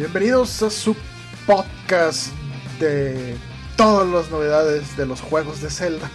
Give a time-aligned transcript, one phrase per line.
[0.00, 0.96] Bienvenidos a su
[1.46, 2.28] podcast
[2.78, 3.36] de
[3.76, 6.10] todas las novedades de los juegos de Zelda.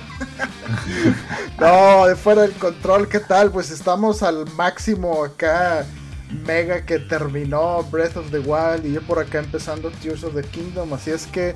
[1.59, 3.51] no, de fuera del control, ¿qué tal?
[3.51, 5.85] Pues estamos al máximo acá.
[6.31, 10.41] Mega que terminó Breath of the Wild y yo por acá empezando Tears of the
[10.43, 10.93] Kingdom.
[10.93, 11.53] Así es que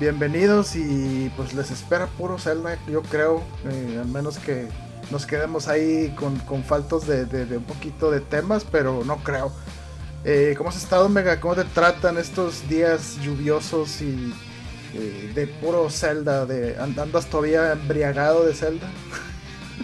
[0.00, 3.42] bienvenidos y pues les espera puro Zelda, yo creo.
[3.68, 4.68] eh, al menos que
[5.10, 9.18] nos quedemos ahí con, con faltos de, de- de un poquito de temas, pero no
[9.18, 9.52] creo.
[10.24, 11.40] Eh, ¿Cómo has estado, Mega?
[11.40, 14.32] ¿Cómo te tratan estos días lluviosos y
[14.94, 16.46] eh, de puro Zelda?
[16.46, 18.88] De, and- ¿Andas todavía embriagado de Zelda?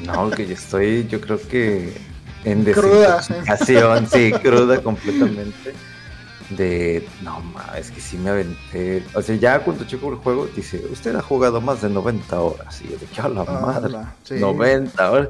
[0.05, 1.97] No, que yo estoy, yo creo que
[2.45, 3.17] en Cruda.
[3.19, 5.75] desintoxicación, sí, cruda completamente.
[6.51, 9.05] De, no, ma, es que sí me aventé.
[9.15, 12.81] O sea, ya cuando checo el juego, dice, usted ha jugado más de 90 horas.
[12.83, 13.95] Y yo de que a la Ah, madre,
[14.25, 14.35] sí.
[14.37, 15.29] 90 horas.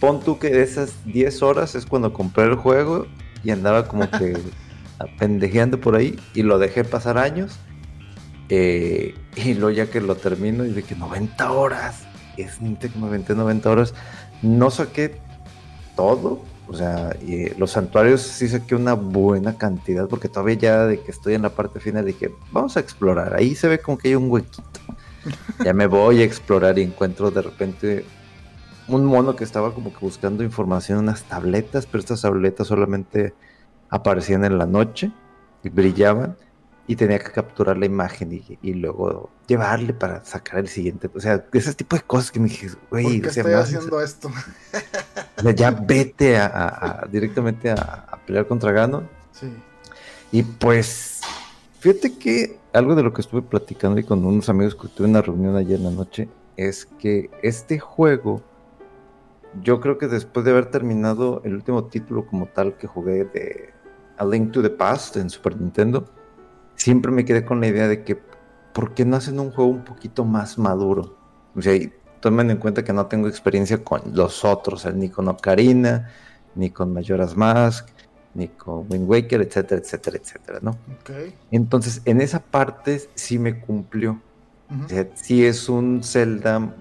[0.00, 3.06] Pon tú que de esas 10 horas es cuando compré el juego
[3.44, 4.36] y andaba como que
[5.18, 7.52] pendejeando por ahí y lo dejé pasar años.
[8.48, 12.02] Eh, y luego ya que lo termino y de que 90 horas.
[12.36, 13.94] Es que me aventé 90 horas.
[14.42, 15.20] No saqué
[15.96, 16.40] todo.
[16.66, 21.10] O sea, y, los santuarios sí saqué una buena cantidad porque todavía ya de que
[21.10, 23.34] estoy en la parte final dije, vamos a explorar.
[23.34, 24.62] Ahí se ve como que hay un huequito.
[25.64, 28.04] Ya me voy a explorar y encuentro de repente
[28.88, 33.34] un mono que estaba como que buscando información en unas tabletas, pero estas tabletas solamente
[33.88, 35.10] aparecían en la noche
[35.62, 36.36] y brillaban
[36.86, 41.10] y tenía que capturar la imagen y, y luego llevarle para sacar el siguiente.
[41.14, 43.54] O sea, ese tipo de cosas que me dije, ¿Por güey, qué o sea, estoy
[43.54, 44.30] haciendo esto?
[45.38, 49.08] o sea, ya vete a, a- a- directamente a, pelear contra Ganon.
[49.32, 49.46] Sí.
[50.30, 51.20] Y pues,
[51.80, 55.10] fíjate que algo de lo que estuve platicando y con unos amigos que tuve en
[55.12, 58.42] una reunión ayer en la noche es que este juego,
[59.62, 63.70] yo creo que después de haber terminado el último título como tal que jugué de
[64.18, 66.04] A Link to the Past en Super Nintendo,
[66.76, 68.16] siempre me quedé con la idea de que,
[68.72, 71.16] ¿por qué no hacen un juego un poquito más maduro?
[71.54, 75.28] O sea, y tomen en cuenta que no tengo experiencia con los otros, ni con
[75.28, 76.10] Ocarina,
[76.54, 77.88] ni con Majora's Mask,
[78.34, 80.70] ni con Wind Waker, etcétera, etcétera, etcétera, ¿no?
[80.70, 81.10] Ok.
[81.50, 84.20] Entonces, en esa parte sí me cumplió.
[84.70, 84.84] Ujú.
[84.84, 86.74] O sea, sí es un Zelda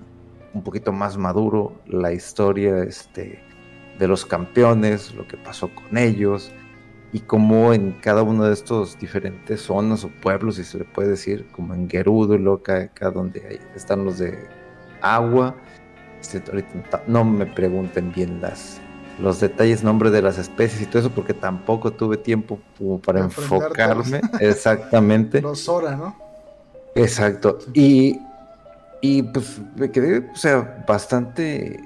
[0.53, 3.39] un poquito más maduro, la historia este,
[3.99, 6.51] de los campeones, lo que pasó con ellos,
[7.13, 11.09] y cómo en cada uno de estos diferentes zonas o pueblos, si se le puede
[11.09, 14.37] decir, como en Gerudo, y luego acá, acá donde hay- están los de
[15.01, 15.55] agua,
[16.19, 18.79] este, ahorita no me pregunten bien las
[19.19, 23.19] los detalles, nombre de las especies y todo eso, porque tampoco tuve tiempo como para
[23.19, 25.39] enfocarme exactamente.
[25.39, 26.15] Los Sora, ¿no?
[26.95, 27.59] Exacto.
[27.73, 28.19] Y,
[29.01, 31.79] y pues me quedé, o sea, bastante.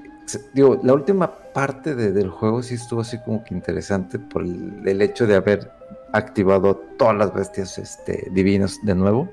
[0.54, 4.80] Digo, la última parte de- del juego sí estuvo así como que interesante por el,
[4.86, 5.72] el hecho de haber
[6.12, 9.28] activado todas las bestias este, divinas de nuevo.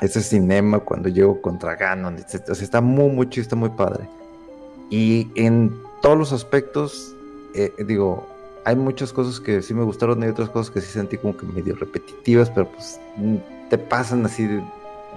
[0.00, 2.48] Ese cinema cuando llego contra Ganon, etc.
[2.50, 4.08] O sea, está muy, muy chido, está muy padre.
[4.88, 5.70] Y en
[6.00, 7.14] todos los aspectos,
[7.54, 8.26] eh, digo,
[8.64, 11.36] hay muchas cosas que sí me gustaron y hay otras cosas que sí sentí como
[11.36, 13.36] que medio repetitivas, pero pues mm,
[13.68, 14.62] te pasan así de,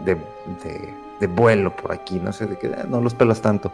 [0.03, 3.71] de, de- de vuelo por aquí, no sé, de que ah, no los pelas tanto.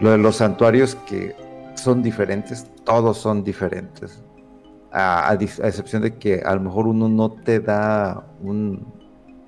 [0.00, 1.36] Lo de los santuarios que
[1.78, 4.22] son diferentes, todos son diferentes.
[4.92, 8.86] A, a excepción de que a lo mejor uno no te da un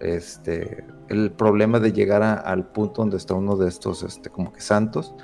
[0.00, 4.52] este el problema de llegar a- al punto donde está uno de estos este como
[4.52, 5.14] que santos,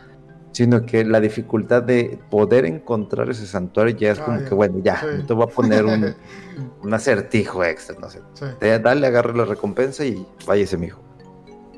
[0.52, 4.44] sino que la dificultad de poder encontrar ese santuario ya es Ah, como ya.
[4.48, 5.26] que bueno, ya, Sí.
[5.26, 6.14] te voy a poner un,
[6.82, 8.20] un acertijo extra, no sé.
[8.34, 11.00] Sí, Te- Dale, agarre la recompensa y váyase, mijo.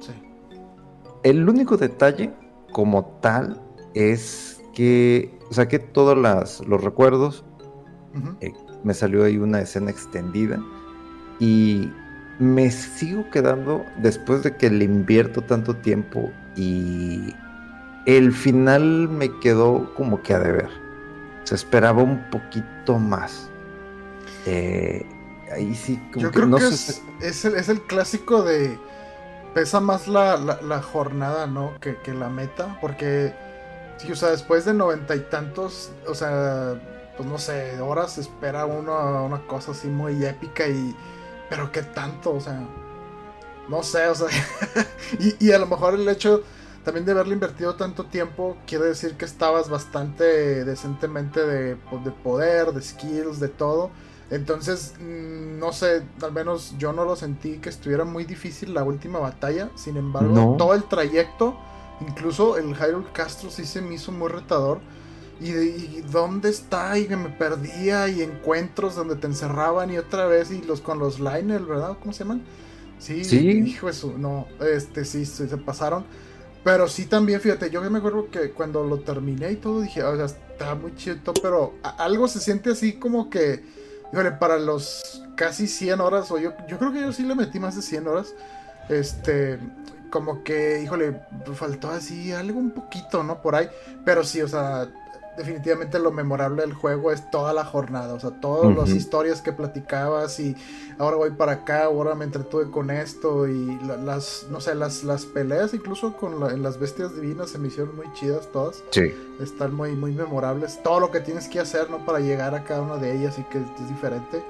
[0.01, 0.13] sí.
[1.25, 2.33] El único detalle
[2.73, 3.61] como tal
[3.95, 4.48] es
[4.79, 7.45] que saqué todos las- los recuerdos,
[8.41, 8.53] eh,
[8.85, 10.63] me salió ahí una escena extendida
[11.41, 11.91] y
[12.39, 17.35] me sigo quedando después de que le invierto tanto tiempo y
[18.07, 20.69] el final me quedó como que a deber.
[21.43, 23.49] se esperaba un poquito más.
[24.45, 25.05] Eh,
[25.51, 28.79] ahí sí, como Yo creo que es, es, el, es, el, clásico de.
[29.55, 31.73] Pesa más la, la, jornada, ¿no?
[31.81, 32.79] Que, que, la meta.
[32.83, 33.33] Porque.
[33.99, 35.91] Sí, o sea, después de noventa y tantos.
[36.07, 36.81] O sea.
[37.17, 40.97] Pues no sé, horas espera uno una cosa así muy épica y.
[41.51, 42.67] Pero qué tanto, o sea.
[43.69, 44.29] No sé, o sea.
[45.19, 46.43] y, y a lo mejor el hecho
[46.89, 52.11] también de haberle invertido tanto tiempo, quiere decir que estabas bastante decentemente de, pues, de
[52.11, 53.91] poder, de skills, de todo.
[54.31, 58.85] Entonces, mm, no sé, al menos yo no lo sentí que estuviera muy difícil la
[58.85, 59.69] última batalla.
[59.75, 61.59] Sin embargo, todo el trayecto,
[62.01, 64.81] incluso el Hyrule Castro sí se me hizo muy retador.
[65.41, 70.51] Y, dónde está, y que me perdía, y encuentros donde te encerraban, y otra vez,
[70.51, 71.97] y los con los liners, ¿verdad?
[72.01, 72.43] ¿Cómo se llaman?
[72.99, 73.49] Sí, ¿Sí?
[73.49, 76.05] hijo eso, no, este sí, se pasaron.
[76.65, 80.17] Pero sí también, fíjate, yo me acuerdo que cuando lo terminé y todo dije, o
[80.17, 83.63] sea, está muy chido, pero algo se siente así como que
[84.13, 87.61] Híjole, para los casi 100 horas, o yo, yo creo que yo sí le metí
[87.61, 88.35] más de 100 horas.
[88.89, 89.59] Este,
[90.11, 91.21] como que, híjole,
[91.55, 93.43] faltó así algo un poquito, ¿no?
[93.43, 93.69] Por ahí.
[94.05, 94.89] Pero sí, o sea,
[95.39, 99.53] definitivamente lo memorable del juego es toda la jornada, o sea, todas las historias que
[99.53, 100.57] platicabas y
[100.99, 105.25] ahora voy para acá, ahora me entretuve con esto y las, no sé, las, las
[105.25, 108.83] peleas incluso con las bestias divinas se me hicieron muy chidas todas.
[108.91, 109.15] Sí.
[109.41, 110.83] Están muy, muy memorables.
[110.83, 112.05] Todo lo que tienes que hacer, ¿no?
[112.05, 114.43] Para llegar a cada una de ellas y que es diferente.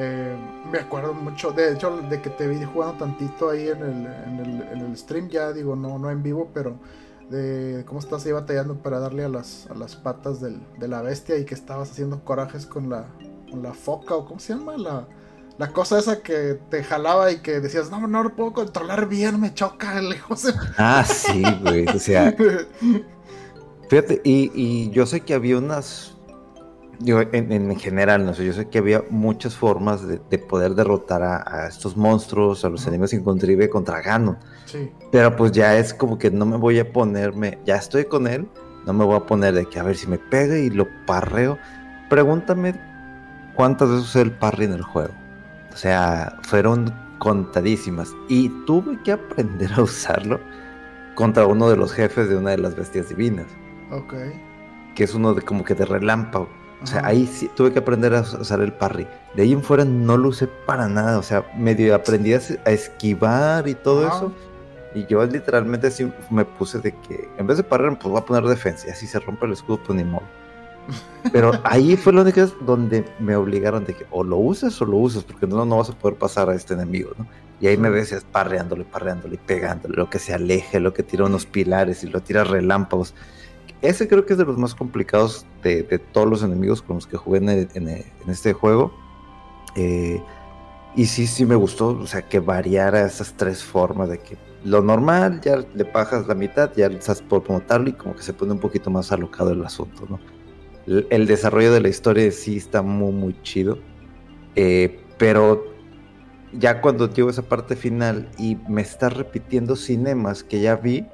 [0.00, 0.36] Eh,
[0.70, 4.38] me acuerdo mucho, de hecho, de que te vi jugando tantito ahí en el, en
[4.38, 6.78] el, en el stream, ya digo, no, no en vivo, pero
[7.30, 11.02] de cómo estás ahí batallando para darle a las, a las patas del, de la
[11.02, 13.06] bestia y que estabas haciendo corajes con la,
[13.50, 15.08] con la foca o cómo se llama la,
[15.58, 19.40] la cosa esa que te jalaba y que decías, no, no lo puedo controlar bien,
[19.40, 20.46] me choca lejos.
[20.78, 22.34] Ah, sí, güey, o sea,
[23.90, 26.17] fíjate, y, y yo sé que había unas
[27.00, 31.66] yo, en, general, no sé, yo sé que había muchas formas de, poder derrotar a,
[31.68, 34.38] estos monstruos, a los enemigos incontrive contra Ganon.
[34.64, 34.90] Sí.
[35.12, 38.48] Pero pues ya es como que no me voy a ponerme, ya estoy con él,
[38.86, 41.58] no me voy a poner de que a ver si me pega y lo parreo.
[42.08, 42.74] Pregúntame
[43.54, 45.12] cuántas veces usé el parry en el juego.
[45.72, 48.14] O sea, fueron contadísimas.
[48.28, 50.40] Y tuve que aprender a usarlo
[51.14, 53.46] contra uno de los jefes de una de las bestias divinas.
[53.90, 54.14] Ok.
[54.94, 56.48] Que es uno de como que de relámpago.
[56.82, 59.06] O sea, ahí sí tuve que aprender a usar el parry.
[59.34, 61.18] De ahí en fuera no lo usé para nada.
[61.18, 64.32] O sea, medio aprendí a, esquivar y todo eso.
[64.94, 68.24] Y yo literalmente así me puse de que en vez de parry, pues voy a
[68.24, 68.86] poner defensa.
[68.86, 70.22] Y así se rompe el escudo, pues ni modo.
[71.32, 74.98] Pero ahí fue lo único donde me obligaron de que o lo usas o lo
[74.98, 77.26] usas, porque no, no vas a poder pasar a este enemigo, ¿no?
[77.60, 81.44] Y ahí me ves parreándole, parreándole, pegándole, lo que se aleje, lo que tira unos
[81.44, 83.14] pilares y lo tira relámpagos.
[83.82, 85.82] Ese creo que es de los más complicados de,
[86.12, 88.92] todos los enemigos con los que jugué en, este juego.
[89.76, 90.22] Eh,
[90.96, 94.82] y sí, sí me gustó, o sea, que variara esas tres formas de que lo
[94.82, 98.52] normal ya le bajas la mitad, ya estás por montarlo y como que se pone
[98.52, 100.18] un poquito más alocado el asunto, ¿no?
[100.86, 103.78] El, desarrollo de la historia sí está muy, muy chido.
[104.56, 105.64] Eh, pero
[106.52, 111.06] ya cuando llego esa parte final y me está repitiendo cinemas que ya vi,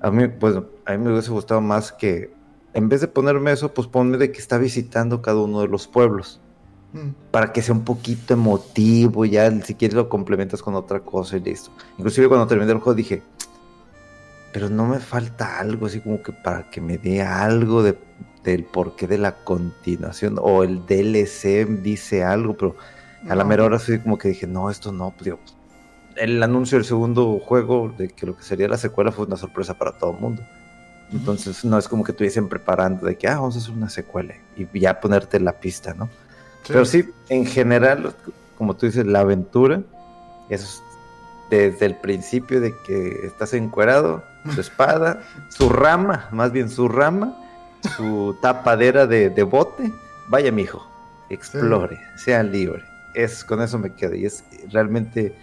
[0.00, 2.32] a mí, pues, a mí me hubiese gustado más que,
[2.74, 5.86] en vez de ponerme eso, pues ponme de que está visitando cada uno de los
[5.86, 6.40] pueblos.
[6.92, 7.10] Mm.
[7.30, 11.40] Para que sea un poquito emotivo, ya si quieres lo complementas con otra cosa y
[11.40, 11.70] listo.
[11.98, 13.22] Inclusive cuando terminé el juego dije,
[14.52, 17.96] pero no me falta algo, así como que para que me dé algo de,
[18.42, 22.76] del porqué de la continuación, o el DLC dice algo, pero
[23.28, 25.38] a la mera hora fui como que dije, no, esto no, pues, digo,
[26.16, 29.74] el anuncio del segundo juego de que lo que sería la secuela fue una sorpresa
[29.74, 30.42] para todo el mundo.
[31.12, 34.34] Entonces no es como que estuviesen preparando de que, ah, vamos a hacer una secuela
[34.56, 36.08] y ya ponerte la pista, ¿no?
[36.66, 38.14] Pero sí, en general,
[38.56, 39.82] como tú dices, la aventura
[40.48, 40.82] es
[41.50, 44.22] desde el principio de que estás encuerado,
[44.54, 47.36] su espada, su rama, más bien su rama,
[47.96, 49.90] su tapadera de, bote,
[50.28, 50.86] vaya mijo,
[51.28, 52.84] explore, sea libre.
[53.14, 55.34] Es, con eso me quedo y es realmente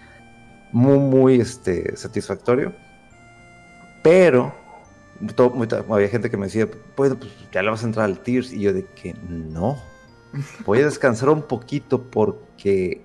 [0.71, 2.73] muy, muy este, satisfactorio.
[4.03, 4.53] Pero
[5.89, 8.53] había gente que me decía, pues, pues ya le vas a entrar al Tears.
[8.53, 9.77] Y yo de que no.
[10.65, 13.01] Voy a descansar un poquito porque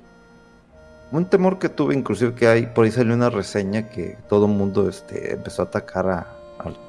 [1.12, 4.52] un temor que tuve, inclusive que hay, por ahí salió una reseña que todo el
[4.52, 6.38] mundo este, empezó a atacar a,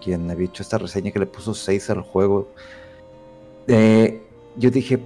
[0.03, 2.53] quien había hecho esta reseña que le puso 6 al juego.
[3.68, 4.22] Eh,
[4.56, 5.00] yo dije,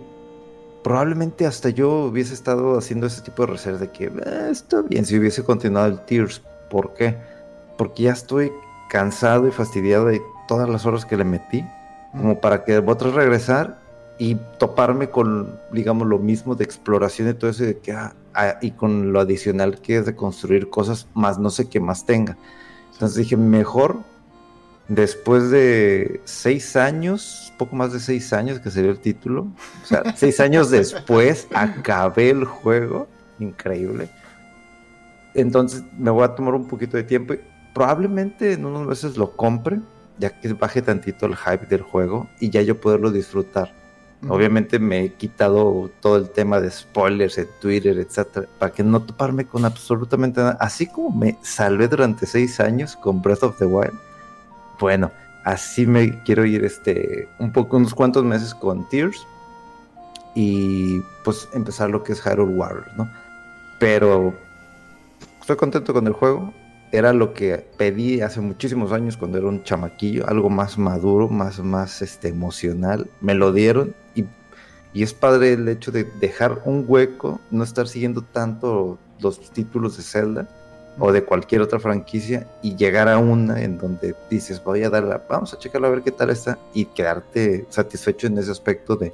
[0.84, 5.06] probablemente hasta yo hubiese estado haciendo ese tipo de reservas de que eh, está bien
[5.06, 6.42] si hubiese continuado el Tears.
[6.70, 7.16] ¿Por qué?
[7.78, 8.52] Porque ya estoy
[8.90, 11.66] cansado y fastidiado de todas las horas que le metí,
[12.12, 13.80] como para que otra regresar
[14.18, 18.58] y toparme con, digamos, lo mismo de exploración y todo eso, de que, ah, ah,
[18.62, 22.38] y con lo adicional que es de construir cosas, más no sé qué más tenga.
[22.94, 23.98] Entonces dije, mejor,
[24.88, 29.48] después de seis años, poco más de seis años que sería el título,
[29.84, 33.08] o sea, seis años después acabé el juego,
[33.40, 34.10] increíble.
[35.36, 37.40] Entonces me voy a tomar un poquito de tiempo y
[37.78, 39.80] probablemente en unos meses lo compre,
[40.18, 43.72] ya que baje tantito el hype del juego y ya yo poderlo disfrutar
[44.28, 49.00] Obviamente me he quitado todo el tema de spoilers en Twitter, etcétera, para que no
[49.04, 50.58] toparme con absolutamente nada.
[50.60, 53.94] Así como me salvé durante seis años con Breath of the Wild,
[54.80, 55.12] bueno,
[55.46, 59.26] así me quiero ir este un poco, unos cuantos meses con Tears
[60.34, 63.08] y pues empezar lo que es Hyrule Warriors, ¿no?
[63.80, 64.34] Pero
[65.40, 66.52] estoy contento con el juego
[66.92, 71.60] era lo que pedí hace muchísimos años cuando era un chamaquillo, algo más maduro, más,
[71.60, 73.10] más este, emocional.
[73.22, 74.26] Me lo dieron y,
[74.94, 79.98] y es padre el hecho de dejar un hueco, no estar siguiendo tanto los títulos
[79.98, 80.48] de Zelda
[81.00, 85.24] o de cualquier otra franquicia y llegar a una en donde dices, voy a darla,
[85.30, 89.14] vamos a checarlo a ver qué tal está y quedarte satisfecho en ese aspecto de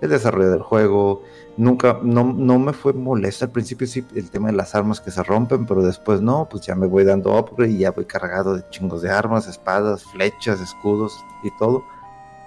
[0.00, 1.22] el desarrollo del juego,
[1.56, 3.44] nunca, no, no me fue molesto.
[3.44, 6.64] Al principio sí, el tema de las armas que se rompen, pero después no, pues
[6.64, 10.60] ya me voy dando upgrade y ya voy cargado de chingos de armas, espadas, flechas,
[10.60, 11.12] escudos
[11.42, 11.84] y todo.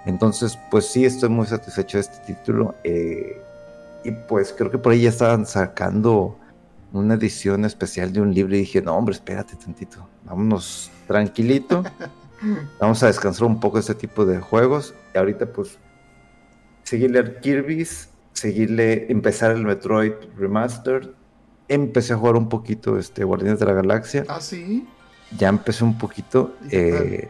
[0.06, 2.74] Entonces, pues sí, estoy muy satisfecho de este título.
[2.84, 3.40] Eh,
[4.04, 6.36] y pues creo que por ahí ya estaban sacando
[6.92, 11.84] una edición especial de un libro y dije, no, hombre, espérate tantito, vámonos tranquilito.
[12.80, 14.94] Vamos a descansar un poco de este tipo de juegos.
[15.14, 15.78] Y ahorita, pues,
[16.84, 18.08] seguirle a Kirby's
[18.42, 21.10] seguirle, empezar el Metroid Remastered.
[21.68, 24.24] Empecé a jugar un poquito este Guardianes de la Galaxia.
[24.28, 24.86] Ah, sí.
[25.38, 26.54] Ya empecé un poquito.
[26.70, 27.28] Eh,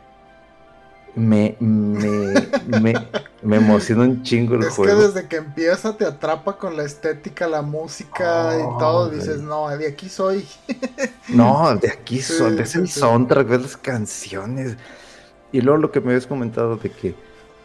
[1.14, 2.94] me, me, me,
[3.42, 4.84] me, emociona un chingo el juego.
[4.84, 9.10] Es que desde que empieza te atrapa con la estética, la música y todo.
[9.10, 10.46] Dices, no, de aquí soy.
[11.28, 12.56] no, de aquí soy.
[12.56, 14.76] ves el soundtrack, ves las canciones.
[15.52, 17.14] Y luego lo que me habías comentado de que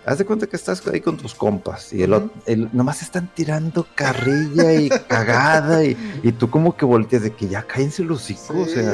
[0.08, 3.86] haz de cuenta que estás ahí con tus compas y el, el nomás están tirando
[3.94, 5.96] carrilla y cagada y,
[6.40, 8.94] tú como que volteas de que ya cállense los hijos, o sea,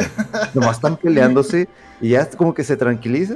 [0.55, 1.69] nomás están peleándose
[2.01, 3.35] y ya como que se tranquiliza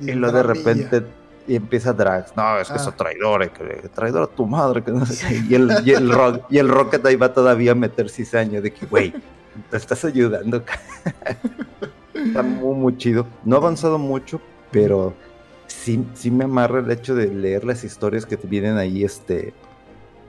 [0.00, 1.02] y, luego de repente
[1.46, 2.94] y empieza Drax, no, es que es ah.
[2.94, 6.12] traidor, eh, que, traidor a tu madre, que no sé y el, y el,
[6.50, 9.14] y el Rocket ahí va todavía a meter cizaña de que, güey,
[9.70, 10.62] te estás ayudando.
[12.14, 13.26] Está muy, muy chido.
[13.44, 15.14] No ha avanzado mucho, pero
[15.68, 19.54] sí, sí me amarra el hecho de leer las historias que te vienen ahí este,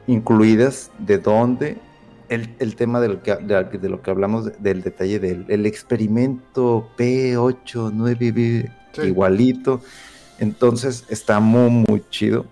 [0.08, 1.78] incluidas, de dónde,
[2.30, 7.92] el, tema de lo, que, de, lo que hablamos, del detalle del el experimento P8,
[7.92, 8.72] 9B,
[9.04, 9.82] igualito.
[10.38, 12.46] Entonces está muy, muy chido.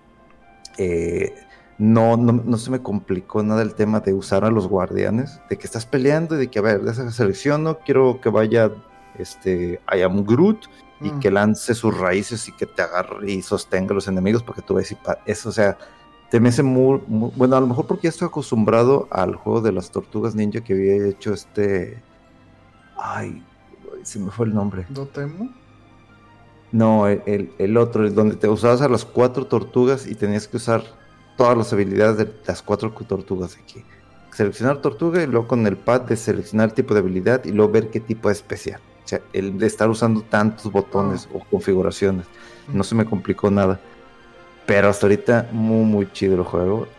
[0.80, 1.34] Eh,
[1.78, 5.68] no, no, se me complicó nada el tema de usar a los guardianes, de que
[5.68, 8.72] estás peleando y de que, a ver, de esa selección no quiero que vaya
[9.20, 10.66] este, I am Groot
[11.02, 11.20] y mm.
[11.20, 14.76] que lance sus raíces y que te agarre y sostenga a los enemigos porque tú
[14.76, 15.78] ves y eso, o sea,
[16.30, 19.72] te me hace muy, bueno, a lo mejor porque ya estoy acostumbrado al juego de
[19.72, 22.02] las tortugas ninja que había hecho este,
[22.98, 23.44] ay,
[24.04, 24.86] se me fue el nombre.
[24.90, 25.50] ¿Dotemu?
[26.72, 30.58] No, el, el otro, el donde te usabas a las cuatro tortugas y tenías que
[30.58, 30.84] usar
[31.38, 33.86] todas las habilidades de las cuatro tortugas aquí.
[34.34, 37.90] Seleccionar tortuga y luego con el pad de seleccionar tipo de habilidad y luego ver
[37.90, 38.82] qué tipo es especial.
[39.08, 41.38] O sea, el de estar usando tantos botones ah.
[41.38, 42.26] o configuraciones.
[42.68, 43.80] No se me complicó nada.
[44.66, 46.90] Pero hasta ahorita, muy, muy chido el juego.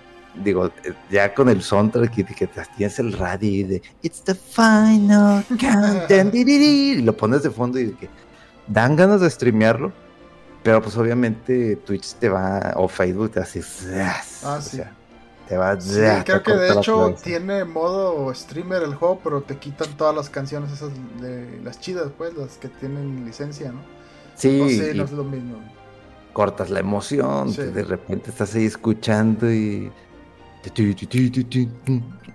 [0.42, 0.70] Digo,
[1.10, 2.48] ya con el soundtrack y que
[2.78, 8.08] tienes el radio de It's the final countdown y lo pones de fondo y que
[8.68, 9.92] dan ganas de streamearlo.
[10.62, 13.62] Pero pues obviamente Twitch te va, o Facebook te hace.
[14.42, 14.80] Ah, sí.
[15.49, 19.97] Te va sí, creo que de hecho tiene modo streamer el juego, pero te quitan
[19.97, 20.90] todas las canciones esas
[21.23, 23.81] de las chidas, pues, las que tienen licencia, ¿no?
[24.35, 24.78] Sí.
[24.90, 25.59] No no es lo mismo.
[26.35, 29.90] Cortas la emoción, de repente estás ahí escuchando y.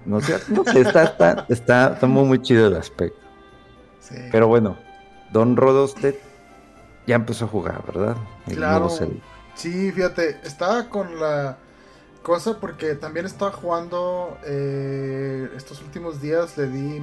[0.06, 3.20] No sé, no sé está, está, está, muy, muy chido el aspecto.
[4.00, 4.16] Sí.
[4.32, 4.76] Pero bueno,
[5.32, 6.16] Don Rodosted
[7.06, 8.18] ya empezó a jugar, ¿verdad?
[8.48, 8.90] claro.
[9.56, 11.58] Sí, fíjate, estaba con la
[12.24, 17.00] cosa porque también estaba jugando eh, estos últimos días le di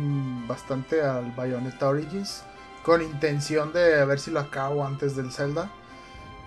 [0.48, 2.42] bastante al Bayonetta Origins
[2.82, 5.70] con intención de ver si lo acabo antes del Zelda.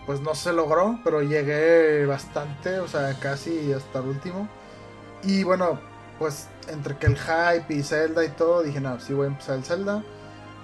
[0.06, 4.50] Pues no se logró pero llegué bastante o sea casi hasta el último.
[5.22, 5.80] Y bueno
[6.20, 9.56] pues entre que el hype y Zelda y todo dije no sí voy a empezar
[9.58, 10.04] el Zelda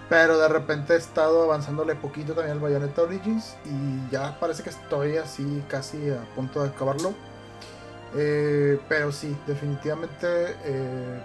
[0.10, 4.72] pero de repente he estado avanzándole poquito también al Bayonetta Origins y ya parece que
[4.72, 7.14] estoy así casi a punto de acabarlo
[8.16, 11.22] Eh, pero sí, definitivamente, eh,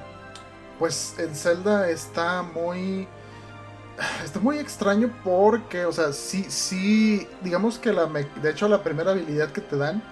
[0.79, 3.09] pues el Zelda está muy...
[4.25, 8.07] Está muy extraño porque, o sea, sí, sí, digamos que la...
[8.07, 10.03] De hecho, la primera habilidad que te dan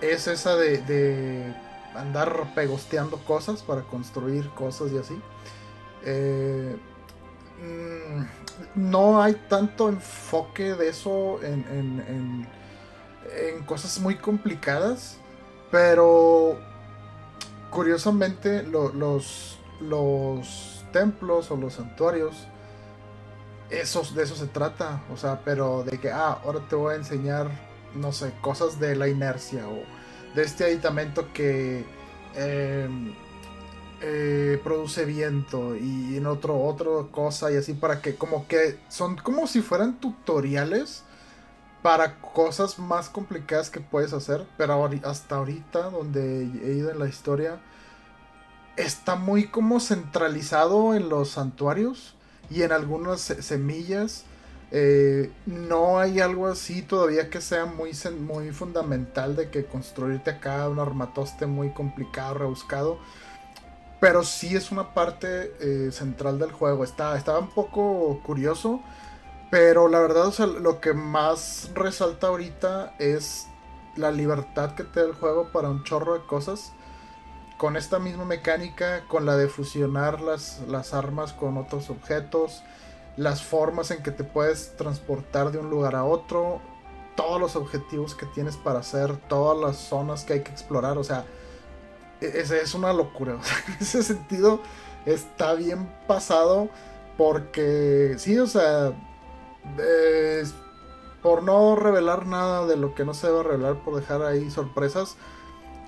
[0.00, 1.54] es esa de, de
[1.94, 5.20] andar pegosteando cosas para construir cosas y así.
[6.04, 6.76] Eh,
[7.62, 12.46] mm, no hay tanto enfoque de eso en, en,
[13.36, 15.18] en, cosas muy complicadas,
[15.70, 16.58] pero
[17.70, 22.48] curiosamente los, los templos o los santuarios,
[23.70, 26.96] esos, de eso se trata, o sea, pero de que, ah, ahora te voy a
[26.96, 27.48] enseñar,
[27.94, 29.82] no sé, cosas de la inercia o
[30.34, 31.84] de este aditamento que...
[32.34, 33.14] Em,
[34.02, 39.16] eh, produce viento y en otro otra cosa y así para que como que son
[39.16, 41.04] como si fueran tutoriales
[41.82, 47.08] para cosas más complicadas que puedes hacer pero hasta ahorita donde he ido en la
[47.08, 47.60] historia
[48.76, 52.14] está muy como centralizado en los santuarios
[52.50, 54.24] y en algunas semillas
[54.72, 60.68] eh, no hay algo así todavía que sea muy, muy fundamental de que construirte acá
[60.68, 62.98] un armatoste muy complicado, rebuscado
[64.00, 66.82] pero sí es una parte eh, central del juego.
[66.82, 68.80] Está, estaba un poco curioso.
[69.50, 73.48] Pero la verdad, o sea, lo que más resalta ahorita es
[73.96, 76.72] la libertad que te da el juego para un chorro de cosas.
[77.58, 82.62] Con esta misma mecánica, con la de fusionar las, las armas con otros objetos,
[83.16, 86.62] las formas en que te puedes transportar de un lugar a otro,
[87.16, 91.04] todos los objetivos que tienes para hacer, todas las zonas que hay que explorar, o
[91.04, 91.26] sea,
[92.20, 93.32] es, es una locura.
[93.66, 94.62] en ese sentido
[95.04, 96.70] está bien pasado
[97.18, 98.94] porque sí, o sea,
[101.22, 105.16] por no revelar nada de lo que no se debe revelar, por dejar ahí sorpresas.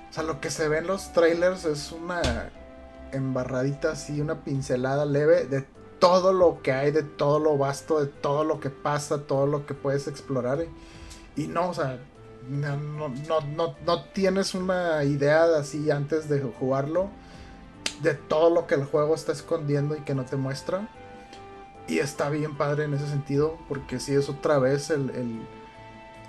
[0.09, 2.51] O sea, lo que se ve en los trailers es una
[3.11, 5.65] embarradita así, una pincelada leve de
[5.99, 9.65] todo lo que hay, de todo lo vasto, de todo lo que pasa, todo lo
[9.65, 10.65] que puedes explorar.
[11.35, 11.99] Y no, o sea,
[12.49, 17.09] no, no, no, tienes una idea así antes de jugarlo
[18.01, 20.89] de todo lo que el juego está escondiendo y que no te muestra.
[21.87, 25.11] Y está bien padre en ese sentido, porque si es otra vez el,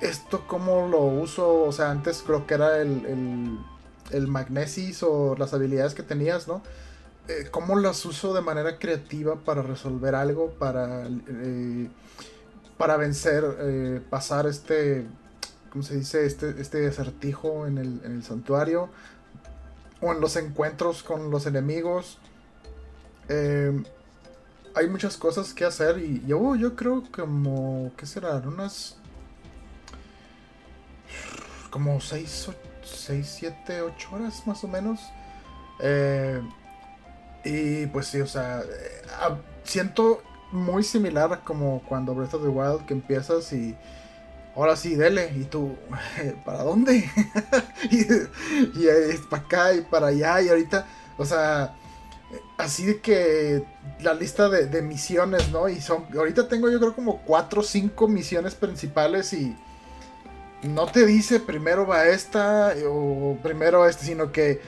[0.01, 3.59] esto como lo uso, o sea, antes creo que era el,
[4.11, 6.63] el, magnesis o las habilidades que tenías, ¿no?
[7.29, 11.89] Eh, cómo las uso de manera creativa para resolver algo, para, eh,
[12.77, 15.07] para vencer, eh, pasar este
[15.75, 16.25] ¿cómo se dice?
[16.25, 18.91] Este, este acertijo en el, santuario.
[20.01, 22.19] O en los encuentros con los enemigos.
[24.75, 28.47] Hay muchas cosas que hacer y yo, yo creo como, ¿qué serán?
[28.49, 28.97] Unas...
[31.71, 32.51] Como 6,
[32.85, 35.01] 7, 8 horas más o menos.
[35.81, 36.41] Eh,
[37.45, 39.03] y pues sí, o sea, eh,
[39.65, 43.77] siento muy similar como cuando Breath of the Wild que empiezas y
[44.57, 45.33] ahora sí, dele.
[45.37, 45.77] Y tú,
[46.45, 47.09] ¿para dónde?
[47.91, 48.01] y,
[48.87, 50.41] es para acá y para allá.
[50.43, 50.87] Y ahorita,
[51.19, 51.75] o sea,
[52.57, 53.65] así de que
[54.01, 55.69] la lista de, misiones, ¿no?
[55.69, 59.57] Y son, ahorita tengo yo creo como 4 o 5 misiones principales y
[60.63, 64.61] no te dice primero va esta o primero este, sino que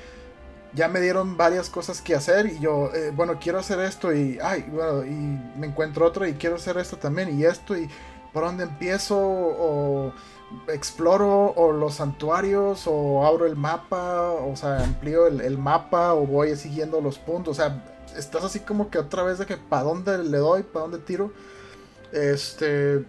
[0.74, 4.38] ya me dieron varias cosas que hacer y yo, eh, bueno, quiero hacer esto y,
[4.42, 5.10] ay, bueno, y
[5.58, 7.88] me encuentro otro y quiero hacer esto también y esto y
[8.32, 10.12] por dónde empiezo o
[10.68, 16.54] exploro o los santuarios o abro el mapa, o sea, amplío el, mapa o voy
[16.56, 17.84] siguiendo los puntos, o sea,
[18.16, 21.32] estás así como que otra vez de que para dónde le doy, para dónde tiro.
[22.12, 23.04] Este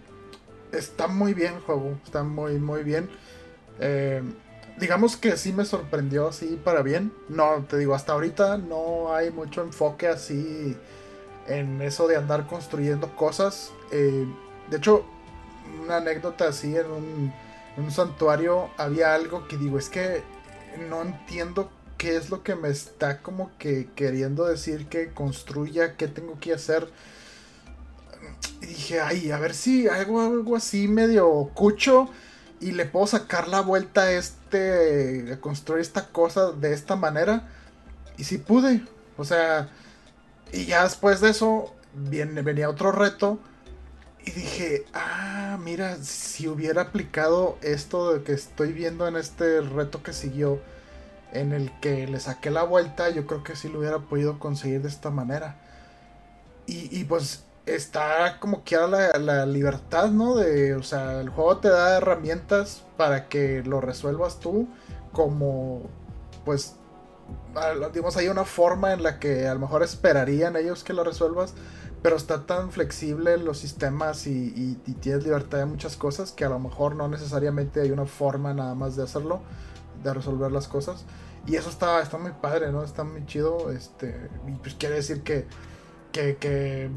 [0.72, 3.08] está muy bien el juego, está muy muy bien.
[3.80, 4.22] Eh,
[4.78, 7.12] digamos que sí me sorprendió así para bien.
[7.28, 10.76] No, te digo, hasta ahorita no hay mucho enfoque así
[11.46, 13.72] en eso de andar construyendo cosas.
[13.92, 14.26] Eh,
[14.70, 15.04] de hecho,
[15.82, 17.32] una anécdota así en un,
[17.90, 20.22] santuario había algo que digo, es que
[20.88, 26.08] no entiendo qué es lo que me está como que queriendo decir que construya, qué
[26.08, 26.90] tengo que hacer.
[28.62, 32.10] Y dije, ay, a ver si hago algo así medio cucho
[32.60, 37.48] y le puedo sacar la vuelta a este, a construir esta cosa de esta manera.
[38.16, 38.82] Y si pude,
[39.16, 39.68] o sea,
[40.52, 43.38] y ya después de eso viene, venía otro reto
[44.28, 50.02] y dije, ah, mira, si hubiera aplicado esto de que estoy viendo en este reto
[50.02, 50.60] que siguió,
[51.32, 54.82] en el que le saqué la vuelta, yo creo que sí lo hubiera podido conseguir
[54.82, 55.56] de esta manera.
[56.66, 60.36] Y, pues está como que la, la libertad, ¿no?
[60.36, 64.68] De, o sea, el juego te da herramientas para que lo resuelvas tú
[65.12, 65.88] como,
[66.44, 66.76] pues,
[67.94, 71.54] digamos, hay una forma en la que a lo mejor esperarían ellos que lo resuelvas,
[72.02, 76.58] pero está tan flexible los sistemas y, tienes libertad de muchas cosas que a lo
[76.58, 79.40] mejor no necesariamente hay una forma nada más de hacerlo,
[80.02, 81.04] de resolver las cosas.
[81.46, 82.84] Y eso está, está muy padre, ¿no?
[82.84, 83.70] Está muy chido.
[83.72, 85.46] Este, y pues quiere decir que,
[86.12, 86.90] que,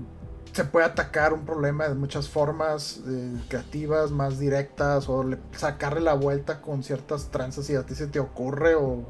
[0.51, 5.23] se puede atacar un problema de muchas formas eh, creativas, más directas, o
[5.55, 9.05] sacarle la vuelta con ciertas tranzas y a ti se te ocurre, o,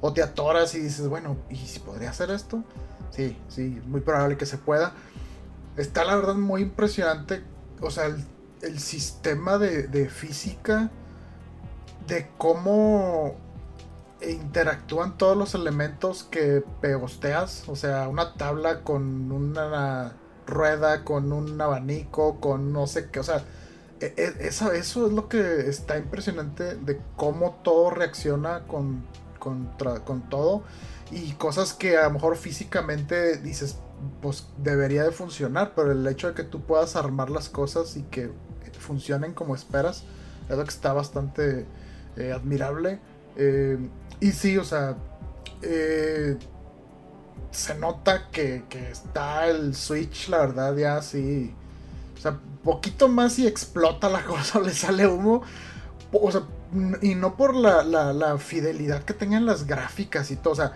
[0.00, 2.64] o te atoras y dices, bueno, ¿y si podría hacer esto?
[3.12, 4.92] Sí, sí, muy probable que se pueda.
[5.76, 7.42] Está la verdad muy impresionante.
[7.80, 8.06] O sea,
[8.62, 10.90] el, sistema de, física,
[12.06, 13.36] de cómo
[14.26, 17.68] interactúan todos los elementos que pegosteas.
[17.68, 20.14] O sea, una tabla con una
[20.46, 23.20] rueda, con un abanico, con no sé qué.
[23.20, 23.44] O sea,
[24.00, 29.04] e, e, eso, eso es lo que está impresionante de cómo todo reacciona con,
[29.38, 29.68] con
[30.30, 30.62] todo.
[31.12, 33.76] Y cosas que a lo mejor físicamente dices,
[34.20, 38.02] pues debería de funcionar, pero el hecho de que tú puedas armar las cosas y
[38.04, 38.30] que
[38.78, 40.04] funcionen como esperas,
[40.48, 41.66] es lo que está bastante
[42.16, 42.98] eh, admirable.
[43.36, 43.78] Eh,
[44.20, 44.96] y sí, o sea,
[45.62, 46.36] eh,
[47.50, 51.54] se nota que, está el Switch, la verdad, ya así.
[52.16, 55.42] O sea, poquito más y explota la cosa, le sale humo.
[56.12, 56.42] O sea,
[57.00, 60.52] y no por la, la fidelidad que tengan las gráficas y todo.
[60.52, 60.72] O sea,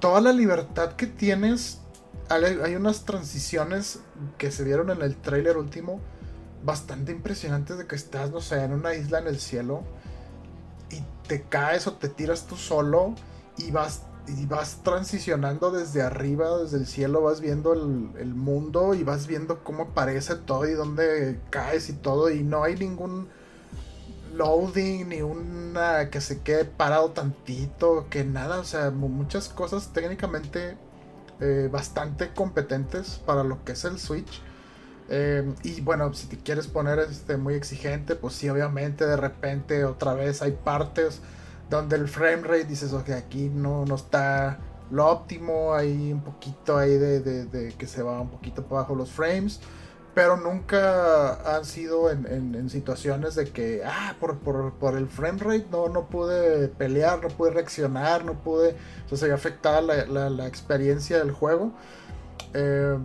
[0.00, 1.80] toda la libertad que tienes
[2.30, 4.00] hay, unas transiciones
[4.38, 6.00] que se vieron en el trailer último
[6.62, 9.82] bastante impresionantes de que estás, no sé, en una isla en el cielo
[10.90, 13.14] y te caes o te tiras tú solo
[13.56, 18.94] y vas y vas transicionando desde arriba, desde el cielo, vas viendo el, el, mundo
[18.94, 22.30] y vas viendo cómo aparece todo y dónde caes y todo.
[22.30, 23.28] Y no hay ningún
[24.34, 28.60] loading ni una que se quede parado tantito, que nada.
[28.60, 30.76] O sea, muchas cosas técnicamente
[31.40, 34.42] eh, bastante competentes para lo que es el Switch.
[35.08, 39.84] Eh, y bueno, si te quieres poner este, muy exigente, pues sí, obviamente de repente
[39.84, 41.20] otra vez hay partes
[41.68, 44.58] donde el frame rate dices, ok, aquí no, no está
[44.90, 48.94] lo óptimo, hay un poquito ahí de, de que se va un poquito para abajo
[48.94, 49.60] los frames
[50.14, 56.08] pero nunca han sido en, situaciones de que, ah, por, el frame rate no, no
[56.08, 61.30] pude pelear, no pude reaccionar, no pude, o sea, se afectada la, la, experiencia del
[61.30, 61.72] juego.
[62.54, 62.98] Eh,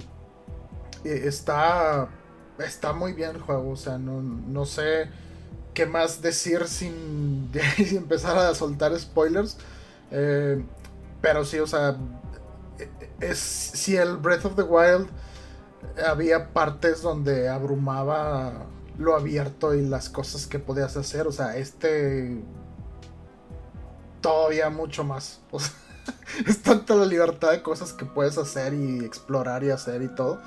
[1.04, 2.10] está,
[2.60, 5.10] está muy bien el juego, o sea, no, sé
[5.74, 9.58] qué más decir sin, empezar a soltar spoilers.
[10.12, 10.63] Eh,
[11.22, 11.98] pero sí, o sea,
[13.20, 15.08] es, si el Breath of the Wild
[16.06, 18.65] había partes donde abrumaba
[18.98, 21.28] lo abierto y las cosas que podías hacer.
[21.28, 22.41] O sea, este
[24.21, 25.41] todavía mucho más.
[25.52, 25.74] O sea,
[26.45, 30.39] es tanta la libertad de cosas que puedes hacer y explorar y hacer y todo.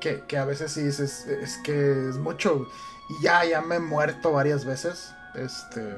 [0.00, 2.66] Que, a veces sí dices, es, que es mucho.
[3.10, 5.12] Y ya, ya me he muerto varias veces.
[5.34, 5.94] Este.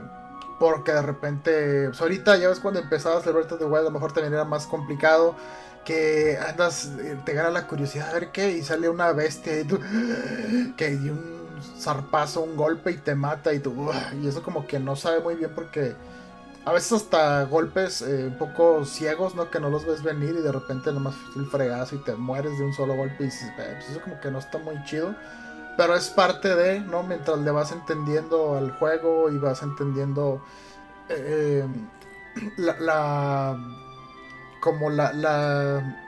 [0.59, 1.89] Porque de repente.
[1.89, 4.35] Pues ahorita ya ves cuando empezabas el Breath of the Wild, a lo mejor también
[4.35, 5.37] era más complicado
[5.85, 9.65] que andas, eh, te gana la curiosidad a ver qué, y sale una bestia y
[9.65, 9.81] tú,
[10.77, 11.43] que hay un
[11.79, 13.91] zarpazo, un golpe y te mata y tú,
[14.21, 15.95] y eso como que no sabe muy bien porque
[16.65, 19.51] a veces hasta golpes eh, un poco ciegos, ¿no?
[19.51, 22.65] Que no los ves venir y de repente nomás el fregazo y te mueres de
[22.65, 25.15] un solo golpe y dices, pues eso como que no está muy chido.
[25.77, 27.03] Pero es parte de, ¿no?
[27.03, 30.45] Mientras le vas entendiendo al juego y vas entendiendo
[31.09, 31.67] eh,
[32.59, 33.59] la
[34.63, 35.99] como la, la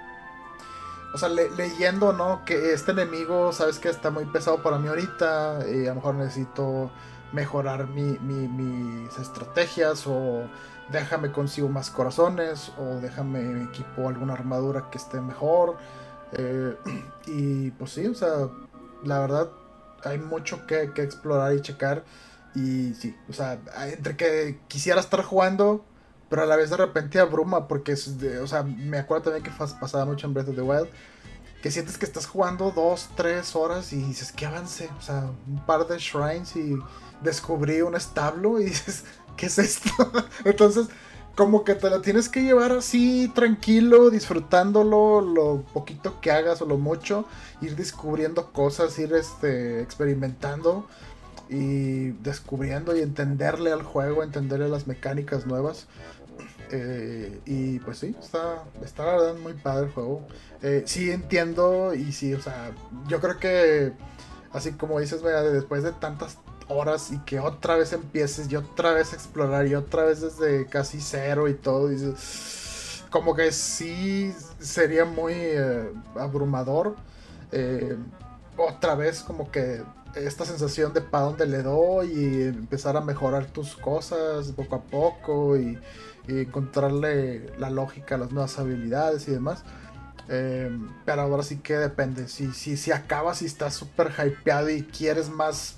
[1.12, 2.44] o sea, leyendo, ¿no?
[2.44, 6.14] Que este enemigo, sabes que está muy pesado para mí ahorita, y a lo mejor
[6.14, 6.90] necesito
[7.32, 10.48] mejorar mi, mis estrategias, o
[10.90, 15.76] déjame consigo más corazones, o déjame equipo alguna armadura que esté mejor.
[16.32, 16.76] Eh,
[17.26, 18.48] y pues sí, o sea,
[19.02, 19.50] la verdad,
[20.04, 22.04] hay mucho que, que explorar y checar.
[22.54, 25.84] Y sí, o sea, entre que quisiera estar jugando
[26.35, 30.05] pero a la vez de repente abruma porque, o sea, me acuerdo también que pasaba
[30.05, 30.88] mucho en Breath of the Wild,
[31.62, 34.90] que sientes que estás jugando dos, tres horas y dices, ¿qué avance?
[34.99, 36.77] O sea, un par de shrines y
[37.23, 39.05] descubrí un establo y dices,
[39.37, 39.92] ¿qué es esto?
[40.44, 40.88] Entonces,
[41.37, 46.66] como que te lo tienes que llevar así tranquilo, disfrutándolo, lo poquito que hagas o
[46.66, 47.27] lo mucho,
[47.61, 50.85] ir descubriendo cosas, ir este, experimentando
[51.49, 55.87] y descubriendo y entenderle al juego, entenderle las mecánicas nuevas.
[56.76, 60.26] Eh, y pues sí, está, está la verdad muy padre el juego.
[60.60, 62.72] Eh, sí entiendo y sí, o sea,
[63.06, 63.92] yo creo que
[64.52, 68.92] así como dices, vea, después de tantas horas y que otra vez empieces y otra
[68.92, 75.04] vez explorar y otra vez desde casi cero y todo, dices, como que sí sería
[75.04, 76.96] muy eh, abrumador.
[78.56, 79.80] otra vez como que
[80.16, 84.83] esta sensación de para dónde le doy y empezar a mejorar tus cosas poco a
[84.83, 85.79] poco y,
[86.27, 89.62] encontrarle la lógica las nuevas habilidades y demás.
[90.31, 90.70] Eh,
[91.05, 92.29] pero ahora sí que depende.
[92.29, 95.77] Si, si, si acabas y estás súper hypeado y quieres más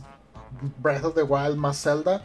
[0.81, 2.22] Breath of the Wild, más Zelda,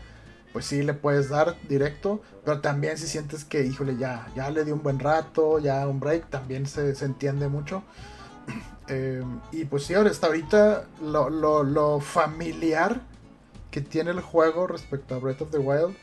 [0.53, 2.21] pues sí le puedes dar directo.
[2.45, 5.99] Pero también si sientes que, híjole, ya, ya le di un buen rato, ya un
[5.99, 7.81] break, también se, se entiende mucho.
[8.87, 13.01] Eh, y pues sí, ahora hasta ahorita lo, familiar
[13.69, 15.95] que tiene el juego respecto a Breath of the Wild.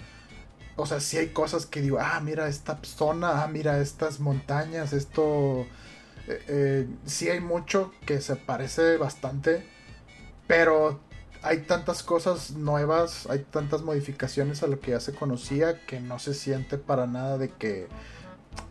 [0.76, 4.92] O sea, sí hay cosas que digo, ah, mira esta zona, ah, mira estas montañas,
[4.92, 5.66] esto...
[6.28, 9.66] Eh, eh, sí hay mucho que se parece bastante,
[10.46, 11.00] pero
[11.42, 16.18] hay tantas cosas nuevas, hay tantas modificaciones a lo que ya se conocía que no
[16.18, 17.88] se siente para nada de que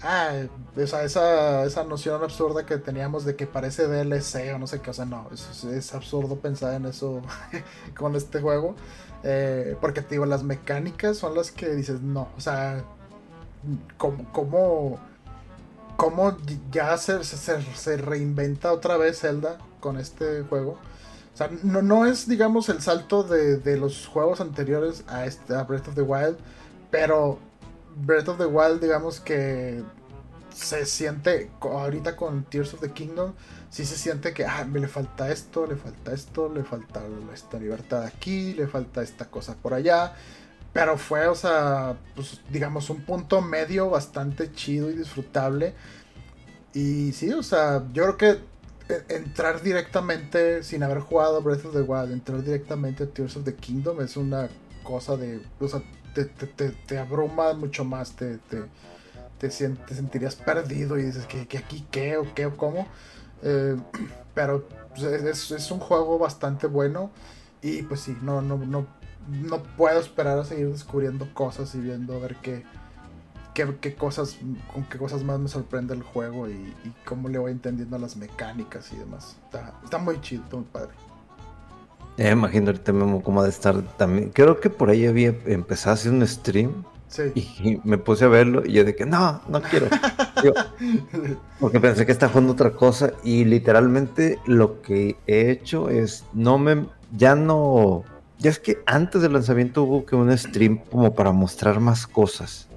[0.01, 0.31] ah,
[0.75, 4.91] esa, esa, esa noción absurda que teníamos de que parece DLC o no sé qué,
[4.91, 7.21] o sea, no, es, absurdo pensar en eso
[7.97, 8.75] con este juego.
[9.23, 12.83] Eh, porque te digo, las mecánicas son las que dices, no, o sea,
[13.97, 14.99] ¿cómo, cómo,
[15.95, 16.37] cómo
[16.71, 20.77] ya se, se, reinventa otra vez Zelda con este juego?
[21.33, 25.55] O sea, no, no es, digamos, el salto de, de los juegos anteriores a, este,
[25.55, 26.37] a Breath of the Wild,
[26.91, 27.39] pero
[28.05, 29.83] Breath of the Wild, digamos que
[30.53, 33.33] se siente, ahorita con Tears of the Kingdom,
[33.69, 37.01] sí se siente que ah, me le falta esto, le falta esto, le falta
[37.33, 40.13] esta libertad aquí, le falta esta cosa por allá.
[40.73, 45.73] Pero fue, o sea, pues digamos, un punto medio bastante chido y disfrutable.
[46.73, 51.73] Y sí, o sea, yo creo que e, entrar directamente, sin haber jugado Breath of
[51.73, 54.49] the Wild, entrar directamente a Tears of the Kingdom es una
[54.83, 55.41] cosa de.
[55.59, 55.81] O sea,
[56.25, 58.39] te, abruma mucho más, te,
[59.37, 62.87] te, sentirías perdido y dices que, aquí qué o qué o cómo.
[63.43, 63.75] Eh,
[64.33, 65.03] pero pues,
[65.51, 67.11] es, un juego bastante bueno
[67.61, 68.87] y pues sí, no, no, no,
[69.29, 72.63] no puedo esperar a seguir descubriendo cosas y viendo a ver qué,
[73.53, 74.37] qué, cosas,
[74.71, 76.73] con qué cosas más me sorprende el juego y,
[77.05, 79.37] cómo le voy entendiendo las mecánicas y demás.
[79.45, 80.91] Está, está muy chido, muy padre.
[82.17, 84.29] Eh, imagino ahorita mismo cómo de estar también.
[84.29, 86.83] Creo que por ahí había empezado a hacer un stream.
[87.35, 89.87] Y me puse a verlo y yo de que no, no quiero.
[91.59, 96.57] porque pensé que estaba jugando otra cosa y literalmente lo que he hecho es no
[96.57, 98.03] me ya no
[98.39, 102.67] ya es que antes del lanzamiento hubo que un stream como para mostrar más cosas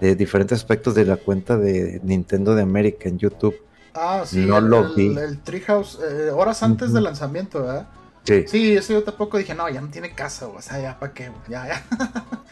[0.00, 3.56] de diferentes aspectos de la cuenta de Nintendo de América en YouTube.
[3.94, 5.16] Ah, sí, no lo vi.
[5.16, 7.88] El, Treehouse eh, horas antes del lanzamiento, ¿verdad?
[8.26, 8.74] Sí.
[8.74, 11.66] eso yo tampoco dije, no, ya no tiene caso, o sea, ya para qué, ya,
[11.66, 11.84] ya.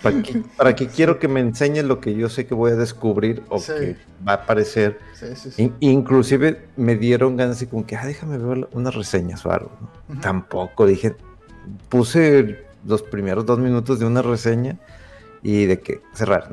[0.57, 3.61] ¿Para qué, quiero que me enseñe lo que yo sé que voy a descubrir o
[3.61, 4.99] que va a aparecer?
[5.15, 5.73] Sí, sí, sí.
[5.81, 9.73] inclusive me dieron ganas así como que, ah, déjame ver unas reseñas o algo.
[10.21, 11.17] Tampoco, dije,
[11.89, 14.79] puse los primeros dos minutos de una reseña
[15.43, 16.51] y de que cerrar,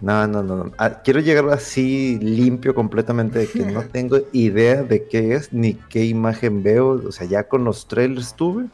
[0.00, 0.72] no, no, no, no.
[0.78, 5.74] Ah, quiero llegar así limpio completamente de que no tengo idea de qué es ni
[5.74, 7.02] qué imagen veo.
[7.06, 8.66] O sea, ya con los trailers tuve.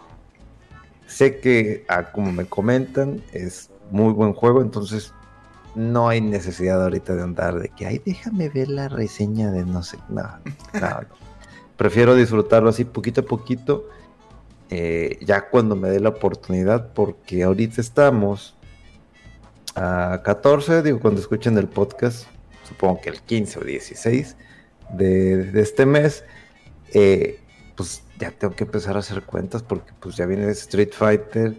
[1.06, 5.12] Sé que, ah, como me comentan, es muy buen juego, entonces
[5.74, 9.82] no hay necesidad ahorita de andar de que, ay, déjame ver la reseña de no
[9.82, 10.40] sé, nada.
[11.76, 13.88] Prefiero disfrutarlo así poquito a poquito,
[14.70, 18.54] eh, ya cuando me dé la oportunidad, porque ahorita estamos
[19.74, 22.26] a 14, digo, cuando escuchen el podcast,
[22.68, 24.36] supongo que el 15 o 16
[24.92, 26.24] de, este mes,
[26.92, 27.38] eh,
[27.76, 31.58] pues ya tengo que empezar a hacer cuentas porque pues ya viene Street Fighter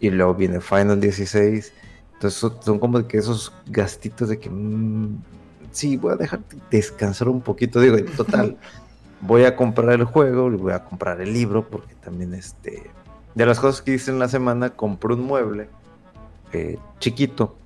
[0.00, 1.72] y luego viene Final 16.
[2.14, 5.22] Entonces son, como que esos gastitos de que mm,
[5.70, 6.40] sí, voy a dejar
[6.70, 7.80] descansar un poquito.
[7.80, 8.56] Digo, en total,
[9.20, 12.90] voy a comprar el juego, voy a comprar el libro porque también este...
[13.34, 15.68] De las cosas que hice en la semana, compré un mueble
[16.52, 17.56] eh, chiquito,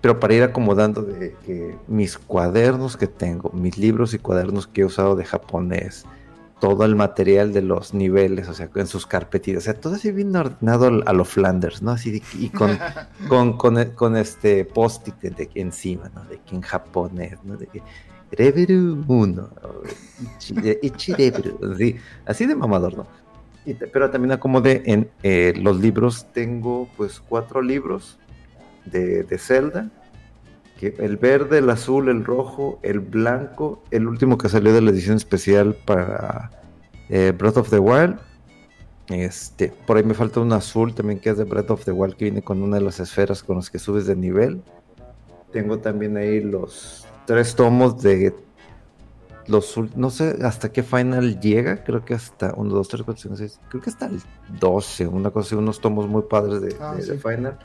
[0.00, 4.82] pero para ir acomodando de que mis cuadernos que tengo, mis libros y cuadernos que
[4.82, 6.04] he usado de japonés,
[6.60, 10.10] todo el material de los niveles, o sea, en sus carpetitas, o sea, todo así
[10.12, 11.90] bien ordenado a los Flanders, ¿no?
[11.90, 12.48] Así y
[13.28, 16.24] con, con, con, este post-it de, encima, ¿no?
[16.24, 17.56] De que en japonés, ¿no?
[17.56, 17.82] De que
[18.32, 19.48] Reveru 1,
[20.82, 23.06] Ichireveru, así, así de mamador, ¿no?
[23.92, 28.18] pero también acomodé en eh, los libros, tengo pues cuatro libros
[28.86, 29.90] de, Zelda,
[30.78, 34.90] que el verde, el azul, el rojo, el blanco, el último que salió de la
[34.90, 36.50] edición especial para
[37.08, 38.16] eh, Breath of the Wild.
[39.08, 42.16] Este, por ahí me falta un azul también que es de Breath of the Wild
[42.16, 44.62] que viene con una de las esferas con las que subes de nivel.
[45.52, 48.34] Tengo también ahí los tres tomos de
[49.46, 53.36] los no sé hasta qué final llega, creo que hasta 1, 2, 3, 4, 5,
[53.36, 54.20] 6, creo que hasta el
[54.58, 57.10] 12, una cosa así, unos tomos muy padres de, Ah, de- sí.
[57.10, 57.58] de final.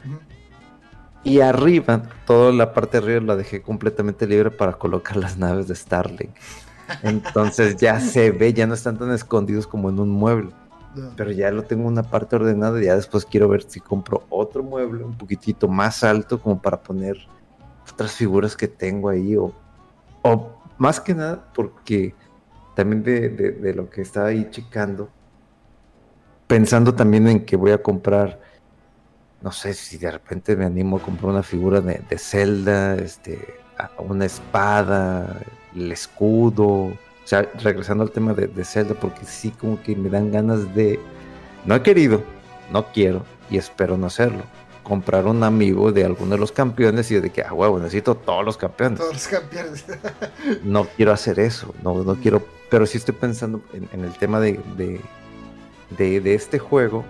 [1.23, 5.67] Y arriba, toda la parte de arriba la dejé completamente libre para colocar las naves
[5.67, 6.36] de Starlink.
[7.01, 10.55] Entonces ya se ve, ya no están tan escondidos como en un mueble.
[11.15, 14.63] Pero ya lo tengo una parte ordenada y ya después quiero ver si compro otro
[14.63, 17.17] mueble un poquitito más alto como para poner
[17.91, 19.53] otras figuras que tengo ahí o,
[20.23, 22.15] o más que nada porque
[22.75, 25.10] también de, de- de lo que estaba ahí checando,
[26.47, 28.39] pensando también en que voy a comprar,
[29.41, 33.56] no sé si de repente me animo a comprar una figura de, de Zelda, este,
[33.97, 35.39] una espada,
[35.75, 40.10] el escudo, o sea, regresando al tema de, de Zelda, porque sí como que me
[40.10, 40.99] dan ganas de,
[41.65, 42.23] no he querido,
[42.71, 44.43] no quiero y espero no hacerlo.
[44.84, 48.43] Comprar un amigo de alguno de los campeones y de que, ah, huevo, necesito todos
[48.43, 49.86] los campeones Todos los campeones.
[50.63, 54.39] no quiero hacer eso, no, no quiero, pero sí estoy pensando en, en el tema
[54.39, 54.99] de, de,
[55.95, 57.06] de- de este juego,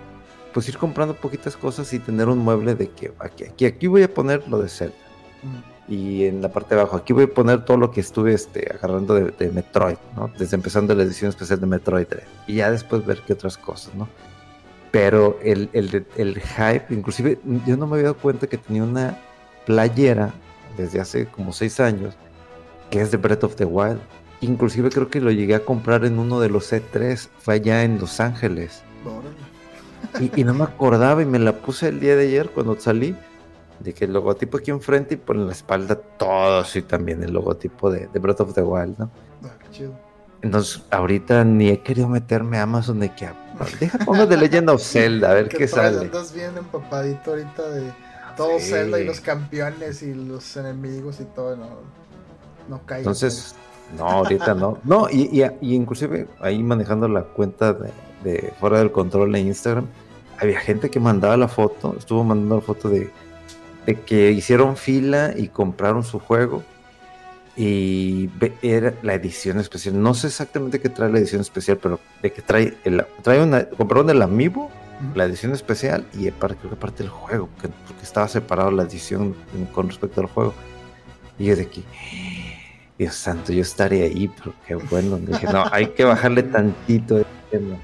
[0.52, 4.02] pues ir comprando poquitas cosas y tener un mueble de que aquí, aquí, aquí voy
[4.02, 4.94] a poner lo de Zelda
[5.42, 8.34] Mm, y en la parte de abajo aquí voy a poner todo lo que estuve
[8.34, 10.30] este, agarrando de, de Metroid, ¿no?
[10.38, 13.94] Desde empezando la edición especial de Metroid 3 y ya después ver qué otras cosas,
[13.94, 14.08] ¿no?
[14.90, 19.18] Pero el, el, el hype, inclusive yo no me había dado cuenta que tenía una
[19.64, 20.34] playera
[20.76, 22.14] desde hace como seis años
[22.90, 24.00] que es de Breath of the Wild.
[24.40, 28.00] Inclusive creo que lo llegué a comprar en uno de los E3, fue allá en
[28.00, 28.82] Los Ángeles.
[29.04, 29.49] órale.
[30.20, 33.16] Y, y no me acordaba y me la puse el día de ayer cuando salí.
[33.80, 37.32] De que el logotipo aquí enfrente y por en la espalda todo así también el
[37.32, 39.10] logotipo de, de Breath of the Wild, ¿no?
[39.42, 39.92] Ah, qué chido.
[40.42, 43.30] Entonces ahorita ni he querido meterme a Amazon de que
[43.78, 45.70] deja pongo de Legend of Zelda a ver qué traes?
[45.94, 46.06] sale.
[46.06, 47.90] Andas bien empapadito ahorita de
[48.36, 48.70] todo Sí.
[48.70, 51.56] Zelda y los campeones y los enemigos y todo.
[51.56, 51.68] No,
[52.68, 53.06] no caigas.
[53.22, 53.54] Entonces,
[53.96, 54.76] no, ahorita no.
[54.84, 57.90] No, y, y- y inclusive ahí manejando la cuenta de,
[58.24, 59.86] de fuera del control de Instagram,
[60.38, 63.10] había gente que mandaba la foto, estuvo mandando la foto de,
[63.86, 66.62] de que hicieron fila y compraron su juego.
[67.56, 68.30] Y
[68.62, 70.00] era la edición especial.
[70.00, 73.64] No sé exactamente qué trae la edición especial, pero de que trae, el, trae una,
[73.64, 74.70] compraron el Amiibo,
[75.14, 78.84] la edición especial y aparte, creo que aparte del juego, que- porque estaba separado la
[78.84, 79.34] edición
[79.72, 80.54] con respecto al juego.
[81.38, 81.84] Y yo de aquí,
[82.98, 85.18] Dios santo, yo estaré ahí, pero qué bueno.
[85.18, 87.76] Dije, no, hay que bajarle tantito el tema.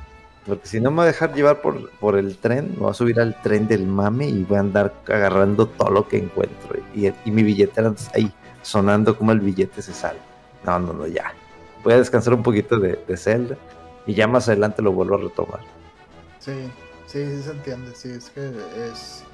[0.47, 2.95] Porque si no me voy a dejar llevar por, por el tren, me voy a
[2.95, 6.79] subir al tren del mame y voy a andar agarrando todo lo que encuentro.
[6.95, 8.33] Y, y mi billetera ahí,
[8.63, 10.21] sonando como el billete se sale.
[10.65, 11.33] No, no, no, ya.
[11.83, 13.57] Voy a descansar un poquito de, de Zelda
[14.07, 15.61] y ya más adelante lo vuelvo a retomar.
[16.39, 16.53] Sí,
[17.07, 17.93] sí, sí se entiende.
[17.95, 18.53] Sí, es que
[18.91, 19.25] es,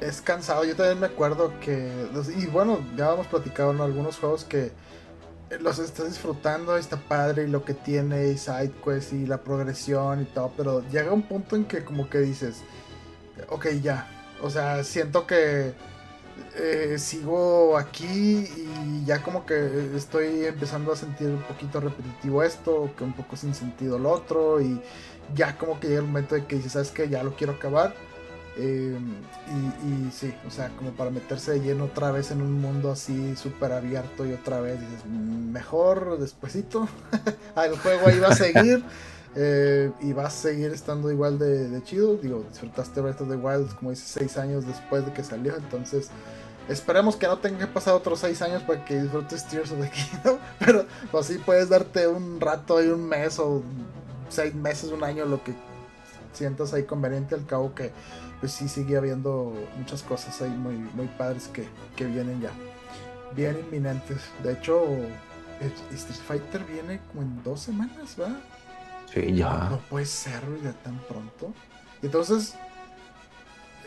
[0.00, 0.64] es cansado.
[0.64, 1.88] Yo también me acuerdo que.
[2.36, 4.72] Y bueno, ya hemos platicado en algunos juegos que
[5.60, 10.22] los estás disfrutando, está padre y lo que tiene, y side quest y la progresión
[10.22, 10.52] y todo.
[10.56, 12.62] Pero llega un punto en que, como que dices,
[13.48, 14.08] ok, ya.
[14.42, 15.74] O sea, siento que
[16.56, 22.90] eh, sigo aquí y ya como que estoy empezando a sentir un poquito repetitivo esto,
[22.96, 24.80] que un poco sin sentido lo otro y
[25.34, 27.08] ya como que llega el momento de que dices, ¿sabes qué?
[27.08, 27.94] Ya lo quiero acabar.
[28.56, 28.98] Eh,
[29.48, 32.90] y, y sí, o sea, como para meterse de lleno otra vez en un mundo
[32.90, 36.86] así súper abierto y otra vez dices, "Mm, mejor despuesito.
[37.56, 38.84] El juego ahí va a seguir.
[39.34, 42.16] eh, y va a seguir estando igual de, de chido.
[42.16, 45.56] Digo, disfrutaste Breath of the Wild, como dices, seis años después de que salió.
[45.56, 46.10] Entonces,
[46.68, 49.90] esperemos que no tenga que pasar otros seis años para que disfrutes Tears of the
[49.90, 50.38] Kingdom.
[50.58, 53.62] Pero pues sí puedes darte un rato y un mes o
[54.28, 55.54] seis meses, un año, lo que
[56.32, 57.34] sientas ahí conveniente.
[57.34, 57.92] Al cabo que
[58.42, 62.50] pues sí sigue habiendo muchas cosas ahí muy, muy padres que, que vienen ya.
[63.36, 64.18] Bien inminentes.
[64.42, 64.84] De hecho,
[65.92, 68.40] Street Fighter viene como en dos semanas, ¿va?
[69.14, 69.68] Sí, ya.
[69.70, 71.54] No puede ser ya tan pronto.
[72.02, 72.56] Entonces,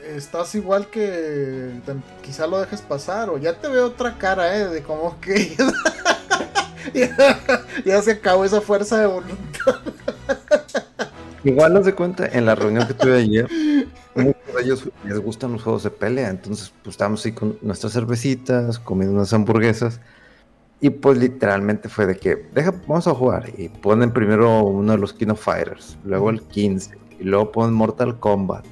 [0.01, 4.67] estás igual que te- quizá lo dejes pasar o ya te veo otra cara, ¿eh?
[4.69, 5.53] De como que
[6.93, 7.37] ya,
[7.83, 9.81] ya se acabó esa fuerza de voluntad.
[11.43, 13.47] Igual nos de cuenta, en la reunión que tuve ayer,
[14.15, 17.93] muchos de ellos les gustan los juegos de pelea, entonces pues estábamos ahí con nuestras
[17.93, 19.99] cervecitas, comiendo unas hamburguesas,
[20.79, 24.97] y pues literalmente fue de que, deja, vamos a jugar, y ponen primero uno de
[24.97, 28.65] los Kino Fighters, luego el 15, y luego ponen Mortal Kombat,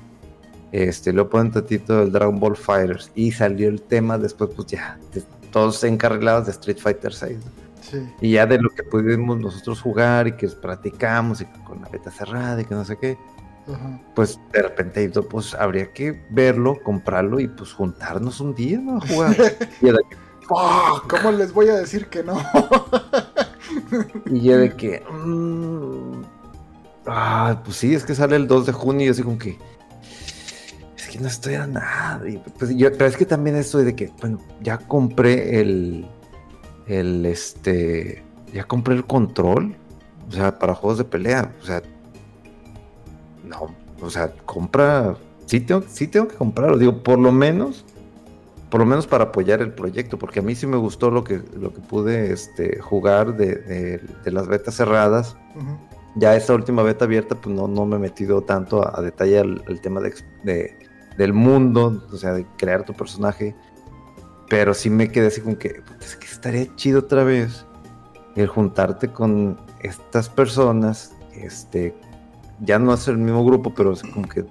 [0.71, 4.97] este, luego ponen tantito el Dragon Ball Fighters, y salió el tema después, pues ya,
[5.13, 7.37] de todos encarrilados de Street Fighter 6.
[8.21, 12.09] Y ya de lo que pudimos nosotros jugar y que platicamos y con la beta
[12.09, 13.17] cerrada y que no sé qué,
[14.13, 18.97] pues de repente pues habría que verlo, comprarlo y pues juntarnos un día ¿no?
[18.97, 19.35] a jugar.
[19.81, 19.87] y
[20.47, 22.37] ¿Cómo les voy a decir que no?
[24.25, 25.01] y ya de que...
[25.11, 26.21] Mm,
[27.07, 29.57] ah, pues sí, es que sale el 2 de junio y así como que...
[30.97, 32.21] Es que no estoy a nada.
[32.57, 36.07] pues yo, pero es que también estoy de que, bueno, ya compré el...
[36.87, 38.23] El este...
[38.53, 39.75] Ya compré el control.
[40.27, 41.53] O sea, para juegos de pelea.
[41.61, 41.81] O sea,
[43.53, 43.75] no,
[44.05, 47.85] o sea, compra, sí tengo, sí tengo que comprarlo, digo, por lo menos,
[48.69, 51.41] por lo menos para apoyar el proyecto, porque a mí sí me gustó lo que,
[51.59, 55.37] lo que pude este, jugar de, las betas cerradas.
[56.15, 59.81] Ya esta última beta abierta, pues no, no me he metido tanto a, detalle el,
[59.81, 60.77] tema de,
[61.17, 63.55] del mundo, o sea, de crear tu personaje.
[64.49, 67.65] Pero sí me quedé así con que, es que estaría chido otra vez
[68.35, 71.95] el juntarte con estas personas, este,
[72.59, 74.45] ya no es el mismo grupo, pero es como que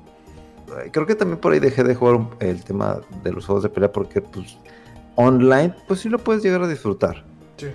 [0.90, 3.92] creo que también por ahí dejé de jugar el tema de los juegos de pelea
[3.92, 4.56] porque pues
[5.16, 7.24] online pues sí lo puedes llegar a disfrutar.
[7.56, 7.68] Sí.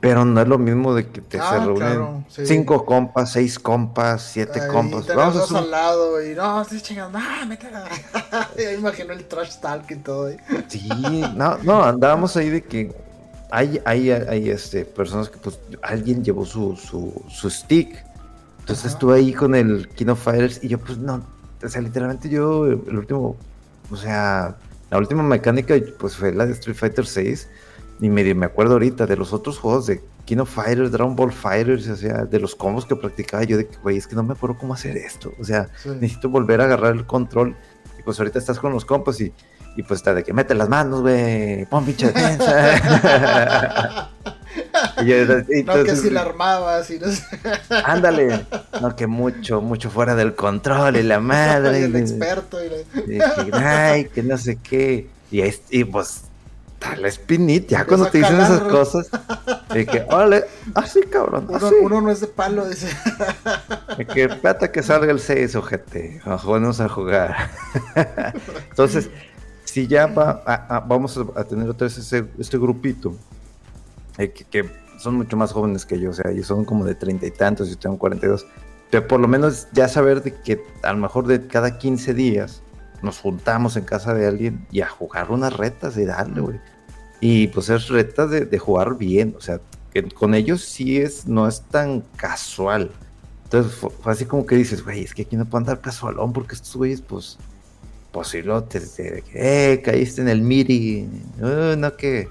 [0.00, 4.22] Pero no es lo mismo de que te se ah, reúnen cinco compas, seis compas,
[4.22, 5.06] siete compas.
[5.14, 7.84] Vamos a al lado y no, estoy chingando, ah, me caga.
[8.56, 10.28] ya imagino el trash talk y todo.
[10.28, 10.38] Ahí.
[10.68, 10.88] Sí,
[11.36, 12.94] no, no, andábamos ahí de que
[13.50, 18.02] hay, hay, hay este, personas que pues alguien llevó su, su, su stick
[18.70, 21.24] entonces estuve ahí con el King of Fighters y yo pues no,
[21.60, 23.36] o sea, literalmente yo el último,
[23.90, 24.56] o sea,
[24.90, 27.48] la última mecánica pues fue la de Street Fighter 6
[28.00, 31.32] y me, me acuerdo ahorita de los otros juegos de King of Fighters, Dragon Ball
[31.32, 34.22] Fighters, o sea, de los combos que practicaba yo de que, güey, es que no
[34.22, 35.68] me acuerdo cómo hacer esto, o sea,
[36.00, 37.56] necesito volver a agarrar el control
[37.98, 39.32] y pues ahorita estás con los compas y,
[39.76, 44.10] y pues está de que mete las manos, güey, pon pinche defensa.
[45.64, 47.24] no, que si la armabas y no sé.
[47.84, 48.46] Ándale,
[48.80, 51.84] no, que mucho, mucho fuera del control y la madre.
[51.84, 52.58] el experto.
[52.64, 55.08] Y, que, ay, que no sé qué.
[55.30, 56.22] Y, y pues,
[56.98, 59.10] la espinita, ya cuando te dicen esas cosas,
[59.74, 60.44] y que, órale,
[60.74, 61.48] así cabrón.
[61.82, 62.88] Uno, no es de palo, dice.
[64.12, 66.20] que espérate que salga el 6, ojete.
[66.24, 67.50] Vamos a jugar.
[68.70, 69.10] Entonces,
[69.64, 70.42] si ya va,
[70.88, 73.14] vamos a tener otra vez este grupito
[74.20, 74.68] eh, que,
[74.98, 77.70] son mucho más jóvenes que yo, o sea, ellos son como de treinta y tantos,
[77.70, 78.46] yo tengo 42.
[78.90, 82.62] Pero por lo menos ya saber de que a lo mejor de cada 15 días
[83.02, 86.60] nos juntamos en casa de alguien y a jugar unas retas y darle, güey.
[87.20, 89.60] Y pues es retas de, jugar bien, o sea,
[89.92, 92.90] que con ellos sí es, no es tan casual.
[93.44, 96.54] Entonces fue, así como que dices, güey, es que aquí no puedo andar casualón porque
[96.54, 97.38] estos güeyes, pues,
[98.12, 101.08] posilotes de que, eh, caíste en el miri,
[101.40, 102.28] uh, no que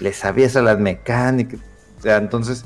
[0.00, 1.60] le sabías a las mecánicas.
[1.98, 2.64] O sea, entonces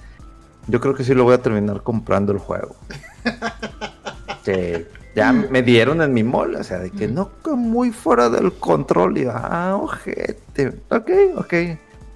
[0.66, 2.76] yo creo que sí lo voy a terminar comprando el juego.
[5.14, 8.52] ya me dieron en mi mola, o sea, de que no, que muy fuera del
[8.52, 9.18] control.
[9.18, 10.80] Y ah, ojete.
[10.90, 11.54] Ok, ok.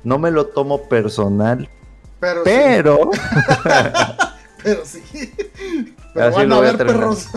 [0.04, 1.68] No me lo tomo personal.
[2.20, 2.44] Pero.
[2.44, 3.10] Pero.
[4.62, 5.32] pero sí.
[6.14, 7.28] Pero van a ver, perros.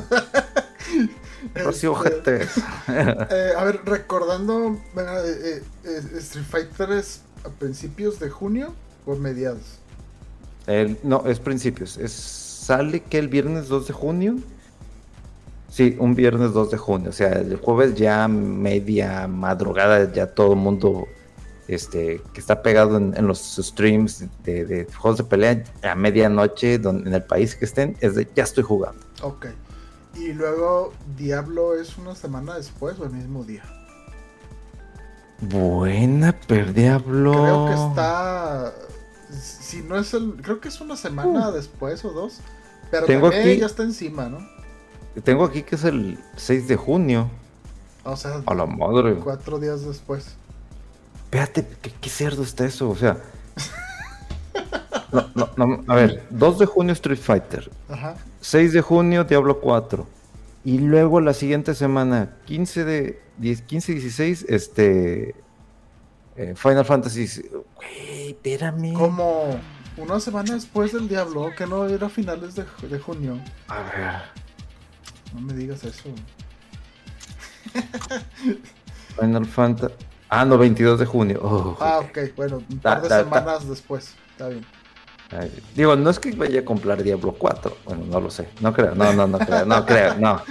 [1.54, 2.48] Pero sí, ojete.
[2.88, 8.74] Eh, a ver, recordando, eh, eh, Street Fighter es a principios de junio
[9.06, 9.80] o mediados?
[11.04, 11.98] no, es principios.
[11.98, 14.36] Es, sale que el viernes 2 de junio.
[15.70, 17.10] Sí, un viernes 2 de junio.
[17.10, 21.06] O sea, el jueves ya media madrugada, ya todo el mundo
[21.68, 27.24] este, que está pegado en, los streams de, juegos de pelea a medianoche en el
[27.24, 29.02] país que estén, es de ya estoy jugando.
[29.22, 29.48] Ok.
[30.16, 33.64] Y luego Diablo es una semana después o el mismo día.
[35.42, 37.32] Buena, per Diablo.
[37.32, 38.74] Creo que está.
[39.32, 40.36] Si no es el.
[40.42, 41.52] Creo que es una semana uh.
[41.52, 42.40] después o dos.
[42.92, 43.58] Pero Tengo aquí...
[43.58, 44.40] ya está encima, ¿no?
[45.24, 47.30] Tengo aquí que es el 6 de junio.
[48.04, 49.16] O sea, a la madre.
[49.16, 50.36] Cuatro días después.
[51.26, 51.66] Espérate,
[52.02, 52.90] ¿qué, cerdo está eso?
[52.90, 53.18] O sea.
[55.36, 57.72] no, no, a ver, 2 de junio Street Fighter.
[57.90, 58.16] Ajá.
[58.42, 60.06] 6 de junio Diablo 4.
[60.66, 65.36] Y luego la siguiente semana, 15 de 10, 15, 16, este.
[66.36, 67.44] Eh, Final Fantasy.
[67.76, 68.94] Güey, espérame.
[68.94, 69.60] Como
[69.96, 73.40] una semana después del Diablo, que no era finales de, de junio.
[73.68, 74.22] A ver.
[75.36, 76.10] No me digas eso.
[79.20, 79.94] Final Fantasy.
[80.30, 81.40] Ah, no, 22 de junio.
[81.44, 84.16] Oh, ah, ok, bueno, un par de semanas después.
[84.32, 84.66] Está bien
[85.76, 87.78] digo, no es que vaya a comprar Diablo 4.
[87.86, 88.48] Bueno, no lo sé.
[88.62, 90.42] No creo, no, no, no creo, no creo, no.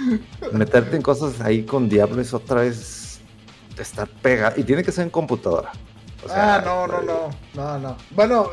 [0.51, 3.19] Meterte en cosas ahí con Diablo es otra vez
[3.77, 4.59] estar pegado.
[4.59, 5.71] Y tiene que ser en computadora.
[6.29, 7.97] ah, no, no, no, no, no.
[8.11, 8.49] Bueno,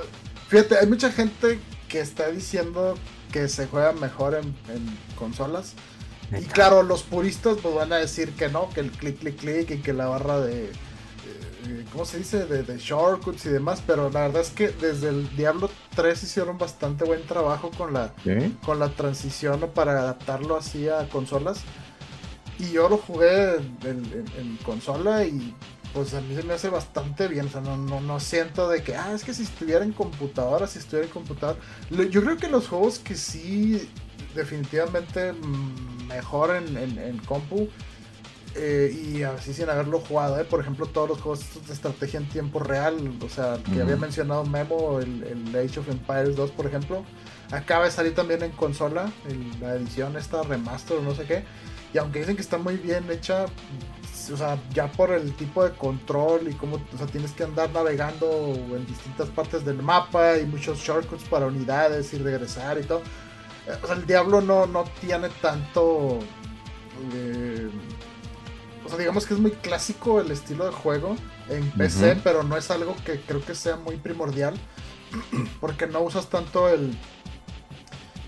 [0.48, 1.58] fíjate, hay mucha gente
[1.88, 2.94] que está diciendo
[3.32, 4.54] que se juega mejor en,
[5.16, 5.74] consolas.
[6.38, 9.70] Y claro, los puristas pues van a decir que no, que el clic, clic, clic
[9.70, 10.72] y que la barra de,
[11.92, 12.46] ¿cómo se dice?
[12.46, 16.58] De, de, shortcuts y demás, pero la verdad es que desde el Diablo 3 hicieron
[16.58, 18.12] bastante buen trabajo con la,
[18.64, 21.62] con la transición para adaptarlo así a consolas.
[22.58, 25.54] Y yo lo jugué en, consola y
[25.92, 27.46] pues a mí se me hace bastante bien.
[27.46, 30.66] O sea, no, no, no, siento de que, ah, es que si estuviera en computadora,
[30.66, 31.58] si estuviera en computadora.
[32.10, 33.90] Yo creo que los juegos que sí,
[34.34, 37.68] definitivamente mm, mejor en, en compu
[38.54, 40.44] eh, y así sin haberlo jugado, ¿eh?
[40.44, 44.44] por ejemplo, todos los juegos de estrategia en tiempo real, o sea, que había mencionado
[44.44, 47.04] Memo, el, el, Age of Empires 2, por ejemplo,
[47.50, 49.10] acaba de salir también en consola,
[49.60, 51.44] la edición esta remaster o no sé qué,
[51.94, 53.46] y aunque dicen que está muy bien hecha,
[54.32, 57.70] o sea, ya por el tipo de control y cómo, o sea, tienes que andar
[57.70, 63.02] navegando en distintas partes del mapa y muchos shortcuts para unidades y regresar y todo.
[63.66, 66.18] Eh, o sea, el Diablo no, no tiene tanto...
[67.14, 67.70] Eh,
[68.96, 71.16] sea, digamos que es muy clásico el estilo de juego
[71.48, 74.54] en PC, pero no es algo que creo que sea muy primordial.
[75.60, 76.96] Porque no usas tanto el.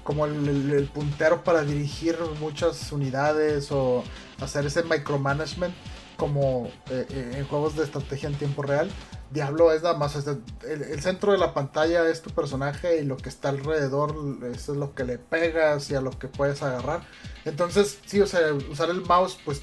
[0.03, 4.05] como el, puntero para dirigir muchas unidades o
[4.41, 5.75] hacer ese micromanagement
[6.17, 8.91] como eh, eh, en juegos de estrategia en tiempo real.
[9.31, 10.43] Diablo es nada más, el,
[10.83, 14.15] el, centro de la pantalla es tu personaje y lo que está alrededor
[14.55, 17.03] es lo que le pegas y a lo que puedes agarrar.
[17.45, 19.63] Entonces, sí, o sea, usar el mouse pues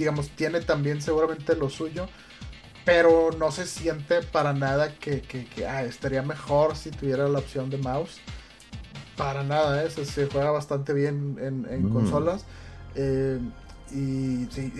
[0.00, 2.08] digamos, tiene también seguramente lo suyo,
[2.86, 5.22] pero no se siente para nada que,
[5.68, 8.18] ah, estaría mejor si tuviera la opción de mouse.
[9.18, 9.90] Para nada, ¿eh?
[9.90, 11.92] se, juega bastante bien en, mm.
[11.92, 12.46] consolas.
[12.94, 13.38] Eh,
[13.90, 14.72] y sí,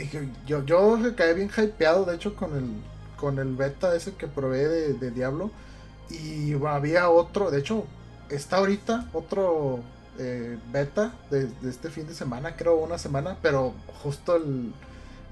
[0.47, 2.71] yo, yo quedé bien hypeado, de hecho, con el,
[3.19, 5.51] con el beta ese que probé de, Diablo.
[6.09, 7.85] Y había otro, de hecho,
[8.31, 9.81] está ahorita otro
[10.19, 14.73] eh, beta de, de, este fin de semana, creo una semana, pero justo el,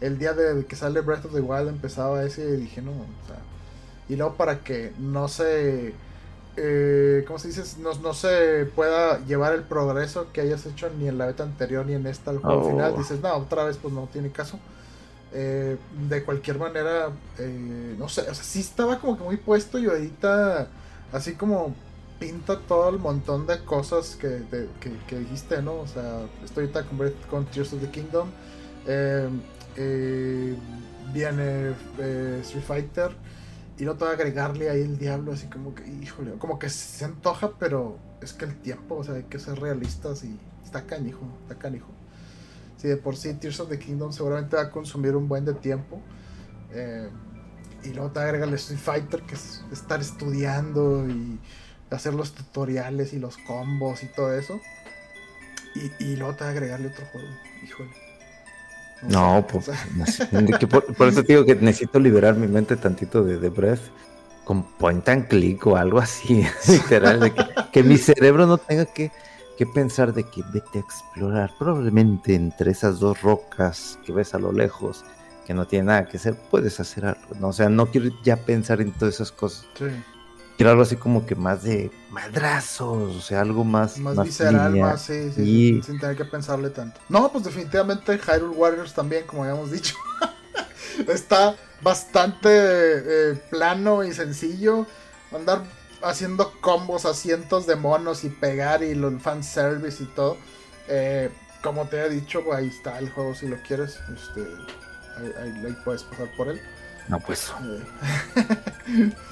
[0.00, 3.26] el día de que sale Breath of the Wild empezaba ese y dije, no, o
[3.26, 3.38] sea,
[4.08, 5.92] y luego para que no se,
[6.56, 7.62] eh, ¿cómo se dice?
[7.80, 11.94] No, se pueda llevar el progreso que hayas hecho ni en la beta anterior ni
[11.94, 12.98] en esta al juego final, oh.
[12.98, 14.58] dices, no, otra vez pues no tiene caso.
[15.30, 15.76] Eh,
[16.08, 19.86] de cualquier manera, eh, no sé, o sea, sí estaba como que muy puesto y
[19.86, 20.68] ahorita,
[21.12, 21.74] así como
[22.18, 24.42] pinta todo el montón de cosas que,
[25.06, 25.80] que, dijiste, ¿no?
[25.80, 28.28] O sea, estoy ahorita con, con Tears of the Kingdom.
[28.86, 29.28] Eh,
[29.76, 30.56] eh,
[31.12, 31.70] viene
[32.40, 33.10] Street Fighter
[33.78, 36.68] y no te va a agregarle ahí el diablo, así como que, híjole, como que
[36.68, 40.84] se antoja, pero es que el tiempo, o sea, hay que ser realistas y está
[40.84, 41.88] canijo, está canijo.
[42.76, 45.54] Si de por sí Tears of the Kingdom seguramente va a consumir un buen de
[45.54, 46.00] tiempo.
[46.72, 47.08] Eh,
[47.84, 51.38] y luego te agrega el Street Fighter, que es estar estudiando y
[51.90, 54.60] hacer los tutoriales y los combos y todo eso.
[56.00, 57.28] Y, luego te agregarle otro juego,
[57.62, 58.07] híjole.
[59.02, 59.70] No, pues,
[60.96, 63.80] por, eso digo que necesito liberar mi mente tantito de, de Breath
[64.44, 67.34] con point and click o algo así, literal,
[67.70, 69.12] que, mi cerebro no tenga que,
[69.74, 74.50] pensar de que vete a explorar, probablemente entre esas dos rocas que ves a lo
[74.50, 75.04] lejos,
[75.46, 77.48] que no tiene nada que hacer, puedes hacer algo, ¿no?
[77.48, 79.66] O sea, no quiero ya pensar en todas esas cosas.
[79.74, 79.84] Sí.
[80.58, 83.96] Quiero algo así como que más de madrazos, o sea, algo más.
[83.98, 87.00] Más, visceral, más, sí, sí, sin tener que pensarle tanto.
[87.08, 89.94] No, pues definitivamente Hyrule Warriors también, como habíamos dicho.
[91.06, 94.84] Está bastante eh, plano y sencillo.
[95.32, 95.62] Andar
[96.02, 100.38] haciendo combos a cientos de monos y pegar y el fanservice y todo.
[100.88, 101.30] Eh,
[101.62, 104.00] como te he dicho, ahí está el juego si lo quieres.
[104.12, 104.44] Este,
[105.40, 106.60] ahí, puedes pasar por él.
[107.06, 107.52] No, pues.
[108.88, 109.12] Eh,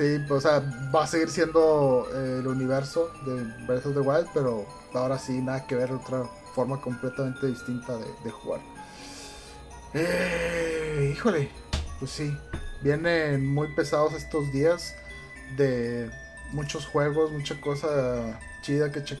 [0.00, 0.60] Sí, o sea,
[0.94, 5.42] va a seguir siendo eh, el universo de Breath of the Wild, pero ahora sí,
[5.42, 6.24] nada que ver, otra
[6.54, 8.62] forma completamente distinta de, jugar.
[9.92, 11.50] Eh, híjole,
[11.98, 12.34] pues sí,
[12.82, 14.94] vienen muy pesados estos días
[15.58, 16.10] de
[16.52, 19.20] muchos juegos, mucha cosa chida que checar.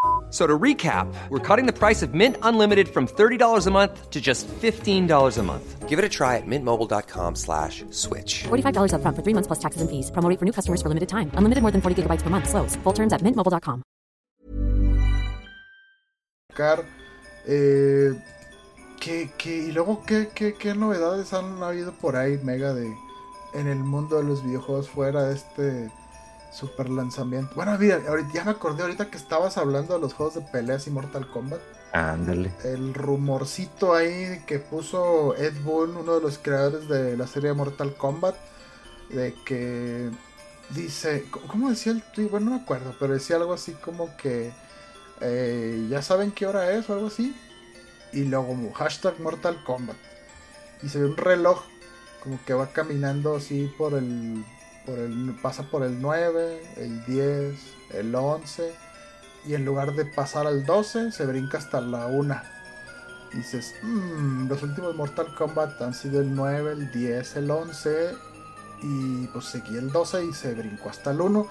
[0.31, 4.21] So to recap, we're cutting the price of Mint Unlimited from $30 a month to
[4.21, 5.89] just $15 a month.
[5.89, 8.43] Give it a try at mintmobile.com slash switch.
[8.43, 10.09] $45 up front for three months plus taxes and fees.
[10.09, 11.29] Promoting for new customers for limited time.
[11.35, 12.47] Unlimited more than 40 gigabytes per month.
[12.47, 12.77] Slows.
[12.77, 13.83] Full terms at mintmobile.com.
[17.47, 18.11] Eh,
[18.99, 22.93] ¿qué, qué, y luego, ¿qué, qué, qué novedades han habido por ahí, Mega, de
[23.53, 25.91] en el mundo de los videojuegos fuera de este
[26.51, 27.55] super lanzamiento?
[27.55, 30.87] Bueno, mira, ahorita, ya me acordé ahorita que estabas hablando de los juegos de peleas
[30.87, 31.61] y Mortal Kombat.
[31.93, 32.51] Ándale.
[32.63, 37.95] El rumorcito ahí que puso Ed Boon, uno de los creadores de la serie Mortal
[37.95, 38.35] Kombat,
[39.09, 40.09] de que
[40.69, 42.27] dice, ¿cómo decía el tweet?
[42.27, 44.51] Bueno, no me acuerdo, pero decía algo así como que
[45.19, 47.35] eh, ya saben qué hora es o algo así.
[48.13, 49.95] Y luego hashtag Mortal Kombat.
[50.83, 51.63] Y se ve un reloj
[52.21, 54.43] como que va caminando así por el,
[54.91, 57.55] por el pasa por el 9, el 10,
[57.91, 58.73] el 11
[59.45, 62.41] y en lugar de pasar al 12 se brinca hasta la 1.
[63.33, 68.15] Y dices, mmm, los últimos Mortal Kombat han sido el 9, el 10, el 11
[68.83, 71.47] y pues seguí el 12 y se brincó hasta el 1.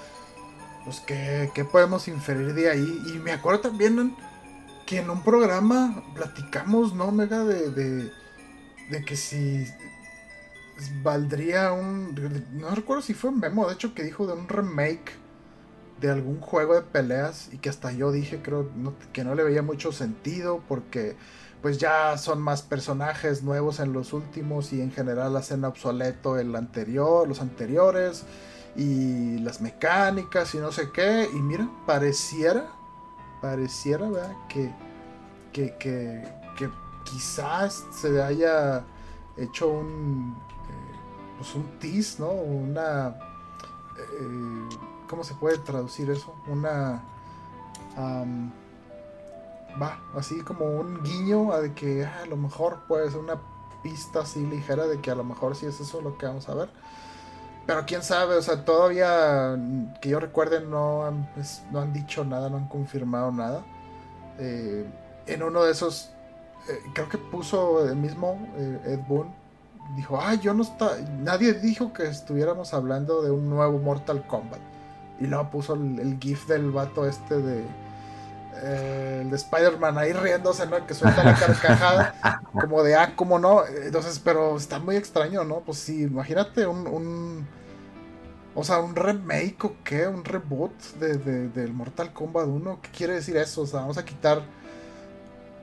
[0.84, 3.02] Pues ¿qué, ¿qué, podemos inferir de ahí?
[3.06, 4.14] Y me acuerdo también
[4.86, 7.44] que en un programa platicamos, ¿no, Mega?
[7.44, 8.12] De, de,
[8.90, 9.66] de que si
[11.02, 12.14] valdría un...
[12.52, 15.12] No recuerdo si fue un memo, de hecho, que dijo de un remake
[16.00, 18.68] de algún juego de peleas y que hasta yo dije creo
[19.12, 21.16] que no le veía mucho sentido porque
[21.60, 26.56] pues ya son más personajes nuevos en los últimos y en general hacen obsoleto el
[26.56, 28.24] anterior, los anteriores
[28.76, 32.66] y las mecánicas y no sé qué y mira, pareciera
[33.42, 34.36] pareciera ¿verdad?
[34.48, 34.72] Que,
[35.52, 36.26] que, que,
[36.56, 36.70] que
[37.04, 38.84] quizás se haya
[39.36, 40.34] hecho un
[41.40, 42.30] pues un tease, ¿no?
[42.30, 43.16] Una
[43.96, 44.68] eh,
[45.08, 46.34] ¿Cómo se puede traducir eso?
[46.46, 47.02] Una.
[49.80, 53.40] va, así como un guiño a de que ah, a lo mejor puede ser una
[53.82, 56.54] pista así ligera de que a lo mejor sí es eso lo que vamos a
[56.54, 56.68] ver.
[57.66, 59.58] Pero quién sabe, o sea, todavía
[60.00, 61.28] que yo recuerde no han,
[61.72, 63.64] no han dicho nada, no han confirmado nada.
[64.38, 64.86] Eh,
[65.26, 66.10] en uno de esos,
[66.68, 69.39] eh, creo que puso el mismo eh, Ed Boon,
[69.96, 74.60] dijo, ah, yo no está, nadie dijo que estuviéramos hablando de un nuevo Mortal Kombat.
[75.20, 77.64] Y luego puso el, gif del vato este de.
[78.62, 80.84] Eh, el de Spider-Man ahí riéndose, ¿no?
[80.86, 82.42] Que suelta la carcajada.
[82.52, 83.64] como de, ah, ¿cómo no?
[83.66, 85.60] Entonces, pero está muy extraño, ¿no?
[85.60, 86.86] Pues sí, imagínate un.
[86.86, 87.46] un
[88.54, 92.78] o sea, un remake o qué, un reboot de, del Mortal Kombat 1.
[92.82, 93.62] ¿Qué quiere decir eso?
[93.62, 94.42] O sea, vamos a quitar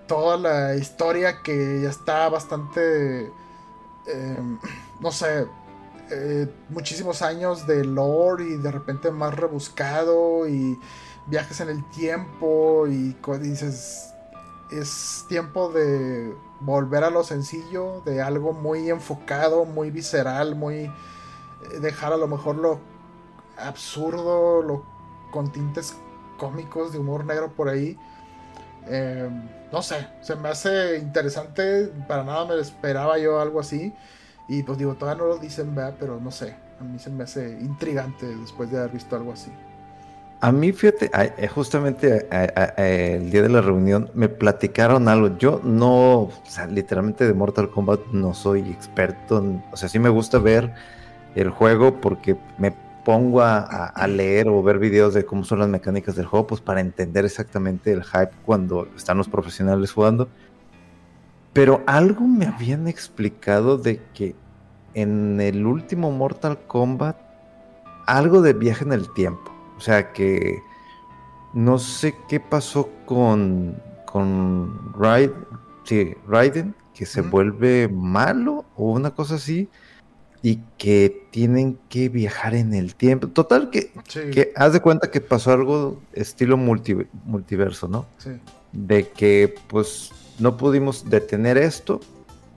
[0.07, 3.29] toda la historia que ya está bastante.
[4.07, 4.57] Eh,
[4.99, 5.47] no sé,
[6.09, 10.79] eh, muchísimos años de lore y de repente más rebuscado y
[11.25, 14.13] viajes en el tiempo y dices,
[14.71, 20.91] es tiempo de volver a lo sencillo, de algo muy enfocado, muy visceral, muy eh,
[21.81, 22.79] dejar a lo mejor lo
[23.57, 24.83] absurdo, lo
[25.31, 25.95] con tintes
[26.37, 27.99] cómicos de humor negro por ahí.
[28.85, 29.29] Eh,
[29.71, 33.93] no sé, se me hace interesante, para nada me esperaba yo algo así.
[34.47, 35.95] Y pues digo, todavía no lo dicen, ¿verdad?
[35.99, 39.51] pero no sé, a mí se me hace intrigante después de haber visto algo así.
[40.39, 42.27] A mí, fíjate, eh, justamente
[42.77, 45.35] el día de la reunión me platicaron algo.
[45.39, 49.43] Yo no, o sea, literalmente de Mortal Kombat no soy experto.
[49.71, 50.73] o sea, sí me gusta ver
[51.33, 52.71] el juego porque me
[53.07, 56.59] pongo a, a, leer o ver videos de cómo son las mecánicas del juego, pues
[56.59, 60.27] para entender exactamente el hype cuando están los profesionales jugando.
[61.53, 64.35] Pero algo me habían explicado de que
[64.93, 67.15] en el último Mortal Kombat
[68.07, 69.53] algo de viaje en el tiempo.
[69.77, 70.59] O sea que
[71.53, 79.69] no sé qué pasó con con Raiden, que se vuelve malo o una cosa así
[80.47, 83.27] y que tienen que viajar en el tiempo.
[83.27, 83.91] Total que,
[84.31, 88.05] que haz de cuenta que pasó algo estilo multiverso, ¿no?
[88.17, 88.29] Sí.
[88.71, 91.99] De que pues no pudimos detener esto,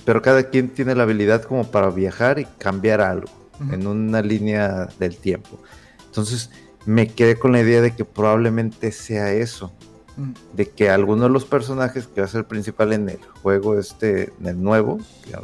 [0.04, 3.28] pero cada quien tiene la habilidad como para viajar y cambiar algo
[3.72, 5.60] en una línea del tiempo.
[6.06, 6.50] Entonces
[6.86, 9.72] me quedé con la idea de que probablemente sea eso,
[10.16, 10.30] mm.
[10.54, 14.32] de que alguno de los personajes que va a ser principal en el juego este,
[14.40, 15.34] en el nuevo, que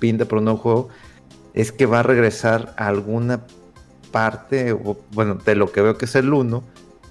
[0.00, 0.88] pinta por un nuevo juego,
[1.56, 3.40] es que va a regresar a alguna
[4.12, 4.72] parte,
[5.12, 6.62] bueno, de lo que veo que es el 1,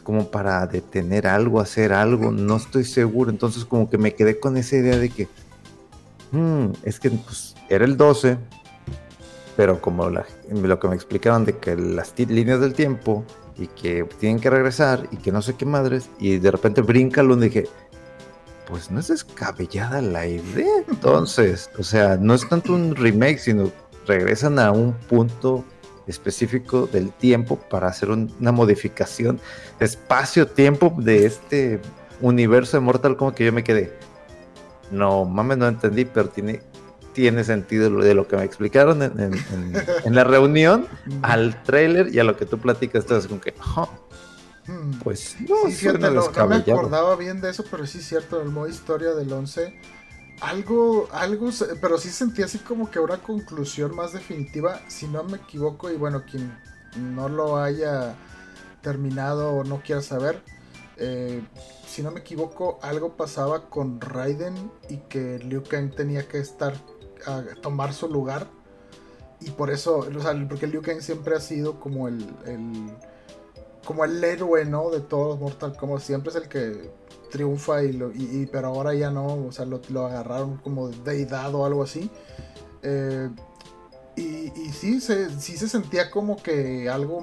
[0.04, 3.32] como para detener algo, hacer algo, no estoy seguro.
[3.32, 5.28] Entonces como que me quedé con esa idea de que,
[6.32, 8.38] hmm, es que pues, era el 12,
[9.58, 13.26] pero como lo que me explicaron de que las líneas del tiempo
[13.58, 17.24] y que tienen que regresar y que no sé qué madres, y de repente brinca
[17.24, 17.68] lo dije,
[18.68, 20.84] pues no es descabellada la idea.
[20.88, 23.72] Entonces, o sea, no es tanto un remake, sino
[24.08, 25.64] regresan a un punto
[26.08, 29.40] específico del tiempo para hacer una modificación
[29.80, 31.80] espacio-tiempo de este
[32.22, 33.98] universo de Mortal Kombat que yo me quedé.
[34.92, 36.62] no mames, no entendí, pero tiene,
[37.14, 39.74] tiene sentido lo de lo que me explicaron en, en- en-
[40.06, 40.88] en la reunión,
[41.24, 43.90] al trailer y a lo que tú platicas, entonces como que, "Ah,
[44.68, 45.00] Hmm.
[45.04, 46.80] pues no, Sí, suena no, no me descabellado".
[46.80, 49.80] acordaba bien de eso, pero sí es cierto, el modo historia del 11,
[50.42, 51.50] algo, algo,
[51.82, 55.96] pero sí sentí así como que una conclusión más definitiva, si no me equivoco, y
[55.98, 56.58] bueno, quien
[57.16, 58.16] no lo haya
[58.82, 60.42] terminado o no quiera saber,
[60.98, 61.42] eh,
[61.88, 66.74] si no me equivoco, algo pasaba con Raiden y que Liu Kang tenía que estar,
[67.26, 68.48] a tomar su lugar.
[69.42, 72.92] Y por eso, o sea, porque Liu Kang siempre ha sido como el, el-
[73.86, 74.90] como el héroe, ¿no?
[74.90, 76.02] De todos los Mortal Kombat.
[76.02, 76.90] Siempre es el que
[77.36, 80.90] triunfa y, lo, y, y- pero ahora ya no, o sea, lo, lo agarraron como
[80.90, 82.10] deidad o algo así.
[82.84, 83.30] Eh,
[84.16, 87.20] y, y sí, se, sí se sentía como que algo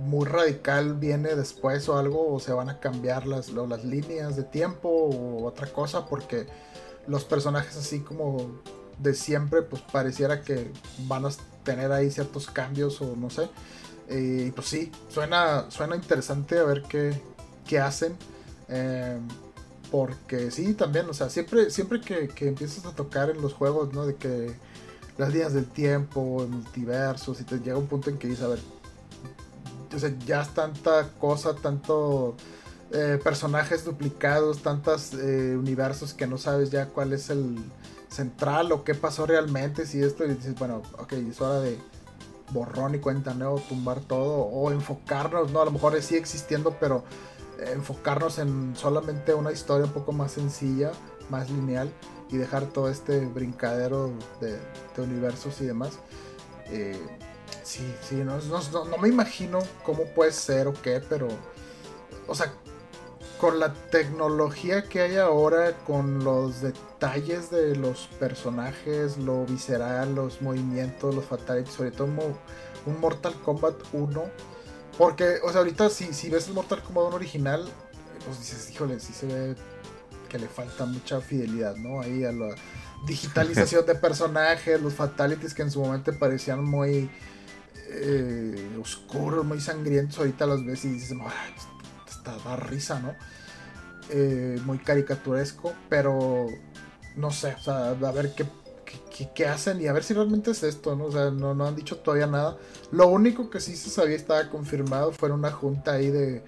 [0.00, 4.34] muy radical viene después o algo, o se van a cambiar las, lo- las líneas
[4.36, 6.46] de tiempo o otra cosa, porque
[7.06, 8.50] los personajes así como
[8.98, 10.70] de siempre, pues pareciera que
[11.06, 11.28] van a
[11.64, 13.48] tener ahí ciertos cambios o no sé.
[14.08, 17.20] Eh, Y pues sí, suena, suena interesante a ver qué,
[17.66, 18.16] qué hacen.
[18.68, 19.18] Eh,
[19.94, 23.92] porque sí, también, o sea, siempre, siempre que, que empiezas a tocar en los juegos,
[23.92, 24.04] ¿no?
[24.04, 24.52] De que
[25.16, 28.58] las líneas del tiempo, multiversos, y te llega un punto en que dices, a ver,
[28.58, 32.34] o ya es tanta cosa, tanto
[32.90, 37.56] eh, personajes duplicados, tantos universos que no sabes ya cuál es el
[38.08, 41.78] central o qué pasó realmente, si esto, y dices, bueno, ok, es hora de
[42.50, 45.60] borrón y cuenta nuevo, tumbar todo, o enfocarnos, ¿no?
[45.60, 50.32] A lo mejor sigue existiendo, pero eh, enfocarnos en solamente una historia un poco más
[50.32, 50.92] sencilla,
[51.30, 51.90] más lineal,
[52.30, 54.58] y dejar todo este brincadero de,
[55.00, 55.92] universos y demás.
[56.66, 56.98] Eh,
[57.62, 61.28] sí, sí, no, no, no- me imagino cómo puede ser o qué, pero,
[62.26, 62.52] o sea,
[63.38, 70.40] con la tecnología que hay ahora, con los detalles de los personajes, lo visceral, los
[70.40, 72.06] movimientos, los fatalities, sobre todo
[72.86, 74.22] un Mortal Kombat 1.
[74.98, 77.68] Porque, o sea, ahorita si, si ves el Mortal Kombat 1 original,
[78.24, 79.56] pues dices, híjole, sí se ve
[80.28, 82.00] que le falta mucha fidelidad, ¿no?
[82.00, 82.54] Ahí a la
[83.06, 87.10] digitalización de personajes, los fatalities que en su momento parecían muy
[87.90, 91.54] eh, oscuros, muy sangrientos, ahorita los ves y dices, "Ay,
[92.06, 93.14] hasta da risa, ¿no?
[94.10, 96.46] Eh, muy caricaturesco, pero
[97.16, 98.44] no sé, o sea, a ver qué,
[99.34, 101.06] qué- hacen y a ver si realmente es esto, ¿no?
[101.06, 102.56] O sea, no, no han dicho todavía nada.
[102.92, 106.42] Lo único que sí se sabía, estaba confirmado, fue una junta ahí de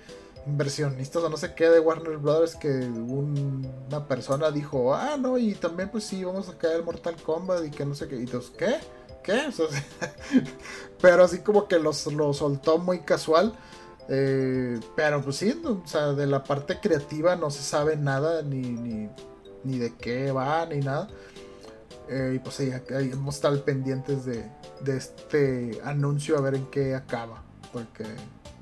[0.46, 5.38] inversionistas o no sé qué de Warner Brothers que un- una persona dijo, ah, no,
[5.38, 8.26] y también pues sí, vamos a caer Mortal Kombat y que no sé qué, y
[8.26, 8.76] todos, ¿qué?
[9.24, 9.50] ¿Qué?
[11.00, 13.54] Pero así como que los, lo soltó muy casual.
[14.08, 18.60] Eh, pero pues sí, o sea, de la parte creativa no se sabe nada, ni,
[18.60, 19.10] ni,
[19.64, 21.08] ni de qué va, ni nada.
[22.08, 24.44] Eh, y pues sí, ahí hemos estado pendientes de,
[24.80, 27.42] de este anuncio a ver en qué acaba.
[27.72, 28.04] Porque,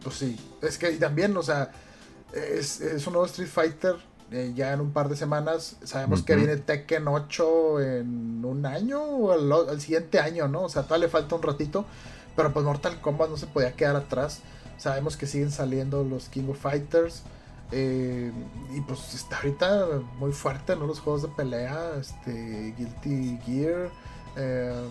[0.02, 1.70] pues sí, es que también, o sea,
[2.32, 3.96] es, es un nuevo Street Fighter
[4.30, 5.76] eh, ya en un par de semanas.
[5.84, 10.62] Sabemos que viene Tekken 8 en un año o al, al siguiente año, ¿no?
[10.62, 11.84] O sea, todavía le falta un ratito.
[12.34, 14.40] Pero pues Mortal Kombat no se podía quedar atrás.
[14.78, 17.22] Sabemos que siguen saliendo los King of Fighters.
[17.76, 18.30] Eh,
[18.72, 19.86] y pues está ahorita
[20.20, 20.86] muy fuerte, ¿no?
[20.86, 23.90] Los juegos de pelea, este, Guilty Gear,
[24.36, 24.88] eh,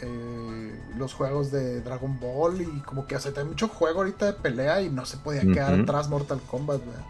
[0.00, 4.82] eh, los juegos de Dragon Ball y como que hace mucho juego ahorita de pelea
[4.82, 7.04] y no se podía quedar atrás Mortal Kombat, ¿verdad?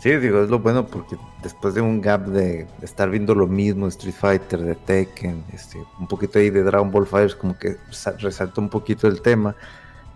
[0.00, 3.86] Sí, digo, es lo bueno porque después de un gap de, estar viendo lo mismo,
[3.86, 8.16] Street Fighter, de Tekken, este, un poquito ahí de Dragon Ball Fighters, como que sa-
[8.18, 9.54] resaltó un poquito el tema,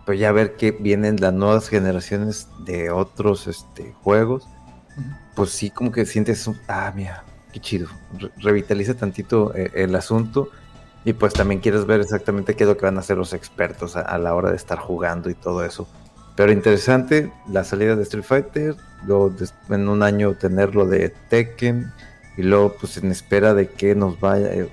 [0.07, 4.47] pero ya ver que vienen las nuevas generaciones de otros este, juegos,
[5.35, 9.93] pues sí, como que sientes, un- ah, mira, qué chido, re- revitaliza tantito eh, el
[9.95, 10.47] asunto
[11.03, 13.97] y pues también quieres ver exactamente qué es lo que van a hacer los expertos
[13.97, 15.89] a, a la hora de estar jugando y todo eso.
[16.37, 19.35] Pero interesante la salida de Street Fighter, luego
[19.69, 21.91] en un año tener lo de Tekken
[22.37, 24.69] y luego pues en espera de que nos vaya, eh,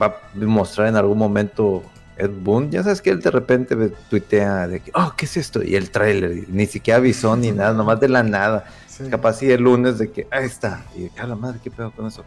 [0.00, 1.82] va a mostrar en algún momento
[2.20, 2.70] Ed Boon.
[2.70, 3.74] Ya sabes que él de repente
[4.08, 5.62] tuitea de que, oh, ¿qué es esto?
[5.62, 8.64] Y el tráiler, y ni siquiera avisó ni nada, nomás de la nada.
[8.86, 9.04] Sí.
[9.10, 10.84] Capaz sí el lunes de que, ahí está.
[10.94, 12.24] Y de que, a la madre, ¿qué pedo con eso?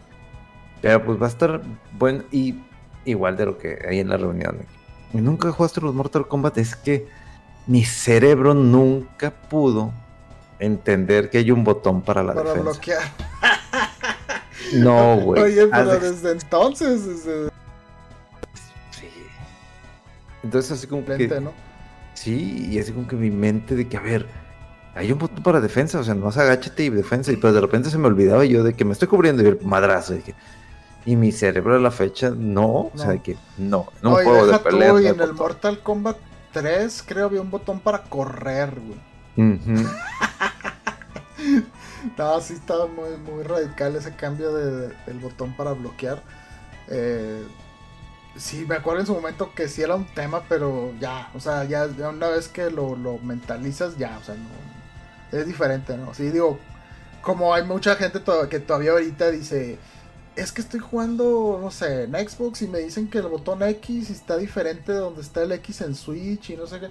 [0.82, 1.62] Pero pues va a estar
[1.98, 2.56] bueno y
[3.04, 4.58] igual de lo que hay en la reunión.
[5.12, 7.06] que, Nunca jugaste los Mortal Kombat, es que
[7.66, 9.92] mi cerebro nunca pudo
[10.58, 12.70] entender que hay un botón para la Para defensa.
[12.70, 13.02] bloquear.
[14.74, 15.42] No, güey.
[15.42, 17.50] Oye, pero de- desde entonces, desde.
[20.44, 21.28] Entonces así como que...
[21.40, 21.52] ¿no?
[22.14, 24.26] Sí, y así como que mi mente de que, a ver,
[24.94, 27.90] hay un botón para defensa, o sea, no agáchate y defensa, y pero de repente
[27.90, 30.34] se me olvidaba yo de que me estoy cubriendo y el madrazo, y, que,
[31.04, 34.58] y mi cerebro a la fecha, no, o sea, de que no, no juego de
[34.60, 35.36] tú, y no en el botón.
[35.36, 36.18] Mortal Kombat
[36.52, 39.52] 3 creo había un botón para correr, güey.
[39.52, 39.74] Ujú.
[42.18, 46.22] No, sí estaba muy, muy radical ese cambio de, del botón para bloquear.
[46.88, 47.42] Eh,
[48.36, 51.64] sí, me acuerdo en su momento que sí era un tema, pero ya, o sea,
[51.64, 54.50] ya, una vez que lo, lo mentalizas, ya, o sea, no,
[55.38, 56.14] es diferente, ¿no?
[56.14, 56.58] Sí, digo,
[57.22, 59.78] como hay mucha gente to- que todavía ahorita dice,
[60.36, 64.10] es que estoy jugando, no sé, en Xbox y me dicen que el botón X
[64.10, 66.86] está diferente de donde está el X en Switch y no sé qué.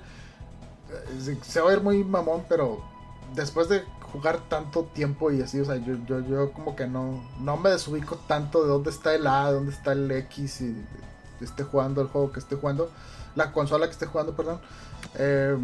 [0.90, 2.84] Eh, Se, va a ver muy mamón, pero
[3.36, 7.24] después de jugar tanto tiempo y así, o sea, yo, yo, yo como que no,
[7.40, 10.76] no me desubico tanto de dónde está el A, de dónde está el X y
[11.46, 12.92] esté jugando el juego que esté jugando,
[13.36, 14.60] la consola que esté jugando, perdón.
[15.16, 15.58] Eh,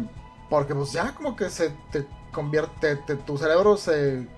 [0.48, 4.28] porque pues ya como que se te convierte, te- tu cerebro se,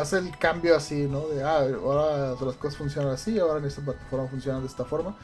[0.00, 1.26] hace el cambio así, ¿no?
[1.28, 5.16] De, ah, ahora las cosas funcionan así, ahora en esta plataforma funcionan de esta forma.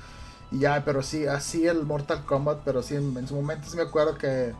[0.50, 3.76] Y ya, pero sí, así el Mortal Kombat, pero sí, en, en su momento sí
[3.76, 4.54] me acuerdo que eh,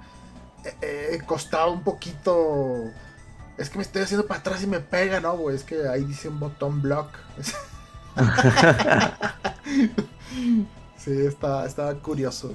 [0.83, 2.85] eh, costaba un poquito...
[3.59, 5.55] Es que me estoy haciendo para atrás y me pega, ¿no, güey?
[5.57, 7.09] Es que ahí dice un botón block.
[10.97, 12.53] sí, está, estaba curioso.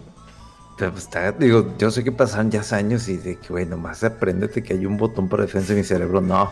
[0.78, 4.04] Pero pues está, digo, yo sé que pasan ya años y de que, güey, nomás
[4.04, 6.22] apréndete que hay un botón para defensa en mi cerebro.
[6.22, 6.52] No,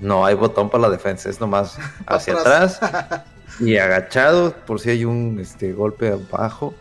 [0.00, 2.82] no hay botón para la defensa, es nomás hacia Atrás.
[2.82, 3.22] atrás
[3.60, 6.74] y agachado por si hay un este, golpe abajo.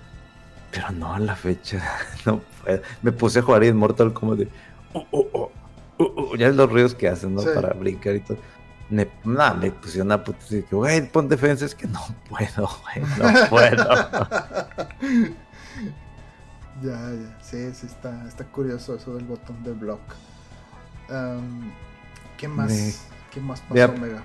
[0.71, 1.81] Pero no a la fecha,
[2.25, 2.81] no puedo.
[3.03, 4.47] Me puse a jugar en Mortal como de.
[4.93, 5.51] "Oh, oh, oh,
[5.99, 7.41] oh, oh", ya los ruidos que hacen, ¿no?
[7.41, 7.49] Sí.
[7.53, 8.37] Para brincar y todo.
[8.89, 10.39] Me, nah, me pusieron una puta.
[10.43, 11.65] así que, güey, pon defensa.
[11.65, 13.89] Es que no puedo, güey, no puedo.
[16.81, 20.01] Ya, ya, sí, sí, está, está curioso eso del botón de block.
[22.37, 23.07] ¿Qué más?
[23.31, 23.93] ¿Qué más pasó.
[23.93, 24.23] Omega?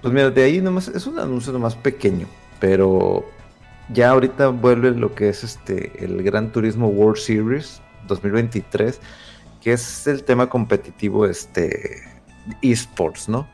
[0.00, 2.26] Pues mira, de ahí nomás, es un anuncio nomás pequeño,
[2.60, 3.24] pero
[3.92, 9.00] ya ahorita vuelve lo que es este el Gran Turismo World Series 2023,
[9.60, 12.02] que es el tema competitivo este
[12.62, 13.48] esports, ¿no?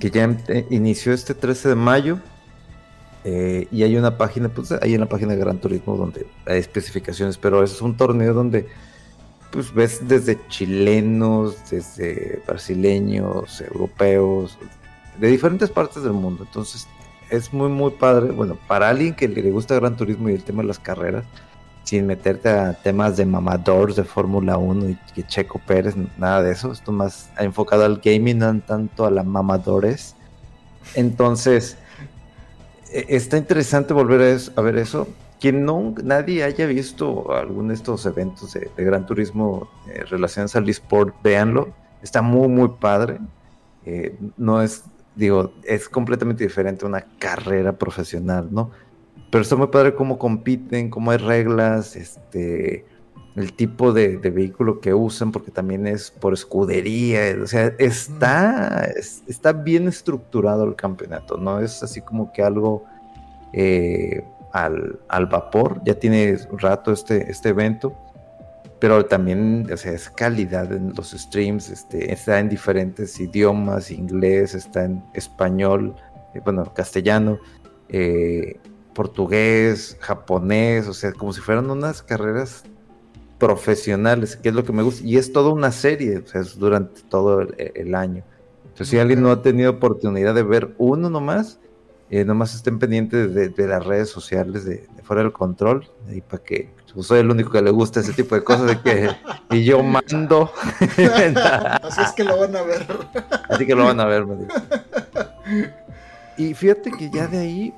[0.00, 2.18] Que ya em- eh, inició este 13 de mayo.
[3.24, 7.36] eh, y hay una página, pues en la página de Gran Turismo donde hay especificaciones,
[7.36, 8.66] pero es un torneo donde
[9.50, 14.56] pues ves desde chilenos, desde brasileños, europeos,
[15.18, 16.44] de diferentes partes del mundo.
[16.46, 16.86] Entonces
[17.30, 18.30] es muy, muy padre.
[18.30, 21.24] Bueno, para alguien que le gusta Gran Turismo y el tema de las carreras,
[21.88, 26.52] sin meterte a temas de mamadores de Fórmula 1 y que Checo Pérez, nada de
[26.52, 26.70] eso.
[26.70, 30.14] Esto más enfocado al gaming, no tanto a la mamadores.
[30.94, 31.78] Entonces,
[32.92, 35.08] e- está interesante volver a, eso- a ver eso.
[35.40, 40.56] Quien no, nadie haya visto algún de estos eventos de, de Gran Turismo eh, relacionados
[40.56, 41.68] al eSport, véanlo.
[42.02, 43.18] Está muy, muy padre.
[43.86, 44.84] Eh, no es,
[45.14, 48.72] digo, es completamente diferente a una carrera profesional, ¿no?
[49.30, 52.86] Pero está muy padre cómo compiten, cómo hay reglas, este,
[53.36, 58.84] el tipo de, de vehículo que usan, porque también es por escudería, o sea, está,
[58.96, 62.84] es- está bien estructurado el campeonato, no es así como que algo
[63.52, 67.94] eh, al, al vapor, ya tiene un rato este, este evento,
[68.80, 74.54] pero también, o sea, es calidad en los streams, este, está en diferentes idiomas, inglés,
[74.54, 75.94] está en español,
[76.34, 77.38] eh, bueno, castellano,
[77.88, 78.58] eh,
[78.98, 82.64] portugués, japonés, o sea, como si fueran unas carreras
[83.38, 86.58] profesionales, que es lo que me gusta, y es toda una serie, o sea, es
[86.58, 88.24] durante todo el, el año.
[88.64, 91.60] Entonces, si alguien no ha tenido oportunidad de ver uno nomás,
[92.10, 96.20] eh, nomás estén pendientes de, de las redes sociales de, de Fuera del Control, y
[96.20, 99.10] para que pues, soy el único que le gusta ese tipo de cosas, de que
[99.52, 100.50] y yo mando.
[101.82, 102.84] Así es que lo van a ver.
[103.48, 104.54] Así que lo van a ver, me dijo.
[106.36, 107.74] Y fíjate que ya de ahí,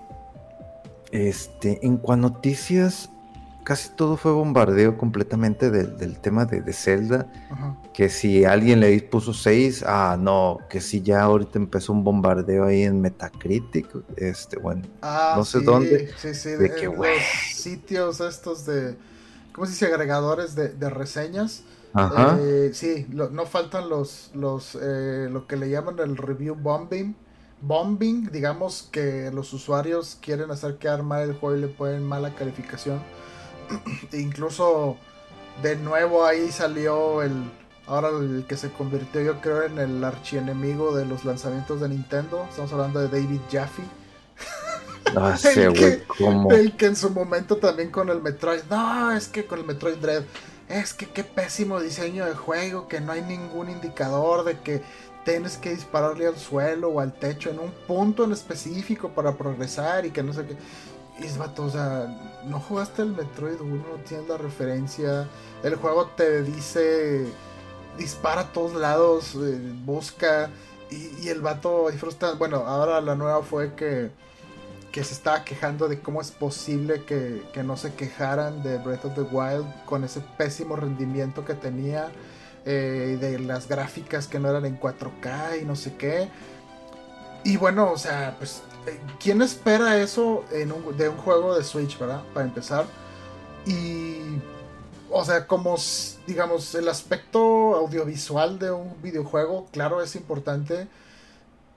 [1.13, 3.11] este, en cuanto a noticias,
[3.65, 7.27] casi todo fue bombardeo completamente del, del tema de, de Zelda.
[7.51, 7.77] Ajá.
[7.93, 12.65] Que si alguien le puso 6, ah, no, que si ya ahorita empezó un bombardeo
[12.67, 16.87] ahí en Metacritic, este, bueno, Ah, No sé sí, dónde, Sí, sí, de de, que,
[16.87, 17.23] los
[17.55, 18.97] sitios estos de.
[19.53, 19.87] ¿Cómo se dice?
[19.87, 21.65] Agregadores de, de reseñas.
[21.93, 26.55] ajá, Eh, sí, lo- no faltan los, los eh, lo que le llaman el review
[26.55, 27.17] bombing.
[27.63, 32.35] Bombing, digamos que los usuarios quieren hacer quedar mal el juego y le ponen mala
[32.35, 33.01] calificación.
[34.13, 34.97] E incluso
[35.63, 37.33] de nuevo ahí salió el
[37.87, 42.47] ahora el que se convirtió yo creo en el archienemigo de los lanzamientos de Nintendo.
[42.49, 43.83] Estamos hablando de David Jaffe.
[45.15, 46.51] no sé, el güey, que- cómo.
[46.53, 48.63] El que en su momento también con el Metroid.
[48.71, 50.23] No, es que con el Metroid Dread.
[50.69, 54.83] es que qué pésimo diseño de juego, que no hay ningún indicador de que
[55.25, 60.07] tienes que dispararle al suelo o al techo en un punto en específico para progresar
[60.07, 60.57] y que no sé qué.
[61.23, 65.29] Y es vato, o sea, no jugaste el Metroid 1, no tienes la referencia.
[65.63, 67.27] El juego te dice
[68.01, 70.51] dispara a todos lados, eh, busca.
[70.91, 71.87] Y, el vato.
[72.39, 74.11] Bueno, ahora la nueva fue que,
[74.91, 79.05] que se estaba quejando de cómo es posible que, que, no se quejaran de Breath
[79.05, 82.11] of the Wild con ese pésimo rendimiento que tenía.
[82.67, 86.29] Eh, de las gráficas que no eran en 4K y no sé qué.
[87.43, 92.23] Y bueno, o sea, pues, eh, ¿quién espera eso de un juego de Switch, verdad?
[92.35, 92.85] Para empezar.
[93.65, 94.21] Y
[95.11, 95.77] o sea, como
[96.27, 100.87] digamos, el aspecto audiovisual de un videojuego, claro, es importante,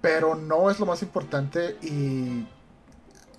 [0.01, 2.47] pero no es lo más importante y...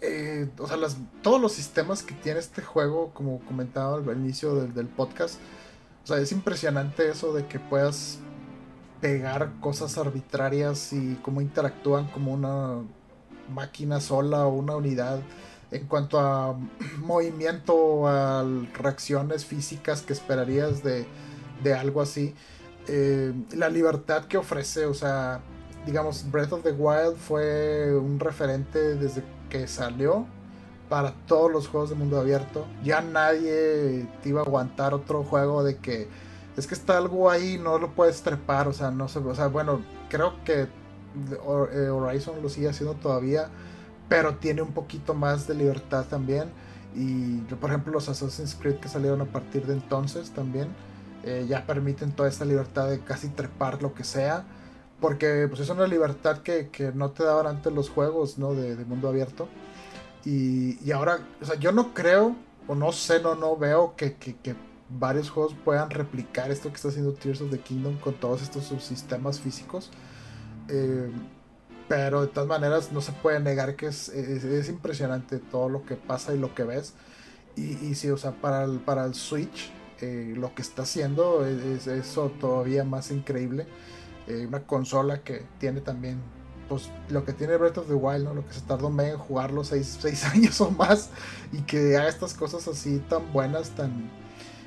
[0.06, 0.76] Eh, o sea,
[1.22, 5.36] todos los sistemas que tiene este juego, como comentaba al inicio del, podcast,
[6.04, 8.18] o sea, es impresionante eso de que puedas
[9.00, 12.82] pegar cosas arbitrarias y cómo interactúan como una
[13.52, 15.20] máquina sola o una unidad
[15.70, 16.56] en cuanto a
[16.98, 18.44] movimiento, a
[18.74, 21.06] reacciones físicas que esperarías de,
[21.74, 22.34] algo así.
[22.86, 25.40] Eh, la libertad que ofrece, o sea,
[25.86, 30.26] digamos, Breath of the Wild fue un referente desde que salió
[30.88, 32.66] para todos los juegos de mundo abierto.
[32.82, 36.08] Ya nadie te iba a aguantar otro juego de que
[36.56, 39.48] es que está algo ahí, no lo puedes trepar, o sea, no sé, o sea,
[39.48, 43.50] bueno, creo que eh, Horizon lo sigue haciendo todavía
[44.08, 46.50] pero tiene un poquito más de libertad también.
[46.94, 50.68] Y yo, por ejemplo, los Assassin's Creed que salieron a partir de entonces también
[51.24, 54.44] eh, ya permiten toda esta libertad de casi trepar lo que sea.
[55.00, 58.54] Porque pues es una libertad que, que no te daban antes los juegos ¿no?
[58.54, 59.48] de, mundo abierto.
[60.24, 64.36] Y, ahora, o sea, yo no creo, o no sé, no, no veo que, que,
[64.36, 64.54] que,
[64.88, 68.64] varios juegos puedan replicar esto que está haciendo Tears of the Kingdom con todos estos
[68.64, 69.90] subsistemas físicos.
[70.68, 71.10] Eh,
[71.88, 75.96] pero de todas maneras no se puede negar que es, es, impresionante todo lo que
[75.96, 76.94] pasa y lo que ves.
[77.56, 79.70] Y, y sí, o sea, para el, para el Switch
[80.00, 83.66] eh, lo que está haciendo es, eso todavía más increíble.
[84.26, 86.18] Eh, una consola que tiene también,
[86.68, 88.34] pues lo que tiene Breath of the Wild, ¿no?
[88.34, 91.10] Lo que se tardó en jugarlo 6 años o más
[91.52, 94.10] y que haga estas cosas así tan buenas, tan...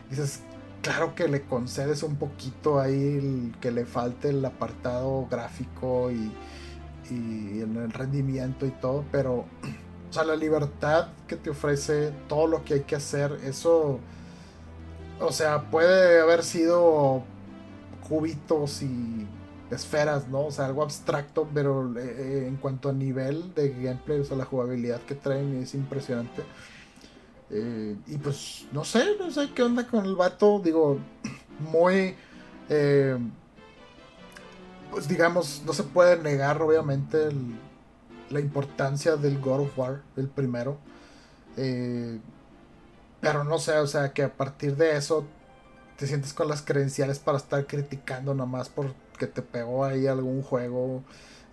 [0.09, 0.41] Dices,
[0.81, 6.31] claro que le concedes un poquito ahí que le falte el apartado gráfico y
[7.09, 9.45] y en el rendimiento y todo, pero
[10.09, 13.99] o sea, la libertad que te ofrece, todo lo que hay que hacer, eso,
[15.19, 17.23] o sea, puede haber sido
[18.07, 19.27] cubitos y
[19.71, 20.45] esferas, ¿no?
[20.45, 24.37] O sea, algo abstracto, pero eh, eh, en cuanto a nivel de gameplay, o sea,
[24.37, 26.43] la jugabilidad que traen es impresionante.
[27.49, 30.99] Eh, y pues, no sé, no sé qué onda con el vato, digo,
[31.71, 32.15] muy
[34.91, 37.29] pues digamos, no se puede negar obviamente
[38.29, 40.77] la importancia del God of War, el primero.
[41.55, 42.19] Eh,
[43.19, 45.25] pero no sé, o sea, que a partir de eso
[45.97, 48.69] te sientes con las credenciales para estar criticando nomás
[49.17, 51.03] porque te pegó ahí algún juego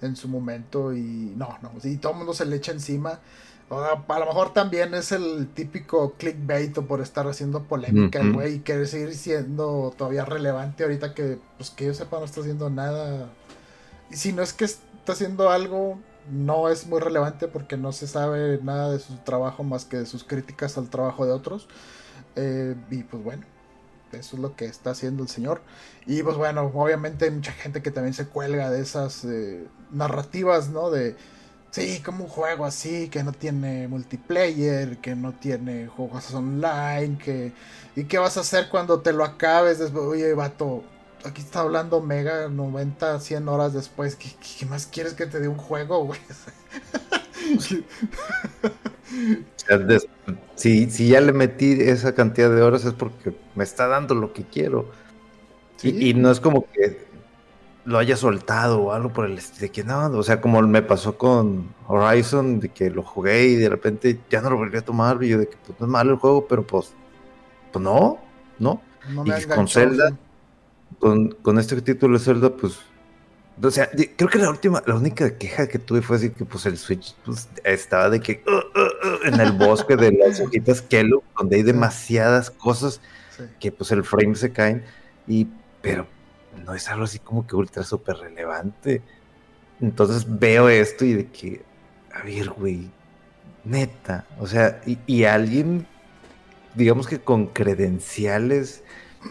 [0.02, 3.20] en su momento y no, no, y todo el mundo se le echa encima.
[3.70, 8.58] a lo mejor también es el típico clickbait o por estar haciendo polémica, güey, y
[8.58, 13.30] querer seguir siendo todavía relevante ahorita que, pues que yo sepa, no está haciendo nada.
[14.10, 15.98] Y si no es que está haciendo algo,
[16.30, 20.06] no es muy relevante porque no se sabe nada de su trabajo más que de
[20.06, 21.66] sus críticas al trabajo de otros.
[22.36, 23.46] Eh, y pues bueno,
[24.18, 25.62] eso es lo que está haciendo el señor.
[26.06, 30.68] Y pues bueno, obviamente hay mucha gente que también se cuelga de esas eh, narrativas,
[30.70, 30.90] ¿no?
[30.90, 31.16] De,
[31.70, 37.52] sí, como un juego así, que no tiene multiplayer, que no tiene juegos online, que...
[37.96, 39.78] ¿Y qué vas a hacer cuando te lo acabes?
[39.78, 40.84] Después, oye, vato,
[41.24, 44.16] aquí está hablando Mega 90, 100 horas después.
[44.16, 46.20] ¿Qué, más quieres que te dé un juego, güey?
[50.54, 54.32] si, si ya le metí esa cantidad de horas es porque me está dando lo
[54.32, 54.90] que quiero.
[55.82, 57.04] Y, no es como que
[57.84, 60.80] lo haya soltado o algo por el estilo de que no, o sea, como me
[60.80, 64.84] pasó con Horizon, de que lo jugué y de repente ya no lo volví a
[64.84, 66.94] tomar, y yo de que pues no es malo el juego, pero pues,
[67.70, 68.18] pues no,
[68.58, 68.80] no.
[69.26, 70.16] y con Zelda,
[70.98, 72.78] con, este título de Zelda, pues.
[73.62, 76.66] O sea, creo que la última, la única queja que tuve fue así que pues
[76.66, 80.82] el Switch pues, estaba de que uh, uh, uh, en el bosque de las hojitas
[80.82, 83.00] Kelo, donde hay demasiadas cosas
[83.60, 84.82] que pues el frame se caen.
[85.28, 85.46] Y,
[85.80, 86.06] pero
[86.64, 89.02] no es algo así como que ultra súper relevante.
[89.80, 91.62] Entonces veo esto y de que,
[92.12, 92.90] a ver, güey,
[93.64, 94.26] neta.
[94.40, 95.86] O sea, y, y alguien,
[96.74, 98.82] digamos que con credenciales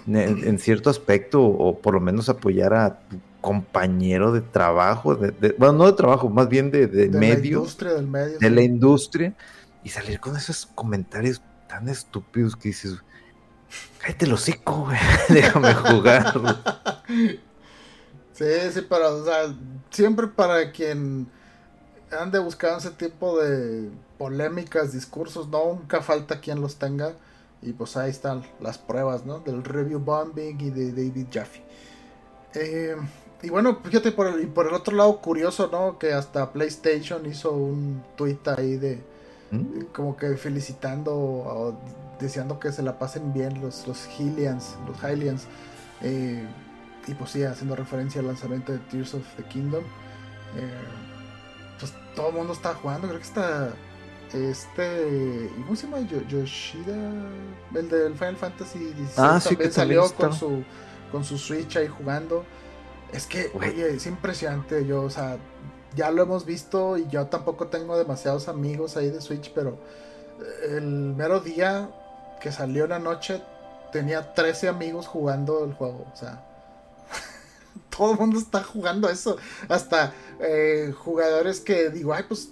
[0.08, 3.00] en, cierto aspecto, o por lo menos apoyar a
[3.44, 7.94] compañero de trabajo, de, bueno, no de trabajo, más bien de, de, medio, la industria
[7.94, 9.34] del medio, de la industria,
[9.84, 12.96] y salir con esos comentarios tan estúpidos que dices,
[14.00, 14.98] cállate el hocico, güey,
[15.30, 16.34] déjame jugar.
[18.34, 19.56] Sí, sí, pero, o sea,
[19.92, 21.28] siempre para quien
[22.20, 27.14] ande buscando ese tipo de polémicas, discursos, no, nunca falta quien los tenga.
[27.62, 29.40] Y pues ahí están las pruebas, ¿no?
[29.40, 31.64] Del review bombing y de David Jaffe.
[32.56, 32.96] Eh,
[33.44, 36.00] y bueno, fíjate, por el, y por el otro lado, curioso, ¿no?
[36.00, 39.04] Que hasta PlayStation hizo un tweet ahí de.
[39.52, 39.82] ¿Mm?
[39.94, 41.78] Como que felicitando o
[42.20, 44.78] deseando que se la pasen bien los, los Hylians.
[44.88, 45.48] Los Hylians.
[46.02, 46.48] Eh,
[47.06, 49.84] y pues sí, haciendo referencia al lanzamiento de Tears of the Kingdom.
[50.56, 50.72] Eh,
[51.80, 53.74] pues todo el mundo está jugando, creo que está
[54.34, 56.00] este ¿cómo se llama?
[56.28, 56.96] Yoshida
[57.76, 60.64] el del Final Fantasy XVI ah, sí, que salió con su
[61.12, 62.44] con su Switch ahí jugando
[63.14, 65.38] es que oye es impresionante yo o sea
[65.96, 69.78] ya lo hemos visto y yo tampoco tengo demasiados amigos ahí de Switch pero
[70.70, 71.90] el mero día
[72.42, 73.42] que salió la noche
[73.92, 76.44] tenía 13 amigos jugando el juego o sea
[77.96, 79.38] todo el mundo está jugando eso.
[79.70, 82.50] Hasta eh, jugadores que digo, ay, pues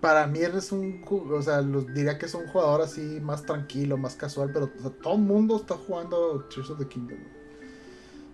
[0.00, 4.14] para mí eres un, o sea, diría que es un jugador así más tranquilo, más
[4.14, 4.68] casual, pero
[5.02, 7.18] todo el mundo está jugando Tears of the Kingdom.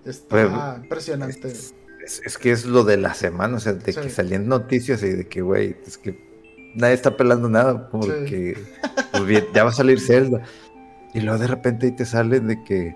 [0.06, 1.48] Está impresionante.
[1.48, 5.26] Es, que es lo de la semana, o sea, de que salían noticias y de
[5.26, 6.16] que, güey, es que
[6.76, 8.56] nadie está pelando nada porque
[9.10, 10.42] pues bien, ya va a salir Zelda.
[11.14, 12.94] Y luego de repente ahí te sale de que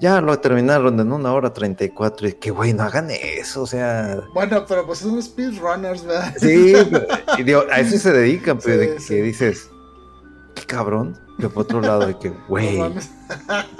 [0.00, 4.20] ya lo terminaron en una hora 34 y que güey, no hagan eso, o sea...
[4.34, 6.34] Bueno, pero pues son speedrunners, ¿verdad?
[6.38, 6.74] Sí,
[7.38, 9.70] y digo, a eso se dedican, pero de que dices,
[10.54, 12.78] qué cabrón, de por otro lado, de que, güey,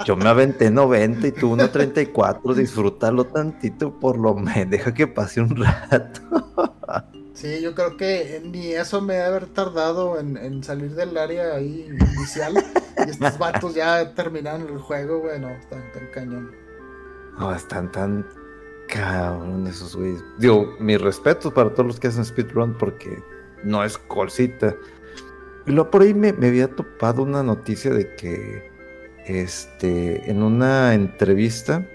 [0.05, 5.41] yo me aventé 90 y tú 1.34, disfrútalo tantito, por lo menos, deja que pase
[5.41, 6.21] un rato.
[7.33, 11.89] Sí, yo creo que ni eso me debe haber tardado en, salir del área ahí
[11.89, 12.53] inicial.
[13.03, 16.51] y estos vatos ya terminaron el juego, bueno, están tan cañón.
[17.39, 18.27] No, están tan
[18.87, 20.23] cabrón esos güeyes.
[20.37, 23.23] Digo, mi respeto para todos los que hacen speedrun porque
[23.63, 24.75] no es colcita.
[25.65, 28.71] Y luego por ahí me, me había topado una noticia de que
[29.25, 31.87] este en una entrevista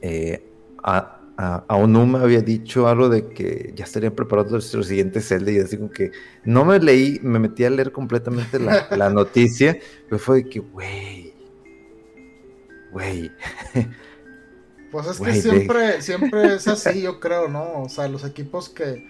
[0.00, 0.44] eh,
[0.82, 5.52] a, a, a, Onuma había dicho algo de que ya estarían preparados el siguiente Zelda
[5.52, 6.10] y así como que
[6.44, 9.78] no me leí, me metí a leer completamente la, la noticia,
[10.08, 11.32] pero fue de que, güey,
[12.92, 13.30] güey.
[14.90, 17.82] Pues es que siempre, siempre es así, yo creo, ¿no?
[17.82, 19.06] O sea, los equipos que,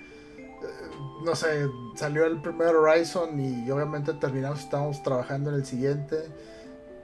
[1.24, 6.16] no sé, salió el primer Horizon y obviamente terminamos, estamos trabajando en el siguiente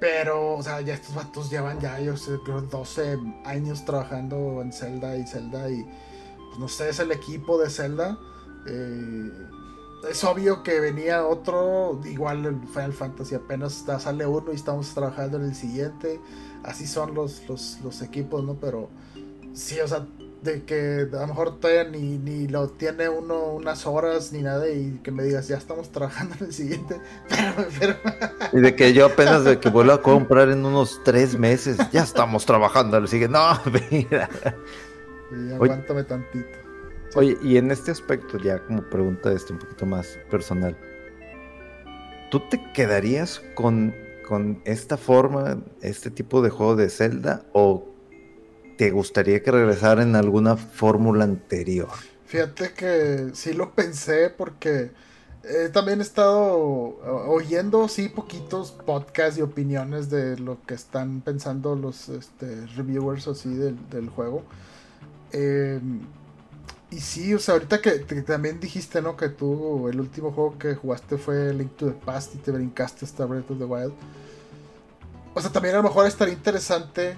[0.01, 4.73] pero, o sea, ya estos vatos llevan ya, yo sé, creo 12 años trabajando en
[4.73, 5.85] Zelda y Zelda y,
[6.49, 8.17] pues no sé, es el equipo de Zelda.
[8.67, 9.31] Eh,
[10.09, 15.39] es obvio que venía otro, igual el Final Fantasy apenas sale uno y estamos trabajando
[15.39, 16.21] en el siguiente.
[16.63, 18.55] Así son los, los, los equipos, ¿no?
[18.55, 18.91] Pero
[19.53, 20.07] sí, o sea,
[20.43, 24.69] de que a lo mejor todavía ni, ni lo tiene uno unas horas ni nada
[24.69, 27.01] y que me digas ya estamos trabajando en el siguiente
[27.81, 27.97] pero,
[28.53, 32.03] y de que yo apenas de que vuelvo a comprar en unos tres meses ya
[32.03, 33.39] estamos trabajando en el siguiente.
[33.39, 33.61] No
[33.91, 34.29] mira.
[35.55, 36.59] Aguántame tantito.
[37.15, 40.77] Oye y en este aspecto ya como pregunta este un poquito más personal
[42.31, 43.95] ¿tú te quedarías con,
[44.27, 47.95] con esta forma este tipo de juego de Zelda o
[48.79, 51.89] te gustaría que regresara en alguna fórmula anterior?
[52.27, 54.93] Fíjate que sí lo pensé porque
[55.73, 56.57] también he estado
[57.27, 63.55] oyendo, sí, poquitos podcasts y opiniones de lo que están pensando los este, reviewers así
[63.55, 64.43] del, juego.
[65.33, 66.01] Em,
[66.91, 67.91] y sí, o sea, ahorita que,
[68.23, 69.17] también dijiste, ¿no?
[69.17, 73.05] Que tú, el último juego que jugaste fue Link to the Past y te brincaste
[73.05, 73.93] hasta Breath of the Wild.
[75.35, 77.17] O sea, también a lo mejor estaría interesante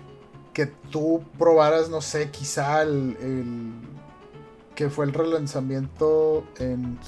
[0.61, 3.73] que tú probaras, no sé, quizá el,
[4.75, 6.99] que fue el relanzamiento en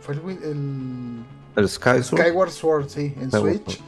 [0.00, 1.24] fue el,
[1.56, 3.82] el, Skyward Sword, sí, en Switch.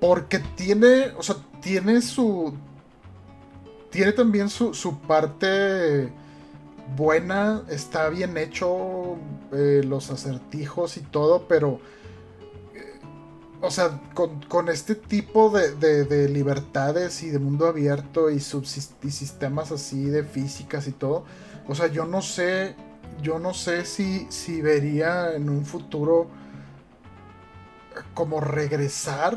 [0.00, 2.52] porque tiene, o sea, tiene su
[3.88, 6.12] tiene también su, su parte
[6.94, 9.16] buena, está bien hecho
[9.52, 11.80] eh, los acertijos y todo, pero
[13.62, 20.04] o sea, con, este tipo de, libertades y de mundo abierto y, y sistemas así
[20.04, 21.24] de físicas y todo,
[21.68, 22.74] o sea, yo no sé,
[23.22, 26.28] yo no sé si, si vería en un futuro
[28.14, 29.36] como regresar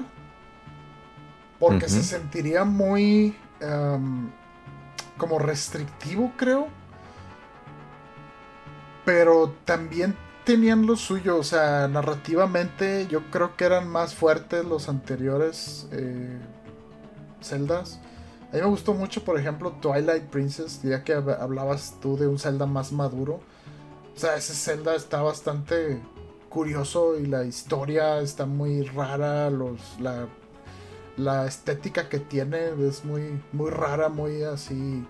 [1.59, 4.29] Porque se sentiría muy em,
[5.17, 6.67] como restrictivo, creo.
[9.05, 14.89] Pero también tenían lo suyo, o sea, narrativamente yo creo que eran más fuertes los
[14.89, 16.39] anteriores eh,
[17.41, 17.99] Zeldas.
[18.51, 22.37] A mí me gustó mucho, por ejemplo, Twilight Princess, ya que hablabas tú de un
[22.37, 23.39] Zelda más maduro.
[24.15, 25.99] O sea, ese Zelda está bastante
[26.49, 30.27] curioso y la historia está muy rara, los, la,
[31.17, 35.03] la estética que tiene es muy, muy rara, muy así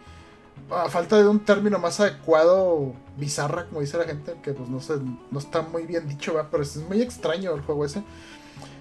[0.69, 4.79] a falta de un término más adecuado, bizarra, como dice la gente, que pues no
[4.79, 4.95] sé,
[5.31, 8.03] no está muy bien dicho, pero es muy extraño el juego ese.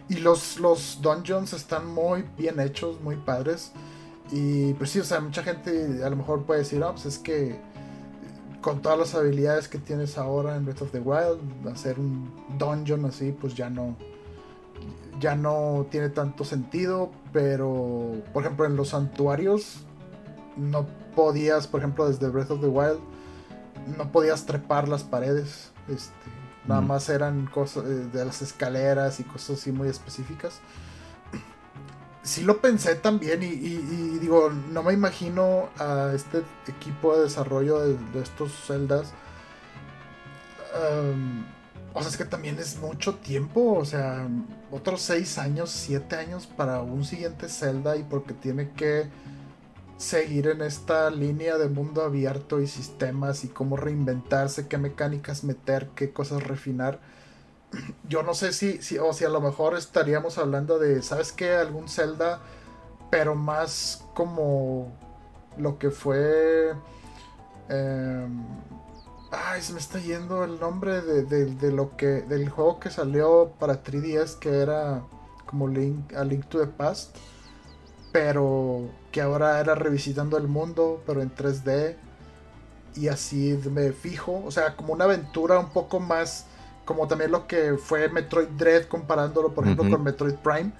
[0.09, 3.73] Y los, los dungeons están muy bien hechos, muy padres.
[4.31, 7.19] Y pues sí, o sea, mucha gente a lo mejor puede decir, no, pues es
[7.19, 7.61] que
[8.61, 11.41] con todas las habilidades que tienes ahora en Breath of the Wild,
[11.73, 13.97] hacer un dungeon así, pues ya no,
[15.21, 17.11] ya no tiene tanto sentido.
[17.33, 19.85] Pero, por ejemplo, en los santuarios
[20.57, 23.01] no podías, por ejemplo, desde Breath of the Wild,
[23.97, 25.71] no podías trepar las paredes.
[25.89, 26.13] Este,
[26.67, 30.61] nada más eran cosas eh, de las escaleras y cosas así muy específicas.
[32.23, 33.49] Sí lo pensé también y,
[34.21, 39.13] digo, no me imagino a este equipo de desarrollo de, estos celdas.
[41.93, 44.29] o sea, es que también es mucho tiempo, o sea,
[44.71, 49.11] otros 6 años, 7 años para un siguiente Zelda y porque tiene que
[50.03, 55.91] seguir en esta línea de mundo abierto y sistemas y cómo reinventarse, qué mecánicas meter,
[55.95, 57.01] qué cosas refinar.
[58.09, 61.55] Yo no sé si, si o si a lo mejor estaríamos hablando de, ¿sabes qué?
[61.55, 62.41] Algún Zelda,
[63.11, 64.93] pero más como
[65.57, 66.73] lo que fue...
[67.69, 68.45] Em,
[69.31, 73.83] ay, se me está yendo el nombre de, lo que del juego que salió para
[73.85, 75.05] 3DS que era
[75.47, 77.17] como Link, a Link to the Past
[78.11, 81.95] pero que ahora era revisitando el mundo, pero en 3D.
[82.97, 86.47] Y así me fijo, o sea, como una aventura un poco más,
[86.85, 90.73] como también lo que fue Metroid Dread, comparándolo, por ejemplo, con Metroid Prime.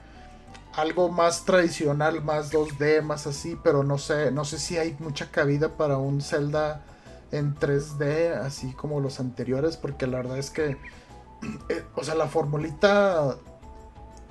[0.75, 5.31] Algo más tradicional, más 2D, más así, pero no sé, no sé si hay mucha
[5.31, 6.83] cabida para un Zelda
[7.31, 10.71] en 3D, así como los anteriores, porque la verdad es que,
[11.69, 13.37] eh, o sea, la formulita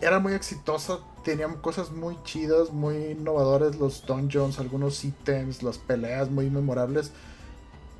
[0.01, 6.29] era muy exitosa tenían cosas muy chidas, muy innovadores los dungeons, algunos ítems, las peleas
[6.29, 7.11] muy memorables.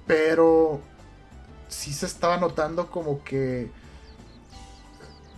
[0.07, 0.79] Pero
[1.67, 3.71] sí se estaba notando como que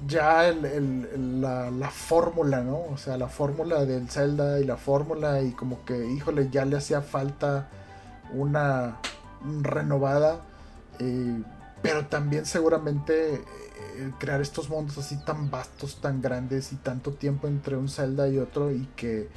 [0.07, 2.79] ya la, la fórmula, ¿no?
[2.91, 6.77] O sea, la fórmula del Zelda y la fórmula y como que, híjole, ya le
[6.77, 7.69] hacía falta
[8.33, 8.97] una
[9.61, 10.41] renovada.
[10.99, 11.41] Eh,
[11.81, 13.43] pero también seguramente
[14.19, 18.37] crear estos mundos así tan vastos, tan grandes y tanto tiempo entre un Zelda y
[18.37, 19.29] otro y que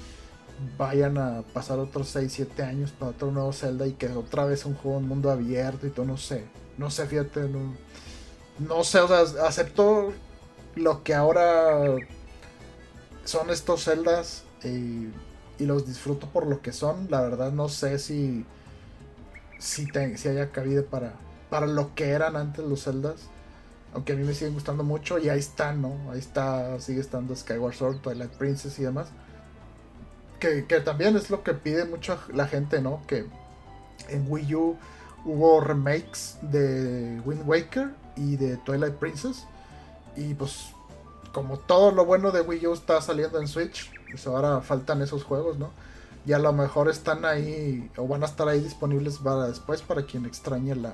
[0.78, 4.64] vayan a pasar otros 6, 7 años para otro nuevo Zelda y que otra vez
[4.64, 6.44] un juego en mundo abierto y todo, no sé,
[6.78, 7.74] no sé, fíjate, no,
[8.58, 10.12] no sé, o sea, acepto
[10.74, 11.96] lo que ahora
[13.24, 15.08] son estos Zeldas y,
[15.58, 18.44] los disfruto por lo que son, la verdad no sé si,
[19.58, 19.86] si,
[20.16, 21.14] si haya cabida para,
[21.48, 23.30] para lo que eran antes los Zeldas
[23.96, 25.96] aunque a mí me siguen gustando mucho y ahí está, ¿no?
[26.12, 29.08] Ahí está, sigue estando Skyward Sword, Twilight Princess y demás.
[30.38, 33.00] Que, también es lo que pide mucho la gente, ¿no?
[33.06, 33.24] Que
[34.10, 34.76] en Wii U
[35.24, 39.46] hubo remakes de Wind Waker y de Twilight Princess.
[40.14, 40.66] Y pues
[41.32, 45.24] como todo lo bueno de Wii U está saliendo en Switch, pues ahora faltan esos
[45.24, 45.70] juegos, ¿no?
[46.26, 50.02] Y a lo mejor están ahí o van a estar ahí disponibles para después para
[50.02, 50.92] quien extrañe la,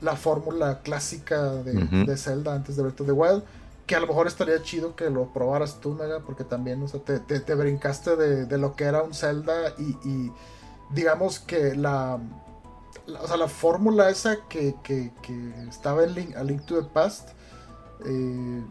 [0.00, 3.42] la fórmula clásica de, Zelda antes de Breath of the Wild.
[3.86, 7.00] Que a lo mejor estaría chido que lo probaras tú, Mega, porque también o sea,
[7.00, 10.32] te, brincaste de, lo que era un Zelda y,
[10.90, 12.18] digamos que la,
[13.20, 14.74] o sea, la fórmula esa que,
[15.68, 17.30] estaba en Link, a Link to the Past
[18.04, 18.62] eh,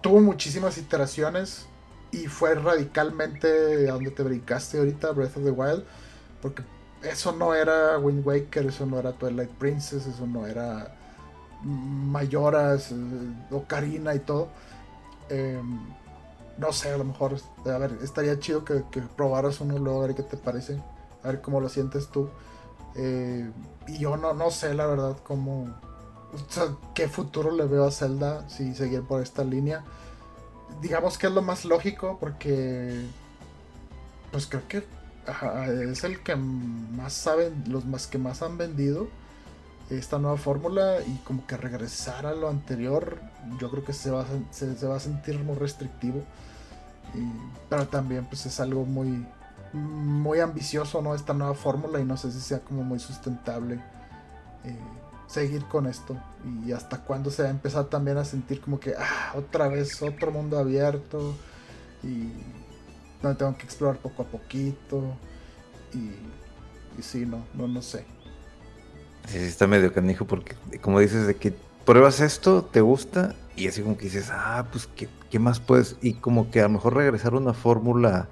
[0.00, 1.66] tuvo muchísimas iteraciones
[2.12, 5.84] y fue radicalmente a donde te brincaste ahorita, Breath of the Wild,
[6.42, 6.62] porque
[7.02, 10.94] eso no era Wind Waker, eso no era Twilight Princess, eso no era
[11.62, 12.94] Mayoras, eh,
[13.50, 14.48] Ocarina y todo.
[15.28, 15.80] Em,
[16.58, 18.82] no sé, a lo mejor, a ver, estaría chido que,
[19.16, 20.78] probaras uno luego a ver qué te parece,
[21.22, 22.28] a ver cómo lo sientes tú.
[22.96, 23.50] Eh,
[23.86, 25.74] y yo no, no sé, la verdad, cómo,
[26.94, 29.84] qué futuro le veo a Zelda si seguir por esta línea.
[30.82, 33.06] Digamos que es lo más lógico porque,
[34.30, 34.84] pues creo que
[35.90, 39.08] es el que más saben, los más que más han vendido
[39.90, 43.18] esta nueva fórmula y como que regresar a lo anterior,
[43.58, 46.22] yo creo que se va a, se, va a sentir muy restrictivo.
[47.68, 49.26] pero también pues es algo muy,
[49.72, 51.14] muy ambicioso, ¿no?
[51.14, 53.80] Esta nueva fórmula y no sé si sea como muy sustentable
[54.64, 54.76] eh,
[55.26, 56.16] seguir con esto
[56.66, 60.00] y hasta cuándo se va a empezar también a sentir como que, ah, otra vez
[60.02, 61.34] otro mundo abierto
[62.02, 62.30] y
[63.22, 65.02] no tengo que explorar poco a poquito
[65.92, 66.10] y,
[66.98, 68.04] y sí, no, no, no sé.
[69.26, 71.52] Sí, está medio canijo porque, como dices, de que
[71.84, 75.96] pruebas esto, te gusta y así como que dices, ah, pues, ¿qué, qué más puedes?
[76.00, 78.28] Y como que a lo mejor regresar a una fórmula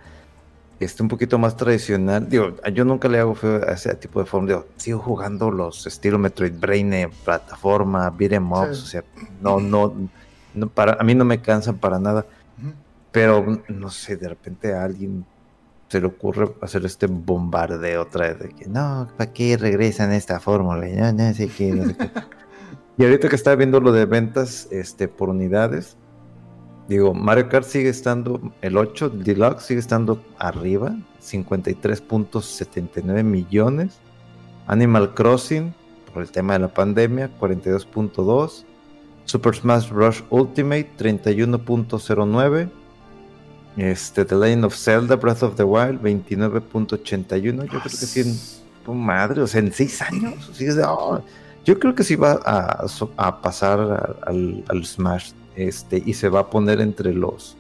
[0.81, 2.29] este, un poquito más tradicional.
[2.29, 4.63] Digo, yo nunca le hago feo a ese tipo de fórmula.
[4.77, 9.05] sigo jugando los estilo Metroid Brain, plataforma, beat'em ups, o sea,
[9.41, 9.93] no, no,
[10.55, 12.27] no, para, a mí no me cansan para nada.
[13.13, 15.25] Pero, no sé, de repente a alguien
[15.89, 20.39] se le ocurre hacer este bombardeo otra vez de que no, ¿para qué regresan esta
[20.39, 20.87] fórmula?
[20.87, 22.11] No, no sé qué, no sé qué.
[22.99, 25.97] y ahorita que estaba viendo lo de ventas este, por unidades,
[26.89, 34.01] digo, Mario Kart sigue estando, el 8 Deluxe sigue estando arriba, 53.79 millones.
[34.67, 35.75] Animal Crossing,
[36.13, 38.65] por el tema de la pandemia, 42.2.
[39.25, 40.23] Super Smash Bros.
[40.29, 42.71] Ultimate, 31.09.
[43.79, 47.63] Este, The Legend of Zelda Breath of the Wild, 29.81.
[47.63, 50.59] Yo creo que sí, en, madre, o sea, en 6 años.
[51.65, 55.31] yo creo que sí va a, pasar al, Smash.
[55.55, 57.57] Este, y se va a poner entre los.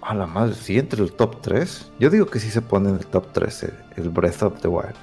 [0.00, 1.92] A la madre, sí, entre el top 3.
[1.98, 4.96] Yo digo que sí se pone en el top 3 el, Breath of the Wild.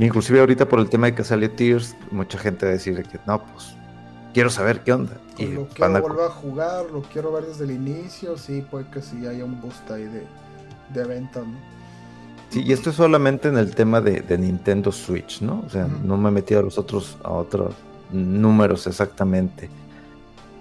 [0.00, 3.18] Inclusive ahorita por el tema de que salió Tears, mucha gente va a decir que
[3.26, 3.76] no, pues
[4.32, 5.12] quiero saber qué onda.
[5.38, 9.00] Y lo quiero volver a jugar, lo quiero ver desde el inicio, sí, puede que
[9.00, 10.26] sí haya un boost ahí de,
[10.92, 11.70] de venta, ¿no?
[12.50, 15.62] Sí, y esto es solamente en el tema de, Nintendo Switch, ¿no?
[15.64, 17.74] O sea, no me he metido a los otros, a otros
[18.10, 19.70] números exactamente.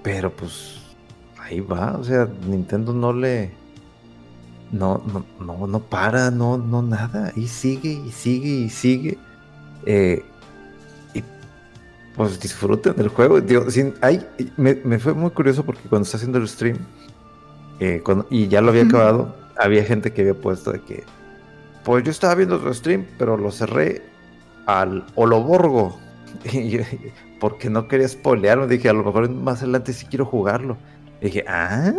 [0.03, 0.81] Pero pues
[1.41, 3.51] ahí va, o sea, Nintendo no le.
[4.71, 7.33] No, no, no, no para, no, no nada.
[7.35, 9.17] Y sigue, y sigue, y sigue.
[9.87, 10.23] Eh,
[12.15, 13.41] pues disfruten del juego.
[13.41, 14.25] Digo, sin, hay,
[14.57, 16.77] me, fue muy curioso porque cuando está haciendo el stream
[17.79, 21.03] eh, y ya lo había acabado, había gente que había puesto de que,
[21.83, 24.01] pues yo estaba viendo el stream, pero lo cerré
[24.65, 25.99] al Oloborgo.
[26.53, 26.79] Y
[27.39, 28.67] porque no quería spoilearlo.
[28.67, 30.77] Dije, a lo mejor más adelante sí quiero jugarlo.
[31.21, 31.91] dije, ah,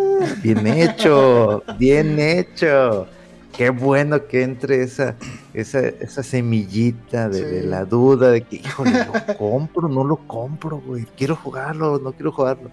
[0.43, 3.09] bien hecho, bien hecho
[3.57, 5.17] qué bueno que entre esa,
[5.55, 9.89] esa, esa semillita de, la duda de que, híjole, ¿lo compro?
[9.89, 11.07] No lo compro, güey.
[11.17, 12.71] Quiero jugarlo, no quiero jugarlo.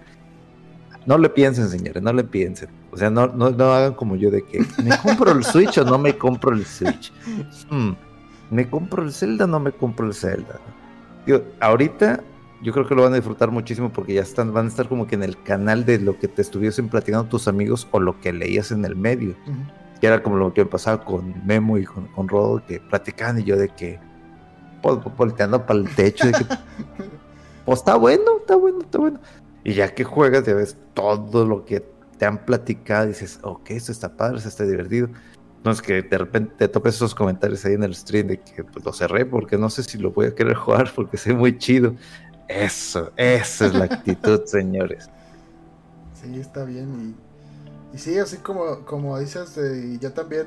[1.06, 2.68] No le piensen, señores, no le piensen.
[2.90, 5.98] O sea, no, no, hagan como yo de que, ¿me compro el Switch o no
[5.98, 7.12] me compro el Switch?
[7.70, 7.92] Hmm,
[8.50, 10.60] ¿Me compro el Zelda o no me compro el Zelda?
[11.26, 12.22] Digo, ahorita
[12.62, 15.06] yo creo que lo van a disfrutar muchísimo porque ya están, van a estar como
[15.06, 18.32] que en el canal de lo que te estuviesen platicando tus amigos o lo que
[18.32, 19.34] leías en el medio
[20.00, 23.44] que era como lo que pasaba con Memo y con, con Rodo, que platicaban y
[23.44, 23.98] yo de que,
[25.16, 26.44] volteando para el techo, de que,
[27.64, 29.20] pues está bueno, está bueno, está bueno.
[29.64, 31.84] Y ya que juegas, ya ves todo lo que
[32.18, 35.08] te han platicado, y dices, ok, esto está padre, esto está divertido.
[35.58, 38.84] Entonces que de repente te topes esos comentarios ahí en el stream de que pues,
[38.84, 41.94] lo cerré porque no sé si lo voy a querer jugar porque sé muy chido.
[42.48, 45.10] Eso, esa es la actitud, señores.
[46.14, 47.14] Sí, está bien.
[47.14, 47.27] Y
[47.92, 50.46] y sí, así como, como dices, eh, yo también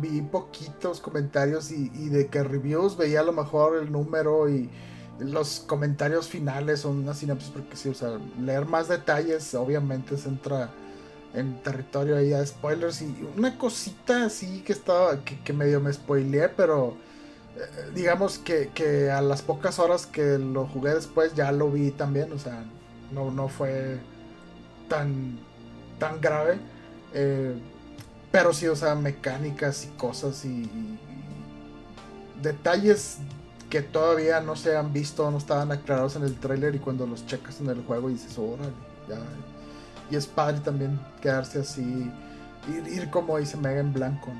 [0.00, 4.70] vi poquitos comentarios y, de que reviews veía a lo mejor el número y
[5.18, 10.28] los comentarios finales son una sinapsis porque sí, o sea, leer más detalles obviamente se
[10.28, 10.70] entra
[11.34, 16.48] en territorio ahí a spoilers y una cosita así que estaba, que, medio me spoileé,
[16.48, 16.96] pero
[17.56, 21.90] eh, digamos que, que, a las pocas horas que lo jugué después ya lo vi
[21.90, 22.64] también, o sea,
[23.12, 23.98] no, no fue
[24.88, 25.38] tan,
[25.98, 26.58] tan grave.
[27.14, 27.54] Eh,
[28.30, 30.68] pero sí, o sea, mecánicas y cosas y,
[32.42, 33.18] detalles
[33.70, 37.26] que todavía no se han visto, no estaban aclarados en el trailer y cuando los
[37.26, 38.72] checas en el juego y dices, órale,
[39.08, 39.18] ya.
[40.10, 42.10] Y es padre también quedarse así,
[42.68, 44.30] ir, como dice Mega en blanco,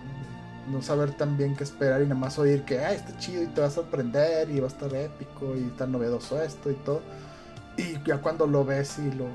[0.70, 0.81] ¿no?
[0.81, 3.61] saber tan bien qué esperar y nada más oír que, ah, está chido y te
[3.61, 7.03] vas a sorprender y va a estar épico y está novedoso esto y todo.
[7.77, 9.27] Y ya cuando lo ves y lo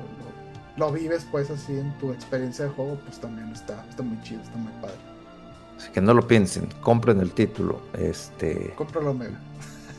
[0.91, 4.57] vives pues así en tu experiencia de juego, pues también está, está muy chido, está
[4.57, 4.97] muy padre.
[5.77, 7.81] Así que no lo piensen, compren el título.
[7.93, 8.73] Este.
[8.75, 9.39] Cómpralo mega.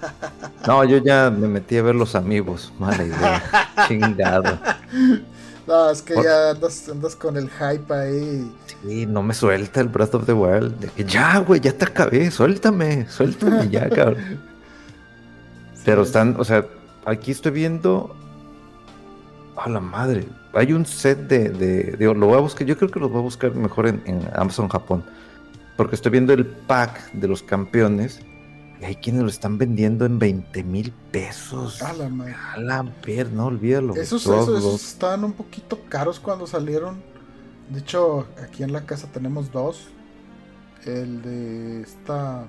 [0.67, 2.73] No, yo ya me metí a ver los amigos.
[2.79, 3.43] Mala idea.
[3.89, 4.59] Chingado.
[5.67, 8.55] No, es que ya andas, andas, con el hype ahí.
[8.83, 10.79] Sí, no me suelta el Breath of the Wild.
[10.79, 12.31] De que ya, güey, ya te acabé.
[12.31, 14.41] Suéltame, suéltame ya, cabrón.
[15.85, 16.67] Pero están, o sea,
[17.05, 18.15] aquí estoy viendo
[19.57, 20.27] A la madre.
[20.55, 22.67] Hay un set de, de, de- Lo voy a buscar.
[22.67, 25.05] Yo creo que los voy a buscar mejor en, en Amazon Japón.
[25.77, 28.21] Porque estoy viendo el pack de los campeones.
[28.81, 31.83] Y hay quienes lo están vendiendo en 20 mil pesos.
[31.83, 32.07] A la.
[32.55, 33.95] A la ver, no olvídalo.
[33.95, 37.03] Esos, esos, estaban un poquito caros cuando salieron.
[37.71, 39.89] De hecho, aquí en la casa tenemos dos.
[40.85, 42.45] El de esta.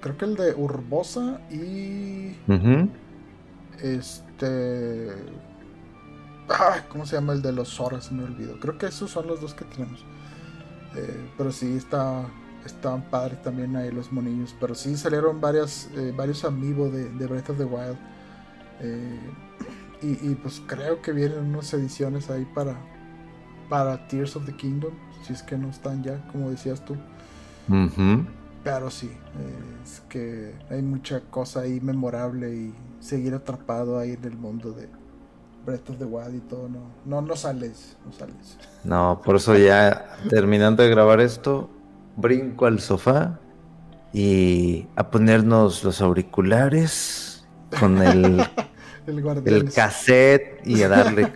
[0.00, 2.36] Creo que el de Urbosa y.
[3.82, 5.12] Este.
[6.88, 8.12] ¿Cómo se llama el de los Horas?
[8.12, 8.58] Me olvido.
[8.60, 10.04] Creo que esos son los dos que tenemos.
[10.94, 12.26] Eh, pero sí, está,
[12.64, 14.54] estaban padres también ahí los monillos.
[14.60, 17.98] Pero sí salieron varias, eh, varios amigos de, de Breath of the Wild.
[18.80, 19.20] Eh,
[20.02, 22.76] y, y, pues creo que vienen unas ediciones ahí para,
[23.68, 24.92] para Tears of the Kingdom.
[25.22, 26.94] Si es que no están ya, como decías tú.
[27.68, 28.24] Ujú.
[28.62, 29.10] Pero sí,
[29.84, 34.88] es que hay mucha cosa ahí memorable y seguir atrapado ahí en el mundo de
[35.66, 38.56] Breath of the Wild y todo, no, no, no sales, no sales.
[38.84, 41.68] No, por eso ya terminando de grabar esto,
[42.16, 43.40] brinco al sofá
[44.12, 47.46] y a ponernos los auriculares
[47.80, 48.42] con el,
[49.06, 51.32] El el cassette y a darle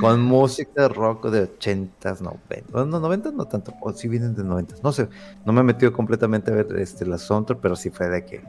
[0.00, 2.70] con música rock de 80s, 90.
[2.70, 4.76] Bueno, 90 no tanto, o si vienen de 90.
[4.82, 5.08] No sé,
[5.46, 8.42] no me he metido completamente a ver este, la soundtrack, pero sí fue de que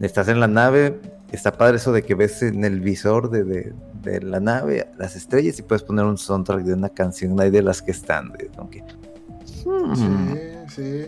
[0.00, 1.00] estás en la nave,
[1.30, 5.16] está padre eso de que ves en el visor de, de- de la nave las
[5.16, 8.32] estrellas y puedes poner un soundtrack de una canción ahí de las que están.
[8.32, 8.82] de- que,
[9.64, 11.06] hmm, Sí, sí.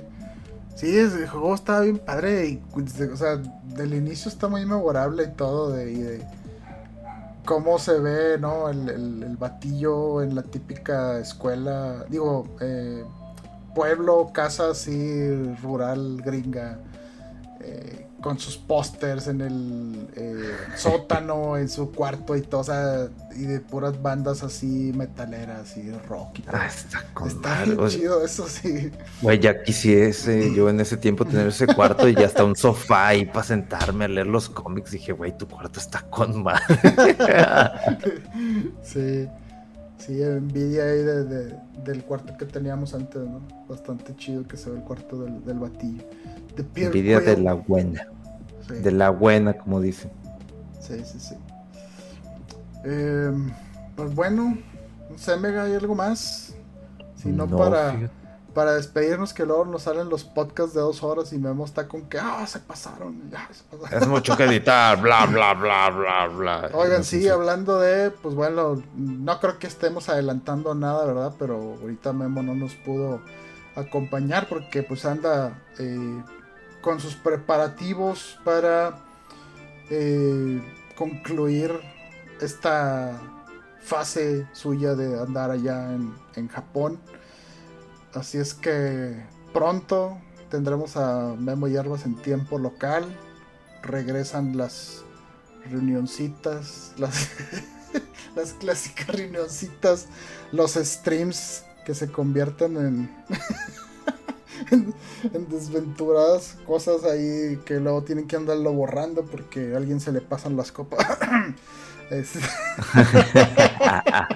[0.77, 2.62] Sí, el juego está bien padre y,
[3.12, 3.37] o sea,
[3.75, 6.25] del inicio está muy memorable y todo de,
[7.45, 8.69] cómo se ve, ¿no?
[8.71, 13.05] El batillo en la típica escuela, digo, eh,
[13.75, 16.79] pueblo, casa así, rural, gringa,
[17.61, 23.09] eh, con sus pósters en el eh, sótano, en su cuarto y todo, o sea,
[23.35, 26.57] y de puras bandas así metaleras y rock y todo.
[26.57, 28.91] ah, está con Está bien chido, eso sí.
[29.23, 33.09] Güey, ya quisiese yo en ese tiempo tener ese cuarto y ya hasta un sofá
[33.09, 34.91] ahí para sentarme a leer los cómics.
[34.91, 36.61] Dije, güey, tu cuarto está con madre.
[38.83, 39.29] Sí,
[39.99, 43.41] sí, envidia ahí de, de- del cuarto que teníamos antes, ¿no?
[43.69, 46.03] Bastante chido que se ve el cuarto del, del batillo.
[46.56, 48.06] De Pierre Envidia de la buena.
[48.66, 50.10] Sí, De la buena, como dicen.
[50.81, 51.18] sí, sí.
[51.20, 51.35] sí.
[52.85, 53.52] Em,
[53.94, 54.56] pues bueno,
[55.10, 56.55] no sé, Mega, ¿hay algo más?
[57.16, 58.14] Si no, para, fíjate.
[58.55, 62.09] para despedirnos, que luego nos salen los podcasts de dos horas y Memo está con
[62.09, 64.02] que, ah, se pasaron, ya, se pasaron.
[64.02, 66.70] Es mucho que editar, bla, bla, bla, bla, bla.
[66.72, 71.35] Oigan, No sí, hablando de, pues bueno, no creo que estemos adelantando nada, ¿verdad?
[71.39, 73.20] Pero ahorita Memo no nos pudo
[73.74, 76.22] acompañar porque pues anda eh,
[76.81, 78.98] con sus preparativos para
[79.90, 80.62] eh,
[80.97, 81.73] concluir
[82.40, 83.20] esta
[83.81, 87.01] fase suya de andar allá en, en Japón.
[88.15, 90.19] Así es que pronto
[90.51, 93.05] tendremos a Memo Hierbas en tiempo local.
[93.82, 95.05] Regresan las
[95.69, 97.31] reunioncitas, las,
[98.35, 100.07] las clásicas reunioncitas,
[100.52, 103.24] los streams que se convierten en,
[104.70, 104.94] en,
[105.32, 110.20] en desventuradas cosas ahí que luego tienen que andarlo borrando porque a alguien se le
[110.20, 111.06] pasan las copas.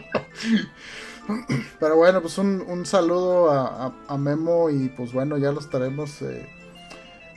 [1.80, 6.20] Pero bueno, pues un, un saludo a, a- Memo y pues bueno, ya lo estaremos...
[6.22, 6.48] eh,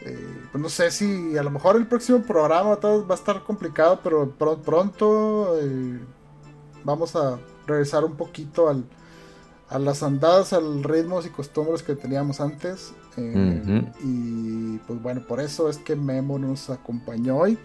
[0.01, 3.99] eh, pues no sé si a lo mejor el próximo programa va a estar complicado,
[4.03, 5.99] pero pro- pronto eh,
[6.83, 8.83] vamos a regresar un poquito al,
[9.69, 12.93] a las andadas, al ritmos y costumbres que teníamos antes.
[13.17, 13.91] eh.
[14.03, 17.57] Y pues bueno, por eso es que Memo nos acompañó hoy.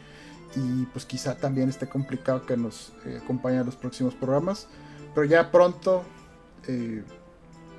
[0.56, 4.66] Y pues quizá también esté complicado que nos eh, acompañe en los próximos programas.
[5.14, 6.02] Pero ya pronto,
[6.66, 7.02] eh,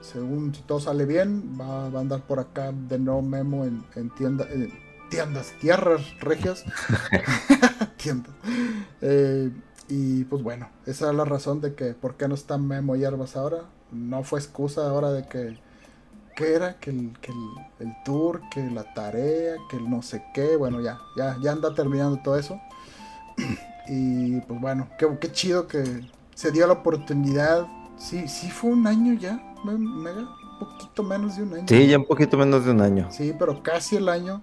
[0.01, 3.83] según si todo sale bien, va, va a andar por acá de nuevo Memo en,
[3.95, 4.71] en tienda- en
[5.09, 6.63] tiendas, tierras regias.
[7.97, 8.31] tiendas.
[9.01, 9.51] Eh,
[9.89, 13.35] y pues bueno, esa es la razón de que por qué no está Memo Hierbas
[13.35, 13.65] ahora.
[13.93, 15.57] No fue excusa ahora de que,
[16.35, 20.23] que era, que, el, que el, el tour, que la tarea, que el no sé
[20.33, 20.55] qué.
[20.57, 22.59] Bueno, ya, ya, ya anda terminando todo eso.
[23.87, 27.67] y pues bueno, qué, qué chido que se dio la oportunidad.
[27.97, 31.65] Sí, sí fue un año ya, me- mega, un poquito menos de un año.
[31.67, 33.07] Sí, ya un poquito menos de un año.
[33.11, 34.41] Sí, pero casi el año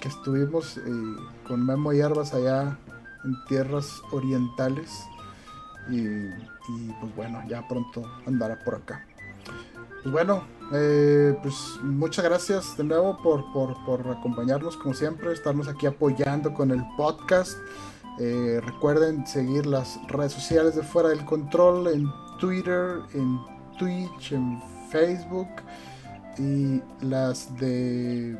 [0.00, 0.82] que estuvimos eh,
[1.46, 2.78] con Memo Hierbas allá
[3.24, 4.90] en tierras orientales.
[5.90, 5.98] Y,
[6.68, 9.04] y, pues bueno, ya pronto andará por acá.
[10.02, 15.68] Pues bueno, eh, pues muchas gracias de nuevo por, por, por acompañarnos como siempre, estarnos
[15.68, 17.58] aquí apoyando con el podcast.
[18.20, 23.38] Eh, recuerden seguir las redes sociales de Fuera del Control en Twitter, en
[23.78, 25.48] Twitch, en Facebook
[26.36, 28.38] y las de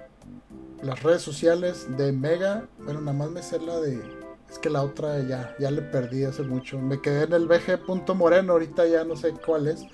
[0.82, 2.66] las redes sociales de Mega.
[2.84, 4.17] Bueno, nada más me sé la de.
[4.50, 6.78] Es que la otra ya, ya le perdí hace mucho.
[6.78, 9.84] Me quedé en el BG.moreno, ahorita ya no sé cuál es.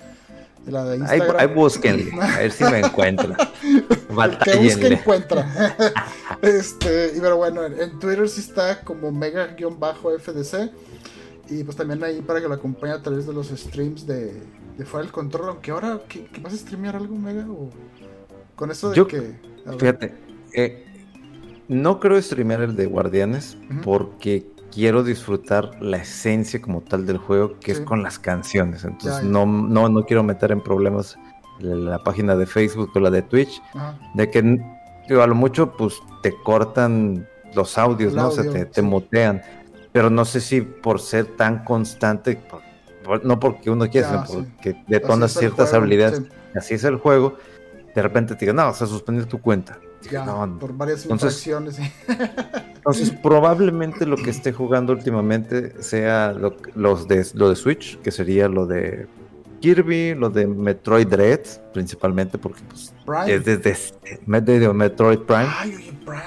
[0.65, 1.35] La de Instagram.
[1.37, 3.35] Ahí, busquen, a ver si me encuentra.
[4.43, 5.47] que busque encuentra.
[6.41, 10.71] este, y pero bueno, en, Twitter sí está como mega-fdc.
[11.49, 14.41] Y pues también ahí para que lo acompañe a través de los streams de,
[14.77, 15.49] de Fuera del Control.
[15.49, 17.45] Aunque ahora, ¿qué, vas a streamear algo, Mega?
[17.47, 17.69] ¿O
[18.55, 19.35] con eso de que.
[19.77, 20.13] Fíjate,
[20.53, 20.85] eh,
[21.67, 27.59] no creo streamear el de Guardianes porque quiero disfrutar la esencia como tal del juego,
[27.59, 28.83] que es con las canciones.
[28.83, 31.17] Entonces No, no, no quiero meter en problemas
[31.59, 33.61] la página de Facebook o la de Twitch,
[34.13, 34.59] de que
[35.09, 38.31] a lo mucho pues te cortan los audios, ¿no?
[38.31, 39.41] se te, te motean.
[39.91, 42.41] Pero no sé si por ser tan constante,
[43.23, 46.21] no porque uno quiera, sino porque detonas ciertas habilidades,
[46.53, 47.37] así es el juego,
[47.95, 49.79] de repente te digan, no, se suspendió tu cuenta.
[50.59, 51.77] Por varias infracciones.
[52.75, 58.11] Entonces, probablemente lo que esté jugando últimamente sea lo, los de, lo de Switch, que
[58.11, 59.07] sería lo de
[59.59, 61.41] Kirby, lo de Metroid Dread,
[61.73, 62.93] principalmente porque pues,
[63.27, 65.49] es desde, Metroid Prime.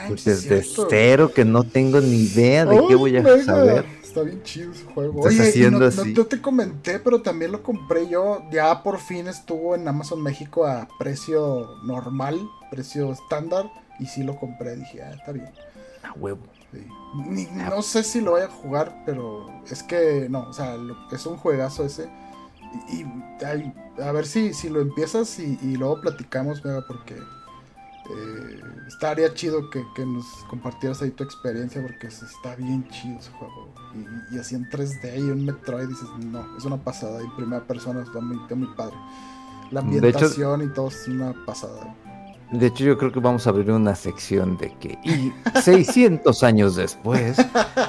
[0.09, 3.85] Pues, desde cero que no tengo ni idea de qué voy a saber.
[4.03, 5.21] Está bien chido ese juego.
[5.21, 8.43] Oye, no, no, te comenté, pero también lo compré yo.
[8.51, 12.41] Ya por fin estuvo en Amazon México a precio normal,
[12.71, 13.71] precio estándar.
[13.99, 14.77] Y sí lo compré.
[14.77, 15.51] Dije, ah, está bien.
[16.03, 16.43] A huevo.
[17.55, 20.77] no sé si lo voy a jugar, pero es que no, o sea,
[21.11, 22.09] es un juegazo ese.
[22.91, 23.05] Y,
[24.03, 30.27] a ver si, si lo empiezas y, luego platicamos, porque eh, estaría chido que, nos
[30.49, 33.69] compartieras ahí tu experiencia porque está bien chido ese juego.
[34.31, 37.23] Y, así en 3D y un Metroid dices, no, es una pasada.
[37.23, 38.97] Y primera persona está muy, está muy padre.
[39.71, 41.95] La ambientación y todo es una pasada.
[42.51, 46.77] De hecho, yo creo que vamos a abrir una sección de que, y 600 años
[46.77, 47.37] después,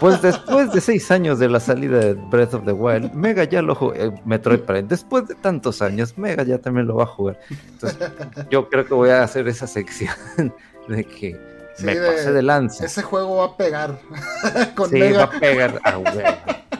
[0.01, 3.61] pues después de 6 años de la salida de Breath of the Wild, Mega ya
[3.61, 7.07] lo jugó, eh, Metroid Prime, después de tantos años, Mega ya también lo va a
[7.07, 7.39] jugar.
[7.49, 8.11] Entonces,
[8.49, 10.13] yo creo que voy a hacer esa sección
[10.89, 11.39] de que
[11.81, 12.85] me pase de lanza.
[12.85, 13.97] Ese juego va a pegar.
[14.75, 15.79] Con sí, va a pegar.
[15.85, 15.99] Ah,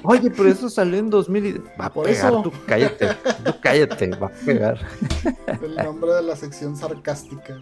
[0.10, 1.54] Oye, pero eso salió en 2000 y...
[1.80, 3.10] Va a pegar, tú cállate,
[3.46, 4.80] tú cállate, va a pegar.
[5.62, 7.62] El nombre de la sección sarcástica.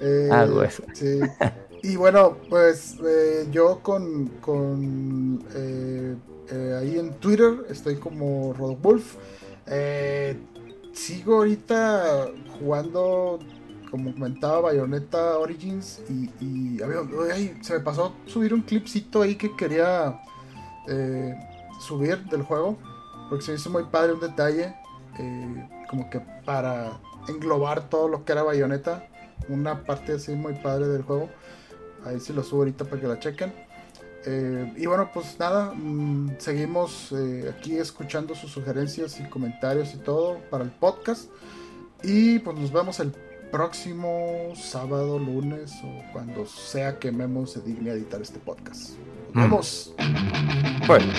[0.00, 0.46] Eh, ah,
[0.94, 1.20] Sí.
[1.82, 6.16] Y bueno, pues eh, yo con, con eh,
[6.80, 9.16] ahí en Twitter estoy como Rodolf.
[10.94, 13.40] sigo ahorita jugando,
[13.90, 16.78] como comentaba, Bayonetta Origins y, y
[17.60, 20.18] se me pasó subir un clipcito ahí que quería
[21.84, 22.78] subir del juego,
[23.28, 24.74] porque se hizo muy padre un detalle,
[25.18, 29.08] eh, como que para englobar todo lo que era Bayonetta,
[29.48, 31.28] una parte así muy padre del juego.
[32.04, 33.52] Ahí sí lo subo ahorita para que la chequen.
[34.26, 39.98] Eh, y bueno, pues nada, mm, seguimos eh, aquí escuchando sus sugerencias y comentarios y
[39.98, 41.30] todo para el podcast.
[42.02, 43.12] Y pues nos vemos el
[43.50, 48.94] próximo sábado, lunes o cuando sea que Memo se digne a editar este podcast.
[49.34, 49.92] Nos.
[50.86, 51.12] Bueno.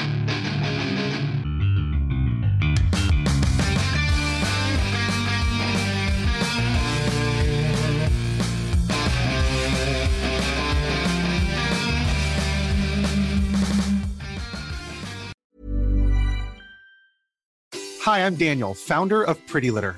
[18.01, 19.97] Hi, I'm Daniel, founder of Pretty Litter.